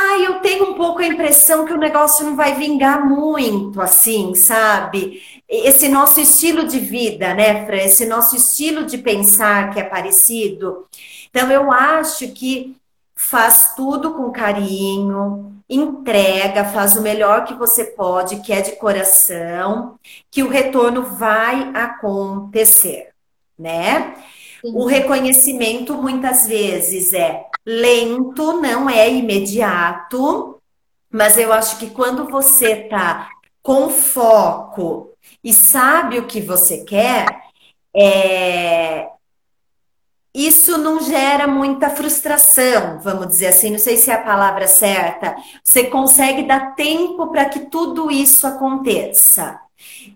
ah, 0.00 0.18
eu 0.20 0.40
tenho 0.40 0.70
um 0.70 0.74
pouco 0.74 1.00
a 1.00 1.06
impressão 1.06 1.64
que 1.66 1.72
o 1.72 1.78
negócio 1.78 2.24
não 2.24 2.36
vai 2.36 2.54
vingar 2.54 3.04
muito, 3.04 3.80
assim, 3.80 4.32
sabe? 4.34 5.20
Esse 5.48 5.88
nosso 5.88 6.20
estilo 6.20 6.68
de 6.68 6.78
vida, 6.78 7.34
né, 7.34 7.66
Fran? 7.66 7.78
Esse 7.78 8.06
nosso 8.06 8.36
estilo 8.36 8.84
de 8.86 8.98
pensar 8.98 9.70
que 9.70 9.80
é 9.80 9.82
parecido. 9.82 10.86
Então, 11.28 11.50
eu 11.50 11.72
acho 11.72 12.28
que 12.32 12.76
faz 13.16 13.74
tudo 13.74 14.14
com 14.14 14.30
carinho, 14.30 15.57
entrega, 15.68 16.64
faz 16.64 16.96
o 16.96 17.02
melhor 17.02 17.44
que 17.44 17.54
você 17.54 17.84
pode, 17.84 18.40
que 18.40 18.52
é 18.52 18.60
de 18.60 18.72
coração, 18.76 19.98
que 20.30 20.42
o 20.42 20.48
retorno 20.48 21.02
vai 21.02 21.70
acontecer, 21.74 23.10
né? 23.58 24.14
Sim. 24.60 24.72
O 24.74 24.86
reconhecimento 24.86 25.94
muitas 25.94 26.46
vezes 26.46 27.12
é 27.12 27.44
lento, 27.66 28.60
não 28.60 28.88
é 28.88 29.10
imediato, 29.10 30.60
mas 31.10 31.36
eu 31.36 31.52
acho 31.52 31.78
que 31.78 31.90
quando 31.90 32.28
você 32.28 32.76
tá 32.76 33.28
com 33.62 33.90
foco 33.90 35.10
e 35.44 35.52
sabe 35.52 36.18
o 36.18 36.26
que 36.26 36.40
você 36.40 36.84
quer, 36.84 37.26
é... 37.94 39.08
isso 40.46 40.78
não 40.78 41.00
gera 41.00 41.48
muita 41.48 41.90
frustração, 41.90 43.00
vamos 43.00 43.26
dizer 43.26 43.48
assim, 43.48 43.70
não 43.72 43.78
sei 43.78 43.96
se 43.96 44.10
é 44.10 44.14
a 44.14 44.22
palavra 44.22 44.68
certa. 44.68 45.34
Você 45.64 45.84
consegue 45.84 46.44
dar 46.44 46.76
tempo 46.76 47.26
para 47.28 47.46
que 47.46 47.60
tudo 47.66 48.10
isso 48.10 48.46
aconteça. 48.46 49.60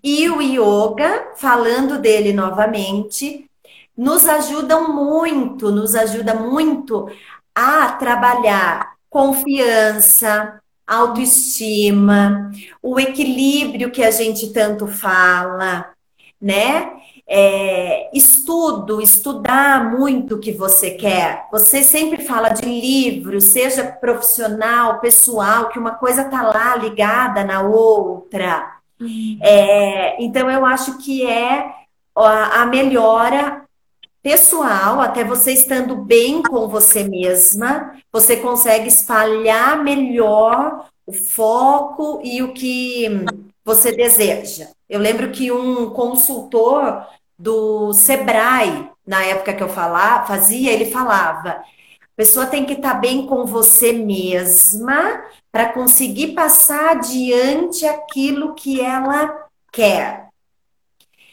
E 0.02 0.28
o 0.30 0.40
yoga, 0.40 1.32
falando 1.36 1.98
dele 1.98 2.32
novamente, 2.32 3.46
nos 3.96 4.26
ajudam 4.26 4.92
muito, 4.92 5.72
nos 5.72 5.94
ajuda 5.94 6.34
muito 6.34 7.10
a 7.54 7.92
trabalhar 7.92 8.92
confiança, 9.10 10.60
autoestima, 10.86 12.50
o 12.80 12.98
equilíbrio 12.98 13.90
que 13.90 14.02
a 14.04 14.10
gente 14.10 14.52
tanto 14.52 14.86
fala, 14.86 15.90
né? 16.40 17.01
É, 17.28 18.10
estudo, 18.16 19.00
estudar 19.00 19.90
muito 19.96 20.34
o 20.34 20.38
que 20.38 20.52
você 20.52 20.90
quer. 20.90 21.46
Você 21.50 21.82
sempre 21.82 22.24
fala 22.24 22.50
de 22.50 22.66
livro, 22.66 23.40
seja 23.40 23.84
profissional, 23.84 25.00
pessoal, 25.00 25.68
que 25.68 25.78
uma 25.78 25.92
coisa 25.92 26.24
tá 26.24 26.42
lá 26.42 26.76
ligada 26.76 27.44
na 27.44 27.62
outra. 27.62 28.76
Uhum. 29.00 29.38
É, 29.40 30.22
então 30.22 30.50
eu 30.50 30.66
acho 30.66 30.98
que 30.98 31.26
é 31.26 31.70
a, 32.14 32.62
a 32.62 32.66
melhora 32.66 33.62
pessoal, 34.22 35.00
até 35.00 35.24
você 35.24 35.52
estando 35.52 35.96
bem 35.96 36.42
com 36.42 36.68
você 36.68 37.02
mesma, 37.02 37.96
você 38.12 38.36
consegue 38.36 38.86
espalhar 38.86 39.82
melhor 39.82 40.86
o 41.04 41.12
foco 41.12 42.20
e 42.22 42.40
o 42.42 42.52
que 42.52 43.08
você 43.64 43.92
deseja. 43.92 44.68
Eu 44.88 44.98
lembro 45.00 45.30
que 45.30 45.50
um 45.52 45.90
consultor 45.90 47.06
do 47.38 47.92
Sebrae, 47.92 48.90
na 49.06 49.24
época 49.24 49.54
que 49.54 49.62
eu 49.62 49.68
falava, 49.68 50.26
fazia, 50.26 50.72
ele 50.72 50.90
falava: 50.90 51.50
a 51.50 52.16
pessoa 52.16 52.46
tem 52.46 52.64
que 52.64 52.74
estar 52.74 52.94
bem 52.94 53.26
com 53.26 53.46
você 53.46 53.92
mesma 53.92 55.22
para 55.50 55.72
conseguir 55.72 56.34
passar 56.34 56.90
adiante 56.90 57.86
aquilo 57.86 58.54
que 58.54 58.80
ela 58.80 59.46
quer. 59.72 60.28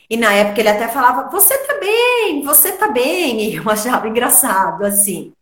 E 0.09 0.17
na 0.17 0.33
época 0.33 0.59
ele 0.59 0.69
até 0.69 0.87
falava: 0.87 1.29
Você 1.29 1.57
tá 1.59 1.77
bem, 1.79 2.41
você 2.43 2.71
tá 2.73 2.87
bem. 2.87 3.39
E 3.51 3.55
eu 3.55 3.69
achava 3.69 4.07
engraçado, 4.07 4.83
assim. 4.85 5.33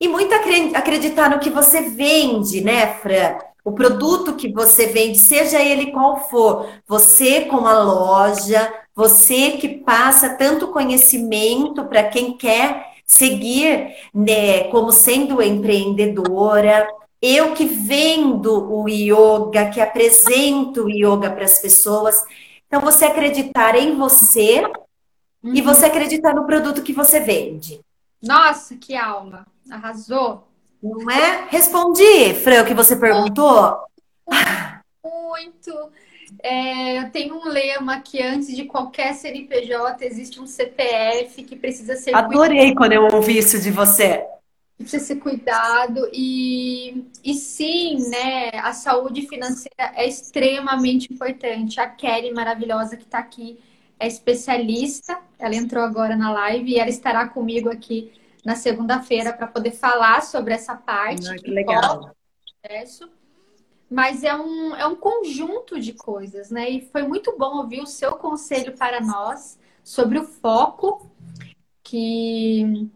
E 0.00 0.08
muito 0.08 0.34
acreditar 0.34 1.30
no 1.30 1.38
que 1.38 1.48
você 1.48 1.82
vende, 1.82 2.60
né, 2.60 2.94
Fran? 2.94 3.38
O 3.64 3.72
produto 3.72 4.34
que 4.34 4.52
você 4.52 4.86
vende, 4.86 5.18
seja 5.18 5.60
ele 5.62 5.92
qual 5.92 6.28
for, 6.28 6.68
você 6.86 7.42
com 7.42 7.66
a 7.66 7.80
loja, 7.80 8.72
você 8.94 9.52
que 9.52 9.68
passa 9.68 10.30
tanto 10.30 10.68
conhecimento 10.68 11.84
para 11.84 12.04
quem 12.04 12.36
quer 12.36 12.92
seguir 13.06 13.94
né, 14.12 14.64
como 14.64 14.90
sendo 14.90 15.40
empreendedora, 15.40 16.88
eu 17.20 17.54
que 17.54 17.64
vendo 17.64 18.72
o 18.72 18.88
yoga, 18.88 19.70
que 19.70 19.80
apresento 19.80 20.84
o 20.84 20.90
yoga 20.90 21.30
para 21.30 21.44
as 21.44 21.60
pessoas. 21.60 22.20
Então, 22.66 22.80
você 22.80 23.04
acreditar 23.04 23.76
em 23.76 23.96
você 23.96 24.64
uhum. 25.42 25.54
e 25.54 25.62
você 25.62 25.86
acreditar 25.86 26.34
no 26.34 26.46
produto 26.46 26.82
que 26.82 26.92
você 26.92 27.20
vende. 27.20 27.80
Nossa, 28.20 28.76
que 28.76 28.96
alma! 28.96 29.46
Arrasou! 29.70 30.51
Não 30.82 31.08
é? 31.08 31.46
Respondi, 31.48 32.34
Fran, 32.42 32.62
o 32.62 32.66
que 32.66 32.74
você 32.74 32.96
perguntou? 32.96 33.78
Muito! 35.04 35.72
É, 36.42 36.98
eu 36.98 37.10
tenho 37.10 37.36
um 37.36 37.44
lema 37.44 38.00
que 38.00 38.20
antes 38.20 38.54
de 38.56 38.64
qualquer 38.64 39.14
CNPJ 39.14 40.04
existe 40.04 40.40
um 40.40 40.46
CPF 40.46 41.44
que 41.44 41.54
precisa 41.54 41.94
ser. 41.94 42.14
Adorei 42.14 42.74
quando 42.74 42.92
eu 42.92 43.04
ouvi 43.04 43.38
isso 43.38 43.60
de 43.60 43.70
você. 43.70 44.24
Precisa 44.76 45.04
ser 45.04 45.16
cuidado 45.16 46.08
e, 46.12 47.04
e 47.22 47.34
sim, 47.34 48.08
né? 48.08 48.50
A 48.54 48.72
saúde 48.72 49.28
financeira 49.28 49.92
é 49.94 50.08
extremamente 50.08 51.12
importante. 51.12 51.78
A 51.78 51.86
Kelly, 51.86 52.32
maravilhosa, 52.32 52.96
que 52.96 53.04
está 53.04 53.18
aqui, 53.18 53.60
é 54.00 54.08
especialista. 54.08 55.16
Ela 55.38 55.54
entrou 55.54 55.84
agora 55.84 56.16
na 56.16 56.32
live 56.32 56.72
e 56.72 56.78
ela 56.80 56.90
estará 56.90 57.28
comigo 57.28 57.70
aqui 57.70 58.10
na 58.44 58.56
segunda-feira 58.56 59.32
para 59.32 59.46
poder 59.46 59.72
falar 59.72 60.22
sobre 60.22 60.54
essa 60.54 60.74
parte. 60.74 61.28
Ah, 61.28 61.36
que 61.36 61.50
legal. 61.50 62.14
Processo. 62.60 63.10
Mas 63.88 64.24
é 64.24 64.34
um, 64.34 64.74
é 64.74 64.86
um 64.86 64.96
conjunto 64.96 65.78
de 65.78 65.92
coisas, 65.92 66.50
né? 66.50 66.70
E 66.70 66.80
foi 66.80 67.02
muito 67.02 67.36
bom 67.36 67.58
ouvir 67.58 67.80
o 67.80 67.86
seu 67.86 68.12
conselho 68.12 68.72
para 68.76 69.00
nós 69.00 69.58
sobre 69.84 70.18
o 70.18 70.24
foco, 70.24 71.10
que 71.82 72.88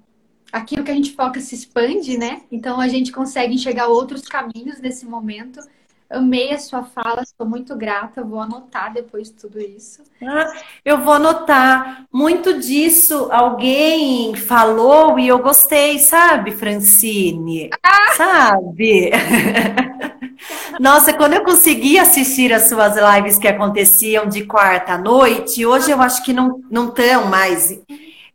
aquilo 0.50 0.84
que 0.84 0.90
a 0.90 0.94
gente 0.94 1.12
foca 1.12 1.38
se 1.40 1.54
expande, 1.54 2.16
né? 2.16 2.42
Então 2.50 2.80
a 2.80 2.88
gente 2.88 3.12
consegue 3.12 3.54
enxergar 3.54 3.88
outros 3.88 4.22
caminhos 4.22 4.80
nesse 4.80 5.04
momento. 5.04 5.60
Amei 6.08 6.52
a 6.52 6.58
sua 6.58 6.84
fala, 6.84 7.22
estou 7.22 7.46
muito 7.46 7.74
grata. 7.76 8.22
Vou 8.22 8.40
anotar 8.40 8.92
depois 8.92 9.28
de 9.28 9.34
tudo 9.34 9.60
isso. 9.60 10.02
Ah, 10.22 10.52
eu 10.84 10.98
vou 11.02 11.14
anotar. 11.14 12.04
Muito 12.12 12.58
disso 12.60 13.28
alguém 13.32 14.34
falou 14.34 15.18
e 15.18 15.28
eu 15.28 15.38
gostei, 15.40 15.98
sabe, 15.98 16.52
Francine? 16.52 17.70
Ah! 17.82 18.12
Sabe? 18.16 19.10
Nossa, 20.78 21.12
quando 21.12 21.34
eu 21.34 21.44
consegui 21.44 21.98
assistir 21.98 22.52
as 22.52 22.68
suas 22.68 22.94
lives 22.96 23.38
que 23.38 23.48
aconteciam 23.48 24.26
de 24.26 24.44
quarta 24.44 24.92
à 24.92 24.98
noite, 24.98 25.64
hoje 25.64 25.90
eu 25.90 26.00
acho 26.00 26.22
que 26.22 26.32
não 26.32 26.60
estão 26.70 27.26
mais 27.26 27.78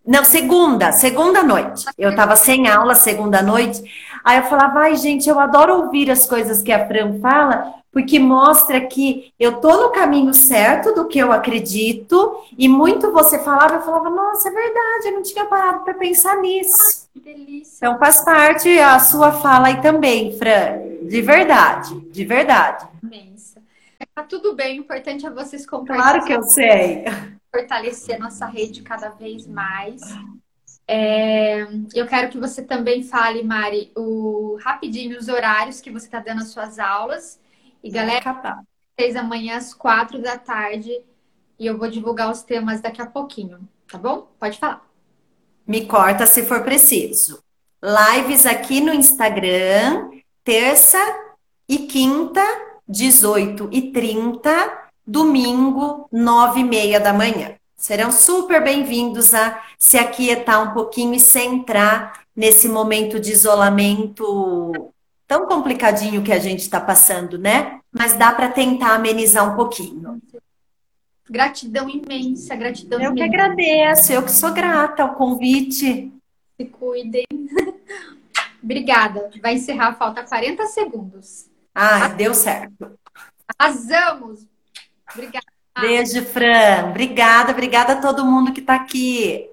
Não, 0.05 0.23
segunda, 0.25 0.91
segunda 0.91 1.43
noite. 1.43 1.85
Eu 1.97 2.15
tava 2.15 2.35
sem 2.35 2.67
aula 2.67 2.95
segunda 2.95 3.41
noite. 3.41 3.81
Aí 4.23 4.37
eu 4.37 4.43
falava, 4.43 4.81
ai, 4.81 4.95
gente, 4.95 5.29
eu 5.29 5.39
adoro 5.39 5.83
ouvir 5.83 6.09
as 6.09 6.25
coisas 6.25 6.61
que 6.61 6.71
a 6.71 6.87
Fran 6.87 7.19
fala, 7.19 7.73
porque 7.91 8.19
mostra 8.19 8.79
que 8.81 9.33
eu 9.39 9.59
tô 9.59 9.81
no 9.81 9.89
caminho 9.91 10.33
certo 10.33 10.93
do 10.93 11.07
que 11.07 11.19
eu 11.19 11.31
acredito, 11.31 12.37
e 12.57 12.67
muito 12.67 13.11
você 13.11 13.39
falava, 13.39 13.75
eu 13.75 13.81
falava, 13.81 14.09
nossa, 14.09 14.49
é 14.49 14.51
verdade, 14.51 15.07
eu 15.07 15.13
não 15.13 15.23
tinha 15.23 15.45
parado 15.45 15.83
para 15.83 15.93
pensar 15.93 16.37
nisso. 16.37 17.09
Que 17.13 17.19
delícia. 17.19 17.77
Então 17.77 17.99
faz 17.99 18.21
parte 18.23 18.69
a 18.79 18.99
sua 18.99 19.31
fala 19.31 19.67
aí 19.67 19.81
também, 19.81 20.37
Fran. 20.37 21.07
De 21.07 21.21
verdade, 21.21 21.99
de 22.11 22.23
verdade. 22.25 22.87
Imensa. 23.03 23.61
Tá 24.15 24.23
tudo 24.23 24.55
bem, 24.55 24.79
o 24.79 24.83
importante 24.83 25.25
é 25.25 25.29
vocês 25.29 25.65
compartilharem. 25.65 26.21
Claro 26.21 26.25
que 26.25 26.33
eu 26.33 26.43
sei 26.43 27.05
fortalecer 27.51 28.17
nossa 28.17 28.45
rede 28.45 28.81
cada 28.81 29.09
vez 29.09 29.45
mais. 29.45 30.01
É, 30.87 31.61
eu 31.93 32.05
quero 32.07 32.29
que 32.29 32.37
você 32.37 32.63
também 32.63 33.03
fale, 33.03 33.43
Mari, 33.43 33.91
o, 33.95 34.57
rapidinho 34.61 35.17
os 35.17 35.27
horários 35.27 35.79
que 35.79 35.91
você 35.91 36.05
está 36.05 36.19
dando 36.19 36.41
as 36.41 36.49
suas 36.49 36.79
aulas. 36.79 37.39
E 37.83 37.89
galera, 37.89 38.63
seis 38.99 39.15
amanhã 39.15 39.57
às 39.57 39.73
quatro 39.73 40.21
da 40.21 40.37
tarde. 40.37 40.91
E 41.57 41.65
eu 41.65 41.77
vou 41.77 41.89
divulgar 41.89 42.31
os 42.31 42.41
temas 42.41 42.81
daqui 42.81 43.01
a 43.01 43.05
pouquinho, 43.05 43.67
tá 43.87 43.97
bom? 43.97 44.27
Pode 44.39 44.57
falar. 44.59 44.85
Me 45.65 45.85
corta 45.85 46.25
se 46.25 46.43
for 46.43 46.63
preciso. 46.63 47.41
Lives 47.83 48.45
aqui 48.45 48.81
no 48.81 48.93
Instagram, 48.93 50.09
terça 50.43 50.99
e 51.67 51.79
quinta, 51.79 52.43
18 52.87 53.69
e 53.71 53.91
30 53.91 54.81
domingo, 55.05 56.07
nove 56.11 56.61
e 56.61 56.63
meia 56.63 56.99
da 56.99 57.13
manhã. 57.13 57.55
Serão 57.81 58.11
super 58.11 58.63
bem-vindos 58.63 59.33
a 59.33 59.59
se 59.75 59.97
aquietar 59.97 60.61
um 60.61 60.71
pouquinho 60.71 61.15
e 61.15 61.19
se 61.19 61.39
entrar 61.39 62.25
nesse 62.35 62.69
momento 62.69 63.19
de 63.19 63.31
isolamento 63.31 64.93
tão 65.27 65.47
complicadinho 65.47 66.21
que 66.21 66.31
a 66.31 66.37
gente 66.37 66.59
está 66.59 66.79
passando, 66.79 67.39
né? 67.39 67.79
Mas 67.91 68.13
dá 68.13 68.31
para 68.33 68.49
tentar 68.49 68.93
amenizar 68.93 69.51
um 69.51 69.55
pouquinho. 69.55 70.21
Gratidão 71.27 71.89
imensa, 71.89 72.55
gratidão 72.55 73.01
eu 73.01 73.13
imensa. 73.13 73.25
Eu 73.25 73.29
que 73.29 73.35
agradeço, 73.35 74.13
eu 74.13 74.21
que 74.21 74.31
sou 74.31 74.53
grata 74.53 75.01
ao 75.01 75.15
convite. 75.15 76.13
Se 76.57 76.65
cuidem. 76.67 77.25
Obrigada. 78.61 79.31
Vai 79.41 79.55
encerrar, 79.55 79.95
falta 79.95 80.23
40 80.23 80.67
segundos. 80.67 81.47
Ah, 81.73 82.09
deu 82.09 82.35
certo. 82.35 82.91
Arrasamos! 83.57 84.45
Obrigada. 85.11 85.60
Beijo, 85.79 86.23
Fran. 86.23 86.89
Obrigada, 86.89 87.51
obrigada 87.51 87.93
a 87.93 88.01
todo 88.01 88.25
mundo 88.25 88.53
que 88.53 88.59
está 88.59 88.75
aqui. 88.75 89.49